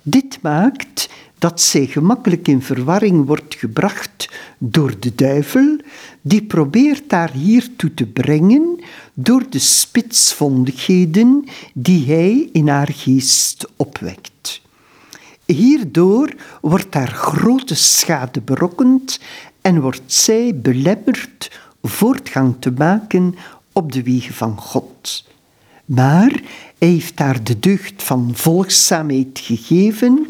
Dit 0.02 0.38
maakt 0.42 1.08
dat 1.38 1.60
zij 1.60 1.86
gemakkelijk 1.86 2.48
in 2.48 2.62
verwarring 2.62 3.26
wordt 3.26 3.54
gebracht 3.54 4.28
door 4.58 4.94
de 4.98 5.14
duivel, 5.14 5.76
die 6.20 6.42
probeert 6.42 7.10
haar 7.10 7.30
hiertoe 7.30 7.94
te 7.94 8.06
brengen 8.06 8.80
door 9.14 9.44
de 9.50 9.58
spitsvondigheden 9.58 11.44
die 11.74 12.06
hij 12.06 12.48
in 12.52 12.68
haar 12.68 12.88
geest 12.92 13.68
opwekt. 13.76 14.60
Hierdoor 15.46 16.34
wordt 16.60 16.94
haar 16.94 17.12
grote 17.12 17.74
schade 17.74 18.40
berokkend 18.40 19.20
en 19.60 19.80
wordt 19.80 20.02
zij 20.12 20.56
belemmerd 20.56 21.50
voortgang 21.82 22.54
te 22.58 22.70
maken 22.70 23.34
op 23.72 23.92
de 23.92 24.02
wegen 24.02 24.34
van 24.34 24.56
God. 24.56 25.24
Maar 25.94 26.40
hij 26.78 26.88
heeft 26.88 27.18
haar 27.18 27.44
de 27.44 27.58
deugd 27.58 28.02
van 28.02 28.30
volgzaamheid 28.34 29.40
gegeven 29.42 30.26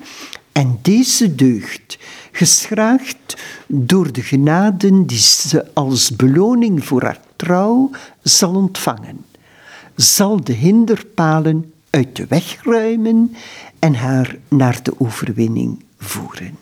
en 0.53 0.79
deze 0.83 1.35
deugd, 1.35 1.99
geschraagd 2.33 3.37
door 3.67 4.13
de 4.13 4.23
genaden 4.23 5.07
die 5.07 5.19
ze 5.19 5.75
als 5.75 6.17
beloning 6.17 6.85
voor 6.85 7.03
haar 7.03 7.21
trouw 7.37 7.91
zal 8.23 8.55
ontvangen, 8.55 9.25
zal 9.95 10.45
de 10.45 10.53
hinderpalen 10.53 11.73
uit 11.91 12.17
de 12.17 12.27
weg 12.29 12.65
ruimen 12.65 13.37
en 13.79 13.95
haar 13.95 14.37
naar 14.49 14.83
de 14.83 15.01
overwinning 15.01 15.85
voeren. 15.99 16.57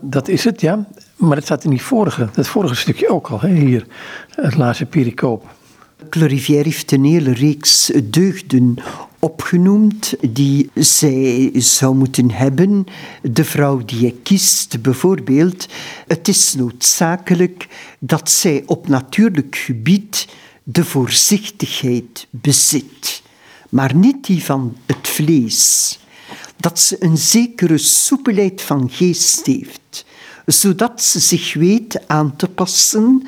Dat 0.00 0.28
is 0.28 0.44
het, 0.44 0.60
ja. 0.60 0.86
Maar 1.16 1.34
dat 1.34 1.44
staat 1.44 1.64
in 1.64 1.70
die 1.70 1.82
vorige, 1.82 2.28
dat 2.32 2.48
vorige 2.48 2.74
stukje 2.74 3.08
ook 3.08 3.28
al, 3.28 3.40
hè, 3.40 3.54
hier, 3.54 3.86
het 4.30 4.56
laatste 4.56 4.86
pericoop. 4.86 5.60
Clorivière 6.08 6.62
heeft 6.62 6.92
een 6.92 7.04
hele 7.04 7.32
reeks 7.32 7.90
deugden 8.04 8.76
opgenoemd 9.18 10.14
die 10.20 10.70
zij 10.74 11.50
zou 11.54 11.94
moeten 11.94 12.30
hebben. 12.30 12.84
De 13.22 13.44
vrouw 13.44 13.84
die 13.84 14.00
je 14.00 14.12
kiest, 14.12 14.82
bijvoorbeeld. 14.82 15.66
Het 16.06 16.28
is 16.28 16.54
noodzakelijk 16.54 17.68
dat 17.98 18.30
zij 18.30 18.62
op 18.66 18.88
natuurlijk 18.88 19.56
gebied 19.56 20.28
de 20.62 20.84
voorzichtigheid 20.84 22.26
bezit, 22.30 23.22
maar 23.68 23.94
niet 23.94 24.26
die 24.26 24.44
van 24.44 24.76
het 24.86 25.08
vlees. 25.08 25.98
Dat 26.56 26.80
ze 26.80 26.96
een 26.98 27.18
zekere 27.18 27.78
soepelheid 27.78 28.62
van 28.62 28.90
geest 28.90 29.46
heeft, 29.46 30.04
zodat 30.46 31.02
ze 31.02 31.20
zich 31.20 31.54
weet 31.54 32.08
aan 32.08 32.36
te 32.36 32.48
passen 32.48 33.26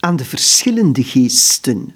aan 0.00 0.16
de 0.16 0.24
verschillende 0.24 1.02
geesten, 1.02 1.94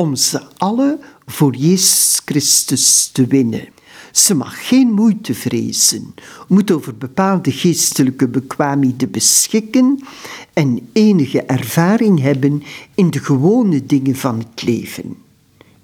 om 0.00 0.16
ze 0.16 0.40
alle 0.56 0.98
voor 1.26 1.54
Jezus 1.54 2.22
Christus 2.24 3.10
te 3.12 3.26
winnen. 3.26 3.68
Ze 4.12 4.34
mag 4.34 4.68
geen 4.68 4.92
moeite 4.92 5.34
vrezen, 5.34 6.14
moet 6.48 6.70
over 6.70 6.96
bepaalde 6.96 7.52
geestelijke 7.52 8.28
bekwaamheden 8.28 9.10
beschikken 9.10 10.04
en 10.52 10.88
enige 10.92 11.42
ervaring 11.42 12.20
hebben 12.20 12.62
in 12.94 13.10
de 13.10 13.18
gewone 13.18 13.86
dingen 13.86 14.16
van 14.16 14.38
het 14.38 14.62
leven. 14.62 15.16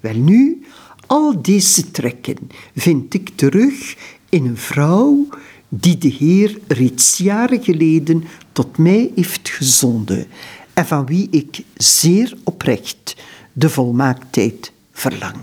Welnu, 0.00 0.66
al 1.06 1.42
deze 1.42 1.90
trekken 1.90 2.38
vind 2.74 3.14
ik 3.14 3.30
terug 3.34 3.96
in 4.28 4.46
een 4.46 4.56
vrouw 4.56 5.28
die 5.68 5.98
de 5.98 6.08
Heer 6.08 6.58
reeds 6.66 7.18
jaren 7.18 7.62
geleden 7.62 8.24
tot 8.52 8.78
mij 8.78 9.10
heeft 9.14 9.48
gezonden 9.48 10.26
en 10.72 10.86
van 10.86 11.06
wie 11.06 11.28
ik 11.30 11.62
zeer 11.76 12.36
oprecht 12.44 13.16
de 13.58 13.70
volmaaktheid 13.70 14.72
verlang. 14.92 15.36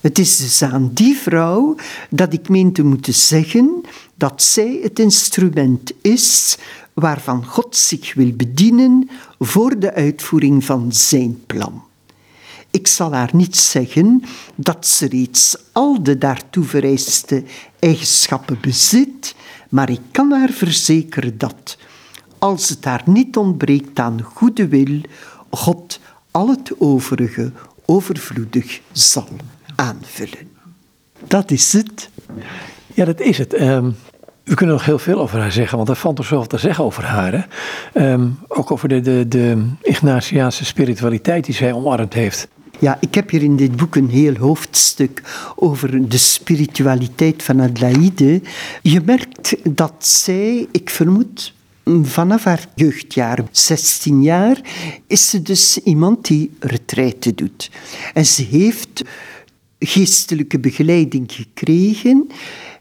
Het 0.00 0.18
is 0.18 0.36
dus 0.36 0.62
aan 0.62 0.90
die 0.94 1.16
vrouw 1.16 1.74
dat 2.10 2.32
ik 2.32 2.48
meen 2.48 2.72
te 2.72 2.82
moeten 2.82 3.14
zeggen 3.14 3.80
dat 4.14 4.42
zij 4.42 4.78
het 4.82 4.98
instrument 4.98 5.92
is 6.00 6.58
waarvan 6.92 7.44
God 7.46 7.76
zich 7.76 8.14
wil 8.14 8.32
bedienen 8.32 9.10
voor 9.38 9.78
de 9.78 9.94
uitvoering 9.94 10.64
van 10.64 10.92
zijn 10.92 11.46
plan. 11.46 11.82
Ik 12.70 12.86
zal 12.86 13.12
haar 13.12 13.30
niet 13.32 13.56
zeggen 13.56 14.22
dat 14.54 14.86
ze 14.86 15.06
reeds 15.06 15.56
al 15.72 16.02
de 16.02 16.18
daartoe 16.18 16.64
vereiste 16.64 17.44
eigenschappen 17.78 18.58
bezit, 18.60 19.34
maar 19.68 19.90
ik 19.90 20.00
kan 20.10 20.30
haar 20.30 20.50
verzekeren 20.50 21.38
dat, 21.38 21.78
als 22.38 22.68
het 22.68 22.84
haar 22.84 23.02
niet 23.04 23.36
ontbreekt 23.36 23.98
aan 23.98 24.22
goede 24.22 24.68
wil, 24.68 25.00
God 25.50 26.00
al 26.32 26.48
het 26.48 26.72
overige 26.78 27.52
overvloedig 27.84 28.80
zal 28.92 29.28
aanvullen. 29.74 30.50
Dat 31.26 31.50
is 31.50 31.72
het. 31.72 32.10
Ja, 32.94 33.04
dat 33.04 33.20
is 33.20 33.38
het. 33.38 33.60
Um, 33.60 33.96
we 34.44 34.54
kunnen 34.54 34.74
nog 34.74 34.84
heel 34.84 34.98
veel 34.98 35.20
over 35.20 35.38
haar 35.38 35.52
zeggen, 35.52 35.76
want 35.76 35.88
er 35.88 35.96
valt 35.96 36.16
toch 36.16 36.26
zoveel 36.26 36.46
te 36.46 36.58
zeggen 36.58 36.84
over 36.84 37.04
haar. 37.04 37.32
Hè? 37.32 37.42
Ehm, 38.12 38.28
ook 38.48 38.70
over 38.70 38.88
de, 38.88 39.00
de, 39.00 39.28
de 39.28 39.66
Ignatiaanse 39.82 40.64
spiritualiteit 40.64 41.44
die 41.44 41.54
zij 41.54 41.72
omarmd 41.72 42.14
heeft. 42.14 42.48
Ja, 42.78 42.96
ik 43.00 43.14
heb 43.14 43.30
hier 43.30 43.42
in 43.42 43.56
dit 43.56 43.76
boek 43.76 43.96
een 43.96 44.08
heel 44.08 44.34
hoofdstuk 44.34 45.22
over 45.56 46.08
de 46.08 46.18
spiritualiteit 46.18 47.42
van 47.42 47.62
Adelaide. 47.62 48.40
Je 48.82 49.00
merkt 49.04 49.56
dat 49.76 49.92
zij, 49.98 50.68
ik 50.70 50.90
vermoed, 50.90 51.54
vanaf 51.84 52.44
haar 52.44 52.68
jeugdjaar, 52.74 53.44
16 53.50 54.22
jaar, 54.22 54.60
is 55.06 55.30
ze 55.30 55.42
dus 55.42 55.78
iemand 55.78 56.26
die 56.26 56.50
retraite 56.58 57.34
doet. 57.34 57.70
En 58.14 58.26
ze 58.26 58.42
heeft 58.42 59.02
geestelijke 59.78 60.58
begeleiding 60.58 61.32
gekregen 61.32 62.26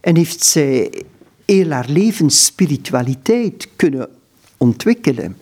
en 0.02 0.16
heeft 0.16 0.44
zij 0.44 1.04
heel 1.46 1.70
haar 1.70 1.90
leven 1.90 2.30
spiritualiteit 2.30 3.68
kunnen 3.76 4.10
ontwikkelen. 4.62 5.38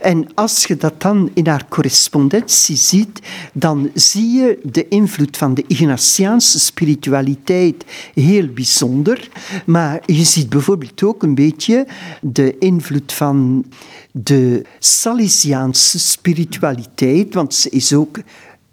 En 0.00 0.34
als 0.34 0.64
je 0.64 0.76
dat 0.76 1.00
dan 1.00 1.30
in 1.34 1.46
haar 1.46 1.66
correspondentie 1.68 2.76
ziet, 2.76 3.20
dan 3.52 3.90
zie 3.94 4.30
je 4.30 4.58
de 4.62 4.88
invloed 4.88 5.36
van 5.36 5.54
de 5.54 5.64
Ignatiaanse 5.66 6.60
spiritualiteit 6.60 7.84
heel 8.14 8.46
bijzonder. 8.46 9.28
Maar 9.66 10.02
je 10.06 10.24
ziet 10.24 10.48
bijvoorbeeld 10.48 11.02
ook 11.02 11.22
een 11.22 11.34
beetje 11.34 11.86
de 12.20 12.58
invloed 12.58 13.12
van 13.12 13.64
de 14.12 14.64
Salesiaanse 14.78 15.98
spiritualiteit, 15.98 17.34
want 17.34 17.54
ze 17.54 17.70
is 17.70 17.92
ook 17.92 18.18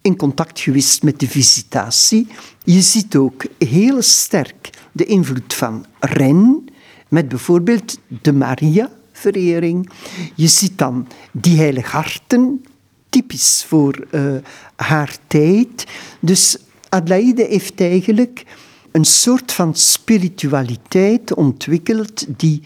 in 0.01 0.15
contact 0.15 0.59
geweest 0.59 1.03
met 1.03 1.19
de 1.19 1.27
visitatie. 1.27 2.27
Je 2.63 2.81
ziet 2.81 3.15
ook 3.15 3.43
heel 3.57 4.01
sterk 4.01 4.69
de 4.91 5.05
invloed 5.05 5.53
van 5.53 5.85
Ren, 5.99 6.69
met 7.07 7.27
bijvoorbeeld 7.27 7.99
de 8.21 8.33
Maria 8.33 8.97
verering. 9.19 9.89
Je 10.35 10.47
ziet 10.47 10.77
dan 10.77 11.07
die 11.31 11.57
heilige 11.57 11.95
harten, 11.95 12.63
typisch 13.09 13.65
voor 13.67 14.07
uh, 14.11 14.35
haar 14.75 15.17
tijd. 15.27 15.85
Dus 16.19 16.57
Adelaide 16.89 17.45
heeft 17.49 17.81
eigenlijk 17.81 18.45
een 18.91 19.05
soort 19.05 19.51
van 19.51 19.75
spiritualiteit 19.75 21.33
ontwikkeld 21.33 22.25
die 22.39 22.61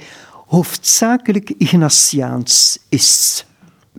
hoofdzakelijk 0.45 1.53
Ignatiaans 1.57 2.79
is. 2.89 3.45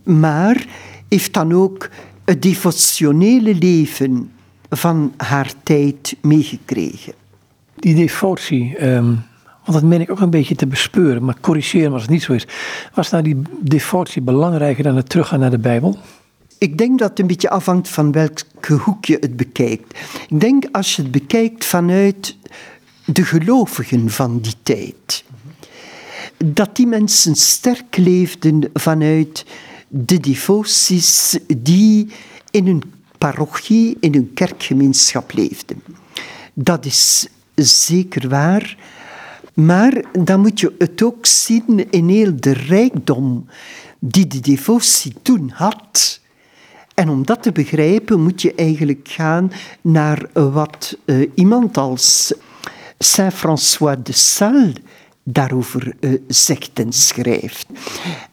Maar 0.03 0.65
heeft 1.09 1.33
dan 1.33 1.53
ook 1.53 1.89
het 2.25 2.41
devotionele 2.41 3.55
leven 3.55 4.31
van 4.69 5.13
haar 5.17 5.53
tijd 5.63 6.15
meegekregen. 6.21 7.13
Die 7.75 7.95
devotie, 7.95 8.87
um, 8.87 9.23
want 9.65 9.79
dat 9.79 9.89
meen 9.89 10.01
ik 10.01 10.11
ook 10.11 10.19
een 10.19 10.29
beetje 10.29 10.55
te 10.55 10.67
bespeuren, 10.67 11.23
maar 11.23 11.39
corrigeren 11.41 11.93
als 11.93 12.01
het 12.01 12.11
niet 12.11 12.23
zo 12.23 12.33
is. 12.33 12.47
Was 12.93 13.09
nou 13.09 13.23
die 13.23 13.41
devotie 13.59 14.21
belangrijker 14.21 14.83
dan 14.83 14.95
het 14.95 15.09
teruggaan 15.09 15.39
naar 15.39 15.49
de 15.49 15.57
Bijbel? 15.57 15.97
Ik 16.57 16.77
denk 16.77 16.99
dat 16.99 17.09
het 17.09 17.19
een 17.19 17.27
beetje 17.27 17.49
afhangt 17.49 17.89
van 17.89 18.11
welk 18.11 18.39
hoek 18.83 19.05
je 19.05 19.17
het 19.19 19.35
bekijkt. 19.35 19.99
Ik 20.27 20.39
denk 20.39 20.65
als 20.71 20.95
je 20.95 21.01
het 21.01 21.11
bekijkt 21.11 21.65
vanuit 21.65 22.37
de 23.05 23.25
gelovigen 23.25 24.09
van 24.09 24.39
die 24.39 24.55
tijd, 24.63 25.23
dat 26.37 26.75
die 26.75 26.87
mensen 26.87 27.35
sterk 27.35 27.97
leefden 27.97 28.69
vanuit 28.73 29.45
de 29.87 30.19
devoties 30.19 31.39
die 31.57 32.07
in 32.51 32.65
hun 32.65 32.83
parochie, 33.17 33.97
in 33.99 34.13
hun 34.13 34.33
kerkgemeenschap 34.33 35.33
leefden. 35.33 35.83
Dat 36.53 36.85
is 36.85 37.27
zeker 37.55 38.29
waar. 38.29 38.77
Maar 39.55 40.03
dan 40.11 40.39
moet 40.39 40.59
je 40.59 40.75
het 40.77 41.03
ook 41.03 41.25
zien 41.25 41.91
in 41.91 42.09
heel 42.09 42.35
de 42.35 42.53
rijkdom 42.53 43.45
die 43.99 44.27
de 44.27 44.39
devotie 44.39 45.13
toen 45.21 45.51
had. 45.53 46.19
En 46.93 47.09
om 47.09 47.25
dat 47.25 47.43
te 47.43 47.51
begrijpen 47.51 48.21
moet 48.21 48.41
je 48.41 48.53
eigenlijk 48.55 49.07
gaan 49.07 49.51
naar 49.81 50.29
wat 50.33 50.97
uh, 51.05 51.29
iemand 51.33 51.77
als 51.77 52.33
Saint 52.99 53.33
François 53.33 53.97
de 54.03 54.11
Sales 54.11 54.73
daarover 55.23 55.95
uh, 55.99 56.19
zegt 56.27 56.79
en 56.79 56.93
schrijft. 56.93 57.65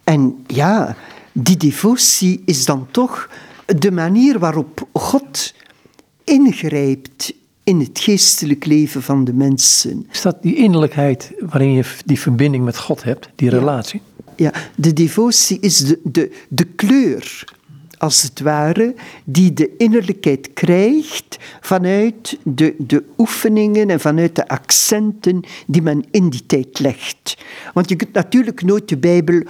En 0.05 0.45
ja, 0.47 0.97
die 1.33 1.57
devotie 1.57 2.43
is 2.45 2.65
dan 2.65 2.87
toch 2.91 3.31
de 3.67 3.91
manier 3.91 4.39
waarop 4.39 4.89
God 4.93 5.55
ingrijpt 6.25 7.33
in 7.65 7.81
het 7.81 7.99
geestelijk 7.99 8.65
leven 8.65 9.03
van 9.03 9.25
de 9.25 9.33
mensen. 9.33 10.07
Is 10.11 10.23
dat 10.23 10.43
die 10.43 10.57
innerlijkheid 10.57 11.33
waarin 11.39 11.73
je 11.73 11.85
die 12.05 12.21
verbinding 12.21 12.65
met 12.65 12.79
God 12.79 13.03
hebt, 13.03 13.29
die 13.35 13.51
relatie? 13.51 14.01
Ja, 14.37 14.53
de 14.77 14.93
devotie 14.93 15.59
is 15.61 15.79
de, 15.79 16.01
de, 16.05 16.33
de 16.49 16.65
kleur, 16.65 17.45
als 17.99 18.23
het 18.23 18.41
ware, 18.41 18.95
die 19.25 19.53
de 19.53 19.77
innerlijkheid 19.77 20.53
krijgt 20.53 21.39
vanuit 21.61 22.39
de, 22.43 22.75
de 22.79 23.05
oefeningen 23.19 23.91
en 23.91 24.01
vanuit 24.01 24.37
de 24.37 24.49
accenten 24.49 25.41
die 25.67 25.83
men 25.83 26.05
in 26.11 26.31
die 26.31 26.47
tijd 26.47 26.79
legt. 26.79 27.37
Want 27.75 27.89
je 27.89 27.97
kunt 27.97 28.13
natuurlijk 28.13 28.63
nooit 28.63 28.89
de 28.89 28.97
Bijbel 28.97 29.43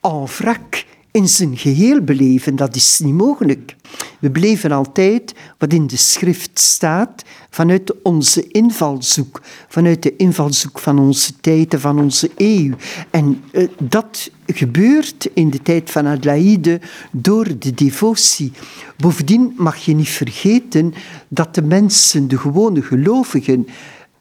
en 0.00 0.28
vrac 0.28 0.84
in 1.10 1.28
zijn 1.28 1.56
geheel 1.56 2.00
beleven. 2.00 2.56
Dat 2.56 2.76
is 2.76 2.98
niet 2.98 3.14
mogelijk. 3.14 3.76
We 4.18 4.30
beleven 4.30 4.72
altijd 4.72 5.34
wat 5.58 5.72
in 5.72 5.86
de 5.86 5.96
schrift 5.96 6.58
staat 6.58 7.24
vanuit 7.50 8.02
onze 8.02 8.48
invalshoek, 8.48 9.40
vanuit 9.68 10.02
de 10.02 10.16
invalshoek 10.16 10.78
van 10.78 10.98
onze 10.98 11.32
tijd 11.40 11.74
en 11.74 11.80
van 11.80 12.00
onze 12.00 12.30
eeuw. 12.36 12.74
En 13.10 13.42
uh, 13.52 13.68
dat 13.78 14.30
gebeurt 14.46 15.28
in 15.34 15.50
de 15.50 15.62
tijd 15.62 15.90
van 15.90 16.06
Adlaïde 16.06 16.80
door 17.12 17.58
de 17.58 17.74
devotie. 17.74 18.52
Bovendien 18.96 19.52
mag 19.56 19.76
je 19.76 19.94
niet 19.94 20.08
vergeten 20.08 20.94
dat 21.28 21.54
de 21.54 21.62
mensen, 21.62 22.28
de 22.28 22.38
gewone 22.38 22.82
gelovigen, 22.82 23.66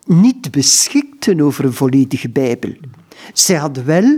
niet 0.05 0.51
beschikten 0.51 1.41
over 1.41 1.65
een 1.65 1.73
volledige 1.73 2.29
Bijbel. 2.29 2.73
Zij 3.33 3.55
hadden 3.55 3.85
wel 3.85 4.17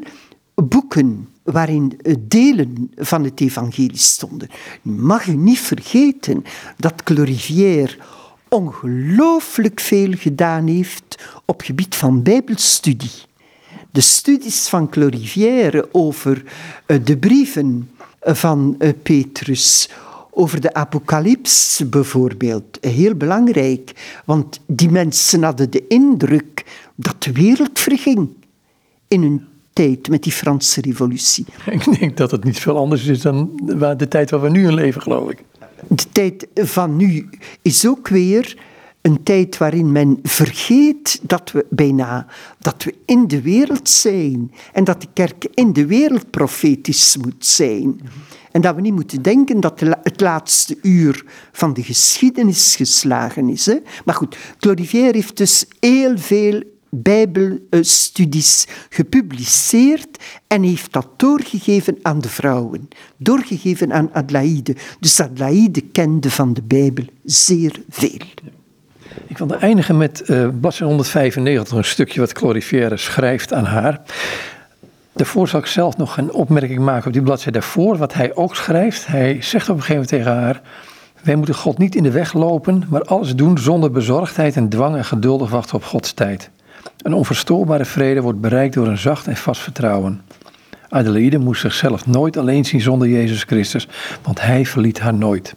boeken 0.56 1.28
waarin 1.52 2.00
delen 2.20 2.92
van 2.96 3.24
het 3.24 3.42
evangelie 3.42 3.98
stonden. 3.98 4.50
mag 4.82 5.28
u 5.28 5.36
niet 5.36 5.60
vergeten 5.60 6.44
dat 6.78 7.04
Clorivière 7.04 7.98
ongelooflijk 8.50 9.80
veel 9.80 10.14
gedaan 10.16 10.68
heeft 10.68 11.28
op 11.46 11.62
gebied 11.62 11.96
van 11.96 12.24
bijbelstudie. 12.24 13.12
De 13.92 14.02
studies 14.02 14.68
van 14.68 14.90
Clorivière 14.90 15.90
over 15.92 16.44
eh, 16.86 16.98
de 17.04 17.18
brieven 17.18 17.90
van 18.22 18.76
eh, 18.80 18.90
Petrus, 19.04 19.90
over 20.32 20.62
de 20.62 20.74
apocalyps 20.74 21.82
bijvoorbeeld, 21.86 22.78
heel 22.82 23.16
belangrijk, 23.16 23.92
want 24.26 24.60
die 24.66 24.90
mensen 24.90 25.44
hadden 25.44 25.70
de 25.70 25.88
indruk 25.88 26.66
dat 26.96 27.24
de 27.24 27.32
wereld 27.32 27.80
verging 27.80 28.30
in 29.08 29.22
hun 29.22 29.48
tijd 29.78 30.10
met 30.10 30.24
die 30.24 30.32
Franse 30.32 30.82
revolutie. 30.82 31.46
Ik 31.70 32.00
denk 32.00 32.18
dat 32.18 32.32
het 32.32 32.44
niet 32.44 32.60
veel 32.60 32.78
anders 32.78 33.06
is 33.06 33.22
dan 33.22 33.52
de 33.98 34.08
tijd 34.08 34.30
waar 34.30 34.42
we 34.42 34.50
nu 34.50 34.68
in 34.68 34.74
leven, 34.74 35.02
geloof 35.02 35.30
ik. 35.30 35.44
De 35.88 36.04
tijd 36.12 36.48
van 36.56 36.96
nu 36.96 37.30
is 37.62 37.88
ook 37.88 38.08
weer 38.08 38.58
een 39.02 39.24
tijd 39.24 39.58
waarin 39.58 39.92
men 39.92 40.20
vergeet 40.24 41.20
dat 41.22 41.52
we 41.52 41.66
bijna 41.70 42.26
dat 42.60 42.84
we 42.84 42.96
in 43.06 43.28
de 43.28 43.42
wereld 43.42 43.90
zijn 43.90 44.52
en 44.74 44.84
dat 44.84 45.02
de 45.02 45.08
kerk 45.14 45.48
in 45.54 45.74
de 45.74 45.86
wereld 45.86 46.30
profetisch 46.30 47.18
moet 47.18 47.46
zijn. 47.46 48.00
En 48.52 48.62
dat 48.62 48.76
we 48.76 48.82
niet 48.82 48.94
moeten 48.94 49.22
denken 49.22 49.60
dat 49.60 49.80
het 49.80 50.22
laatste 50.22 50.78
uur 50.82 51.26
van 51.52 51.74
de 51.74 51.84
geschiedenis 51.84 52.76
geslagen 52.76 53.50
is. 53.50 53.66
Hè? 53.66 53.78
Maar 54.06 54.16
goed, 54.16 54.38
Clodivier 54.60 55.14
heeft 55.14 55.38
dus 55.38 55.66
heel 55.80 56.18
veel 56.18 56.64
Bijbelstudies 56.90 58.68
gepubliceerd 58.90 60.24
en 60.48 60.64
heeft 60.64 60.94
dat 60.94 61.08
doorgegeven 61.18 61.98
aan 62.02 62.20
de 62.20 62.30
vrouwen, 62.30 62.88
doorgegeven 63.18 63.94
aan 63.94 64.14
Adlaïde. 64.14 64.76
Dus 65.00 65.20
Adlaïde 65.20 65.82
kende 65.82 66.32
van 66.32 66.54
de 66.54 66.62
Bijbel 66.62 67.06
zeer 67.24 67.82
veel. 67.90 68.22
Ik 69.28 69.38
wil 69.38 69.56
eindigen 69.60 69.98
met 69.98 70.24
uh, 70.26 70.48
bladzijde 70.60 70.86
195, 70.86 71.78
een 71.78 71.84
stukje 71.84 72.20
wat 72.20 72.34
Clorifière 72.34 72.98
schrijft 72.98 73.54
aan 73.54 73.66
haar. 73.66 74.02
Daarvoor 75.14 75.48
zal 75.48 75.60
ik 75.60 75.66
zelf 75.66 75.98
nog 75.98 76.18
een 76.18 76.32
opmerking 76.32 76.80
maken 76.80 77.08
op 77.08 77.14
die 77.14 77.22
bladzijde 77.22 77.60
daarvoor, 77.60 77.98
wat 77.98 78.14
hij 78.14 78.36
ook 78.36 78.56
schrijft. 78.56 79.08
Hij 79.08 79.42
zegt 79.42 79.70
op 79.70 79.76
een 79.76 79.84
gegeven 79.84 79.94
moment 79.94 80.10
tegen 80.10 80.32
haar: 80.32 80.62
Wij 81.24 81.36
moeten 81.36 81.56
God 81.56 81.78
niet 81.78 81.96
in 81.96 82.04
de 82.04 82.12
weg 82.12 82.34
lopen, 82.34 82.84
maar 82.90 83.02
alles 83.02 83.36
doen 83.36 83.58
zonder 83.58 83.92
bezorgdheid 83.92 84.56
en 84.56 84.70
dwang 84.70 84.96
en 84.96 85.06
geduldig 85.06 85.50
wachten 85.50 85.76
op 85.76 85.84
Gods 85.84 86.14
tijd. 86.14 86.50
Een 87.02 87.14
onverstoorbare 87.14 87.86
vrede 87.86 88.22
wordt 88.22 88.42
bereikt 88.42 88.74
door 88.74 88.88
een 88.88 88.98
zacht 88.98 89.28
en 89.28 89.38
vast 89.38 89.62
vertrouwen. 89.62 90.22
Adelaide 90.90 91.38
moest 91.38 91.62
zichzelf 91.62 92.06
nooit 92.06 92.38
alleen 92.38 92.66
zien 92.66 92.82
zonder 92.82 93.08
Jezus 93.08 93.44
Christus, 93.44 93.88
want 94.24 94.42
hij 94.42 94.66
verliet 94.66 95.00
haar 95.00 95.14
nooit. 95.14 95.56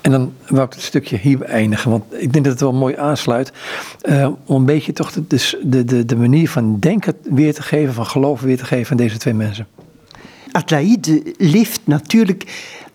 En 0.00 0.10
dan 0.10 0.32
wou 0.48 0.66
ik 0.66 0.72
het 0.72 0.82
stukje 0.82 1.16
hier 1.16 1.42
eindigen, 1.42 1.90
want 1.90 2.04
ik 2.10 2.32
denk 2.32 2.44
dat 2.44 2.52
het 2.52 2.60
wel 2.60 2.72
mooi 2.72 2.96
aansluit. 2.96 3.52
Uh, 4.02 4.28
om 4.44 4.56
een 4.56 4.64
beetje 4.64 4.92
toch 4.92 5.12
de, 5.12 5.84
de, 5.84 6.04
de, 6.04 6.16
manier 6.16 6.50
van 6.50 6.78
denken 6.78 7.14
weer 7.22 7.54
te 7.54 7.62
geven, 7.62 7.94
van 7.94 8.06
geloven 8.06 8.46
weer 8.46 8.56
te 8.56 8.64
geven 8.64 8.90
aan 8.90 8.96
deze 8.96 9.16
twee 9.18 9.34
mensen. 9.34 9.66
Adelaide 10.52 11.22
leeft 11.38 11.80
natuurlijk 11.84 12.44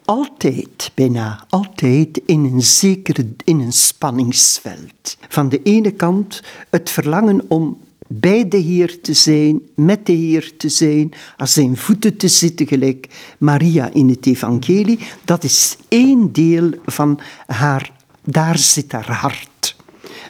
altijd, 0.10 0.92
bijna 0.94 1.46
altijd, 1.50 2.22
in 2.26 2.44
een 2.44 2.62
zekere 2.62 3.28
in 3.44 3.60
een 3.60 3.72
spanningsveld. 3.72 5.18
Van 5.28 5.50
de 5.50 5.62
ene 5.64 5.92
kant 5.92 6.44
het 6.70 6.90
verlangen 6.90 7.46
om 7.48 7.78
bij 8.08 8.48
de 8.48 8.58
Heer 8.58 9.02
te 9.02 9.14
zijn, 9.14 9.62
met 9.76 10.06
de 10.06 10.12
Heer 10.12 10.58
te 10.58 10.70
zijn, 10.70 11.14
aan 11.38 11.48
zijn 11.48 11.78
voeten 11.78 12.18
te 12.18 12.28
zitten, 12.28 12.68
gelijk 12.68 13.08
Maria 13.38 13.90
in 13.94 14.10
het 14.10 14.26
Evangelie. 14.26 15.00
Dat 15.26 15.44
is 15.44 15.78
één 15.88 16.32
deel 16.32 16.72
van 16.86 17.20
haar, 17.46 17.92
daar 18.24 18.58
zit 18.58 18.92
haar 18.92 19.12
hart. 19.12 19.76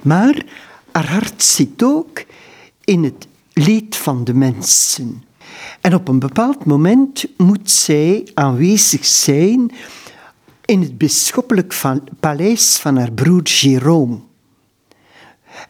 Maar 0.03 0.45
haar 0.91 1.09
hart 1.09 1.43
zit 1.43 1.83
ook 1.83 2.23
in 2.83 3.03
het 3.03 3.27
leed 3.53 3.95
van 3.95 4.23
de 4.23 4.33
mensen. 4.33 5.23
En 5.81 5.93
op 5.93 6.07
een 6.07 6.19
bepaald 6.19 6.65
moment 6.65 7.25
moet 7.37 7.71
zij 7.71 8.27
aanwezig 8.33 9.05
zijn 9.05 9.71
in 10.65 10.81
het 10.81 10.97
bisschoppelijk 10.97 11.81
paleis 12.19 12.77
van 12.77 12.97
haar 12.97 13.11
broer 13.11 13.41
Jérôme. 13.43 14.27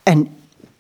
En 0.03 0.27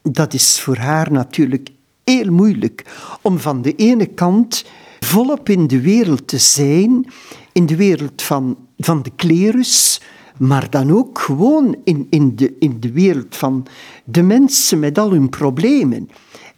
dat 0.01 0.33
is 0.33 0.59
voor 0.59 0.77
haar 0.77 1.11
natuurlijk 1.11 1.69
heel 2.03 2.31
moeilijk 2.31 2.85
om 3.21 3.39
van 3.39 3.61
de 3.61 3.75
ene 3.75 4.05
kant 4.05 4.65
volop 4.99 5.49
in 5.49 5.67
de 5.67 5.81
wereld 5.81 6.27
te 6.27 6.37
zijn, 6.37 7.05
in 7.51 7.65
de 7.65 7.75
wereld 7.75 8.21
van, 8.21 8.57
van 8.77 9.01
de 9.01 9.11
klerus, 9.15 10.01
maar 10.37 10.69
dan 10.69 10.91
ook 10.91 11.19
gewoon 11.19 11.75
in, 11.83 12.07
in, 12.09 12.35
de, 12.35 12.55
in 12.59 12.79
de 12.79 12.91
wereld 12.91 13.35
van 13.35 13.65
de 14.03 14.21
mensen 14.21 14.79
met 14.79 14.97
al 14.97 15.11
hun 15.11 15.29
problemen. 15.29 16.09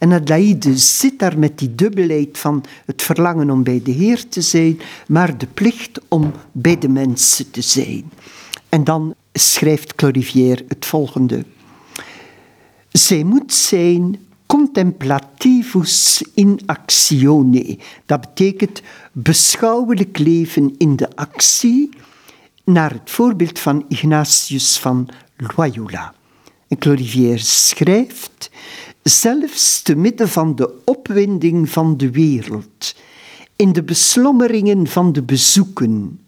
En 0.01 0.13
Adelaide 0.13 0.77
zit 0.77 1.19
daar 1.19 1.39
met 1.39 1.57
die 1.57 1.75
dubbelheid 1.75 2.37
van 2.37 2.63
het 2.85 3.01
verlangen 3.01 3.49
om 3.49 3.63
bij 3.63 3.81
de 3.83 3.91
Heer 3.91 4.29
te 4.29 4.41
zijn, 4.41 4.79
maar 5.07 5.37
de 5.37 5.47
plicht 5.53 5.99
om 6.07 6.31
bij 6.51 6.77
de 6.77 6.89
mensen 6.89 7.51
te 7.51 7.61
zijn. 7.61 8.11
En 8.69 8.83
dan 8.83 9.15
schrijft 9.33 9.95
Clorivière 9.95 10.65
het 10.67 10.85
volgende. 10.85 11.45
Zij 12.91 13.23
moet 13.23 13.53
zijn 13.53 14.19
contemplativus 14.45 16.23
in 16.33 16.59
actione. 16.65 17.77
Dat 18.05 18.21
betekent 18.21 18.81
beschouwelijk 19.11 20.17
leven 20.17 20.75
in 20.77 20.95
de 20.95 21.15
actie, 21.15 21.89
naar 22.63 22.91
het 22.91 23.09
voorbeeld 23.09 23.59
van 23.59 23.85
Ignatius 23.87 24.77
van 24.77 25.09
Loyola. 25.55 26.13
En 26.67 26.77
Clorivière 26.77 27.37
schrijft 27.37 28.50
zelfs 29.03 29.81
te 29.81 29.95
midden 29.95 30.29
van 30.29 30.55
de 30.55 30.81
opwinding 30.85 31.69
van 31.69 31.97
de 31.97 32.11
wereld, 32.11 32.95
in 33.55 33.73
de 33.73 33.83
beslommeringen 33.83 34.87
van 34.87 35.13
de 35.13 35.23
bezoeken, 35.23 36.19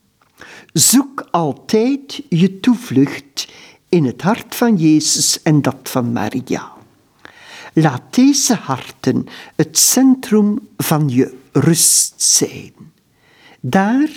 Zoek 0.74 1.28
altijd 1.32 2.24
je 2.30 2.60
toevlucht 2.60 3.48
in 3.90 4.06
het 4.06 4.22
hart 4.22 4.56
van 4.56 4.76
Jezus 4.76 5.42
en 5.42 5.62
dat 5.62 5.78
van 5.84 6.12
Maria. 6.12 6.72
Laat 7.74 8.02
deze 8.10 8.56
harten 8.56 9.26
het 9.56 9.78
centrum 9.78 10.60
van 10.78 11.10
je 11.10 11.38
rust 11.52 12.14
zijn. 12.22 12.74
Daar 13.60 14.10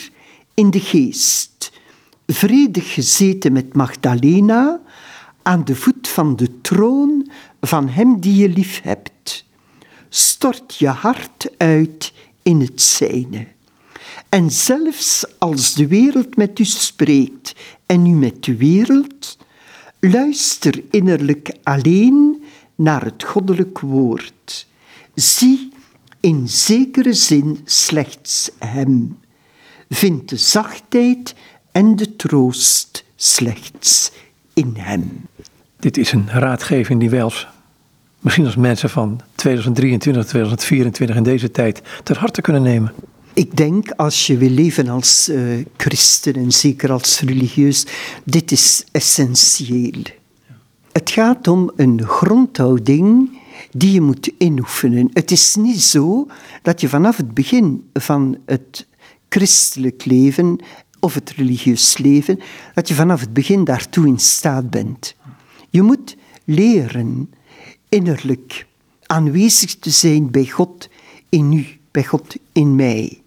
in 0.55 0.71
de 0.71 0.81
geest, 0.81 1.73
vredig 2.27 2.95
gezeten 2.95 3.53
met 3.53 3.75
Magdalena, 3.75 4.81
aan 5.43 5.65
de 5.65 5.75
voet 5.75 6.09
van 6.09 6.37
de 6.37 6.61
troon 6.61 7.26
van 7.67 7.89
Hem 7.89 8.21
die 8.21 8.37
je 8.37 8.49
lief 8.49 8.81
hebt. 8.83 9.45
Stort 10.09 10.77
je 10.77 10.89
hart 10.89 11.51
uit 11.57 12.13
in 12.43 12.61
het 12.61 12.83
zijne. 12.83 13.47
En 14.29 14.51
zelfs 14.51 15.25
als 15.39 15.75
de 15.75 15.87
wereld 15.87 16.37
met 16.37 16.59
u 16.59 16.65
spreekt 16.65 17.55
en 17.87 18.07
u 18.07 18.11
met 18.11 18.45
de 18.45 18.57
wereld, 18.57 19.39
luister 20.01 20.83
innerlijk 20.91 21.57
alleen 21.63 22.43
naar 22.75 23.05
het 23.05 23.25
goddelijk 23.25 23.79
woord. 23.79 24.67
Zie 25.15 25.73
in 26.21 26.49
zekere 26.49 27.13
zin 27.13 27.61
slechts 27.65 28.51
Hem. 28.59 29.19
Vind 29.89 30.29
de 30.29 30.37
zachtheid 30.37 31.35
en 31.73 31.97
de 31.97 32.17
troost 32.17 33.05
slechts 33.17 34.13
in 34.55 34.73
Hem. 34.77 35.27
Dit 35.77 35.97
is 35.97 36.13
een 36.13 36.29
raadgeving 36.29 37.01
die 37.01 37.11
wij 37.11 37.23
als, 37.23 37.49
misschien 38.21 38.45
als 38.45 38.57
mensen 38.57 38.91
van 38.91 39.21
2023, 39.35 40.25
2024 40.25 41.17
in 41.17 41.23
deze 41.23 41.51
tijd 41.51 41.83
ter 42.03 42.19
harte 42.19 42.41
kunnen 42.41 42.63
nemen. 42.63 42.93
Ik 43.33 43.57
denk 43.57 43.91
als 43.91 44.27
je 44.27 44.37
wil 44.37 44.51
leven 44.51 44.89
als 44.89 45.29
uh, 45.29 45.65
christen 45.77 46.35
en 46.35 46.53
zeker 46.53 46.93
als 46.93 47.21
religieus, 47.21 47.87
dit 48.25 48.53
is 48.53 48.85
essentieel. 48.93 50.03
Het 50.93 51.11
gaat 51.11 51.49
om 51.49 51.73
een 51.77 52.03
grondhouding 52.03 53.39
die 53.71 53.93
je 53.93 54.01
moet 54.01 54.31
inoefenen. 54.39 55.11
Het 55.13 55.31
is 55.31 55.55
niet 55.55 55.83
zo 55.83 56.27
dat 56.63 56.81
je 56.81 56.89
vanaf 56.89 57.17
het 57.17 57.35
begin 57.35 57.91
van 57.93 58.39
het 58.47 58.87
christelijk 59.29 60.05
leven 60.05 60.59
of 61.01 61.15
het 61.15 61.31
religieus 61.31 61.99
leven, 61.99 62.41
dat 62.75 62.89
je 62.89 62.95
vanaf 62.95 63.21
het 63.21 63.33
begin 63.33 63.65
daartoe 63.65 64.07
in 64.07 64.19
staat 64.19 64.71
bent. 64.71 65.15
Je 65.71 65.83
moet 65.83 66.17
leren 66.45 67.31
innerlijk 67.89 68.67
aanwezig 69.07 69.75
te 69.79 69.91
zijn 69.91 70.31
bij 70.31 70.47
God 70.47 70.89
in 71.29 71.53
u, 71.53 71.67
bij 71.91 72.05
God 72.05 72.37
in 72.53 72.75
mij. 72.75 73.21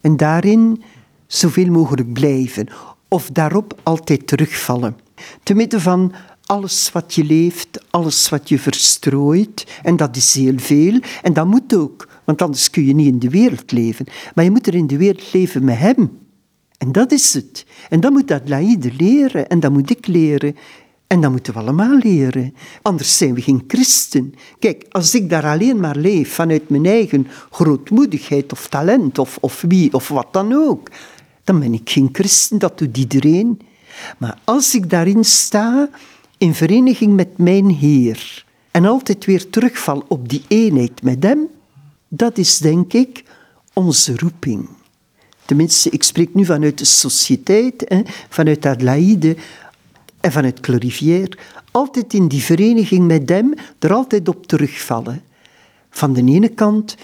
En 0.00 0.16
daarin 0.16 0.82
zoveel 1.26 1.70
mogelijk 1.70 2.12
blijven 2.12 2.68
of 3.08 3.30
daarop 3.30 3.80
altijd 3.82 4.26
terugvallen. 4.26 4.96
Te 5.42 5.54
midden 5.54 5.80
van 5.80 6.12
alles 6.46 6.92
wat 6.92 7.14
je 7.14 7.24
leeft, 7.24 7.84
alles 7.90 8.28
wat 8.28 8.48
je 8.48 8.58
verstrooit, 8.58 9.80
en 9.82 9.96
dat 9.96 10.16
is 10.16 10.34
heel 10.34 10.58
veel, 10.58 11.00
en 11.22 11.32
dat 11.32 11.46
moet 11.46 11.74
ook, 11.74 12.08
want 12.24 12.42
anders 12.42 12.70
kun 12.70 12.84
je 12.84 12.94
niet 12.94 13.06
in 13.06 13.18
de 13.18 13.28
wereld 13.28 13.72
leven. 13.72 14.06
Maar 14.34 14.44
je 14.44 14.50
moet 14.50 14.66
er 14.66 14.74
in 14.74 14.86
de 14.86 14.96
wereld 14.96 15.32
leven 15.32 15.64
met 15.64 15.78
Hem. 15.78 16.18
En 16.78 16.92
dat 16.92 17.12
is 17.12 17.34
het. 17.34 17.66
En 17.88 18.00
dat 18.00 18.12
moet 18.12 18.30
Adelaide 18.30 18.92
leren, 18.96 19.48
en 19.48 19.60
dat 19.60 19.72
moet 19.72 19.90
ik 19.90 20.06
leren. 20.06 20.56
En 21.10 21.20
dat 21.20 21.30
moeten 21.30 21.52
we 21.52 21.58
allemaal 21.58 21.98
leren. 21.98 22.54
Anders 22.82 23.16
zijn 23.16 23.34
we 23.34 23.40
geen 23.40 23.64
christen. 23.66 24.34
Kijk, 24.58 24.86
als 24.90 25.14
ik 25.14 25.30
daar 25.30 25.44
alleen 25.44 25.80
maar 25.80 25.96
leef 25.96 26.32
vanuit 26.34 26.68
mijn 26.68 26.86
eigen 26.86 27.26
grootmoedigheid 27.50 28.52
of 28.52 28.68
talent 28.68 29.18
of, 29.18 29.38
of 29.40 29.64
wie 29.68 29.92
of 29.92 30.08
wat 30.08 30.32
dan 30.32 30.52
ook, 30.52 30.90
dan 31.44 31.60
ben 31.60 31.74
ik 31.74 31.90
geen 31.90 32.08
christen, 32.12 32.58
dat 32.58 32.78
doet 32.78 32.96
iedereen. 32.96 33.60
Maar 34.18 34.38
als 34.44 34.74
ik 34.74 34.90
daarin 34.90 35.24
sta, 35.24 35.88
in 36.38 36.54
vereniging 36.54 37.14
met 37.14 37.38
mijn 37.38 37.68
Heer, 37.68 38.44
en 38.70 38.84
altijd 38.84 39.24
weer 39.24 39.50
terugval 39.50 40.04
op 40.08 40.28
die 40.28 40.42
eenheid 40.48 41.02
met 41.02 41.22
Hem, 41.22 41.48
dat 42.08 42.38
is 42.38 42.58
denk 42.58 42.92
ik 42.92 43.24
onze 43.72 44.16
roeping. 44.16 44.68
Tenminste, 45.44 45.90
ik 45.90 46.02
spreek 46.02 46.34
nu 46.34 46.44
vanuit 46.44 46.78
de 46.78 46.84
sociëteit, 46.84 48.04
vanuit 48.28 48.66
Adelaide, 48.66 49.36
en 50.20 50.32
van 50.32 50.44
het 50.44 50.60
Clorivière, 50.60 51.38
altijd 51.70 52.14
in 52.14 52.28
die 52.28 52.42
vereniging 52.42 53.06
met 53.06 53.28
hem, 53.28 53.54
er 53.78 53.92
altijd 53.92 54.28
op 54.28 54.46
terugvallen. 54.46 55.22
Van 55.90 56.12
de 56.12 56.24
ene 56.24 56.48
kant, 56.48 56.96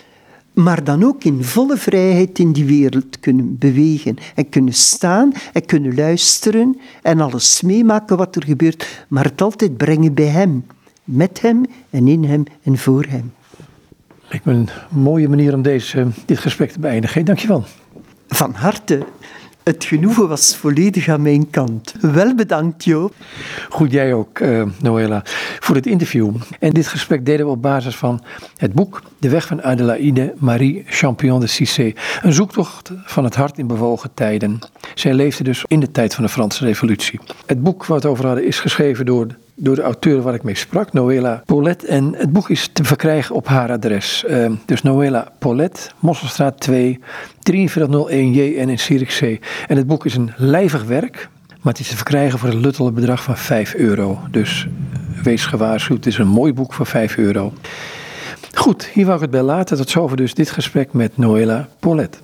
maar 0.53 0.85
dan 0.85 1.05
ook 1.05 1.25
in 1.25 1.45
volle 1.45 1.77
vrijheid 1.77 2.39
in 2.39 2.53
die 2.53 2.64
wereld 2.64 3.21
kunnen 3.21 3.59
bewegen 3.59 4.17
en 4.35 4.49
kunnen 4.49 4.75
staan 4.75 5.33
en 5.53 5.67
kunnen 5.67 5.95
luisteren 5.95 6.81
en 7.03 7.21
alles 7.21 7.61
meemaken 7.62 8.17
wat 8.17 8.37
er 8.37 8.45
gebeurt, 8.45 9.05
maar 9.09 9.25
het 9.25 9.43
altijd 9.43 9.77
brengen 9.77 10.14
bij 10.14 10.27
hem, 10.27 10.67
met 11.05 11.41
hem 11.41 11.64
en 11.91 12.09
in 12.09 12.25
hem 12.25 12.45
en 12.62 12.79
voor 12.79 13.05
hem. 13.09 13.33
Lijkt 14.29 14.45
me 14.45 14.53
een 14.53 14.69
mooie 14.91 15.29
manier 15.29 15.55
om 15.55 15.62
deze, 15.62 16.07
dit 16.25 16.39
gesprek 16.39 16.71
te 16.71 16.81
beëindigen. 16.81 17.25
Dankjewel. 17.25 17.64
Van 18.29 18.55
harte. 18.55 19.07
Het 19.67 19.85
genoegen 19.85 20.29
was 20.29 20.57
volledig 20.57 21.09
aan 21.09 21.23
mijn 21.23 21.51
kant. 21.51 21.95
Wel 22.01 22.35
bedankt, 22.35 22.85
Joop. 22.85 23.14
Goed, 23.69 23.93
jij 23.93 24.14
ook, 24.14 24.39
uh, 24.39 24.62
Noëlla, 24.81 25.23
voor 25.61 25.75
het 25.75 25.87
interview. 25.87 26.35
En 26.59 26.71
dit 26.71 26.87
gesprek 26.87 27.27
deden 27.27 27.47
we 27.47 27.53
op 27.53 27.62
basis 27.62 27.97
van 27.97 28.23
het 28.57 28.73
boek 28.73 29.03
De 29.19 29.29
Weg 29.29 29.47
van 29.47 29.62
Adelaide 29.62 30.35
Marie 30.39 30.85
Champion 30.87 31.41
de 31.41 31.47
Cissé. 31.47 31.93
Een 32.23 32.33
zoektocht 32.33 32.93
van 33.05 33.25
het 33.25 33.35
hart 33.35 33.59
in 33.59 33.67
bewogen 33.67 34.11
tijden. 34.14 34.59
Zij 34.95 35.14
leefde 35.14 35.45
dus 35.45 35.64
in 35.67 35.81
de 35.81 35.91
tijd 35.91 36.14
van 36.14 36.25
de 36.25 36.31
Franse 36.31 36.64
Revolutie. 36.64 37.21
Het 37.47 37.62
boek 37.62 37.79
waar 37.79 38.01
we 38.01 38.03
het 38.03 38.12
over 38.12 38.27
hadden 38.27 38.47
is 38.47 38.61
geschreven 38.61 39.07
door 39.07 39.27
door 39.57 39.75
de 39.75 39.83
auteur 39.83 40.23
waar 40.23 40.35
ik 40.35 40.43
mee 40.43 40.55
sprak, 40.55 40.93
Noëlla 40.93 41.43
Polet. 41.45 41.85
En 41.85 42.15
het 42.17 42.33
boek 42.33 42.51
is 42.51 42.69
te 42.73 42.85
verkrijgen 42.85 43.35
op 43.35 43.47
haar 43.47 43.71
adres. 43.71 44.25
Uh, 44.29 44.51
dus 44.67 44.83
Noëlla 44.83 45.33
Polet, 45.39 45.95
Mosselstraat 45.99 46.61
2, 46.61 46.99
4301J 47.51 48.59
en 48.59 48.69
in 48.69 48.79
Zierikzee. 48.79 49.41
En 49.67 49.77
het 49.77 49.87
boek 49.87 50.05
is 50.05 50.15
een 50.15 50.33
lijvig 50.37 50.85
werk, 50.85 51.29
maar 51.49 51.73
het 51.73 51.83
is 51.83 51.89
te 51.89 51.97
verkrijgen 51.97 52.39
voor 52.39 52.49
een 52.49 52.61
luttele 52.61 52.91
bedrag 52.93 53.23
van 53.23 53.37
5 53.37 53.75
euro. 53.75 54.19
Dus 54.31 54.69
wees 55.23 55.47
gewaarschuwd, 55.47 56.05
het 56.05 56.07
is 56.07 56.19
een 56.19 56.29
mooi 56.29 56.53
boek 56.53 56.73
voor 56.73 56.87
5 56.87 57.17
euro. 57.17 57.53
Goed, 58.55 58.87
hier 58.93 59.05
wou 59.05 59.17
ik 59.17 59.23
het 59.23 59.31
bij 59.31 59.43
laten. 59.43 59.77
Tot 59.77 59.91
zover 59.91 60.17
dus 60.17 60.35
dit 60.35 60.51
gesprek 60.51 60.93
met 60.93 61.17
Noëlla 61.17 61.69
Polet. 61.79 62.15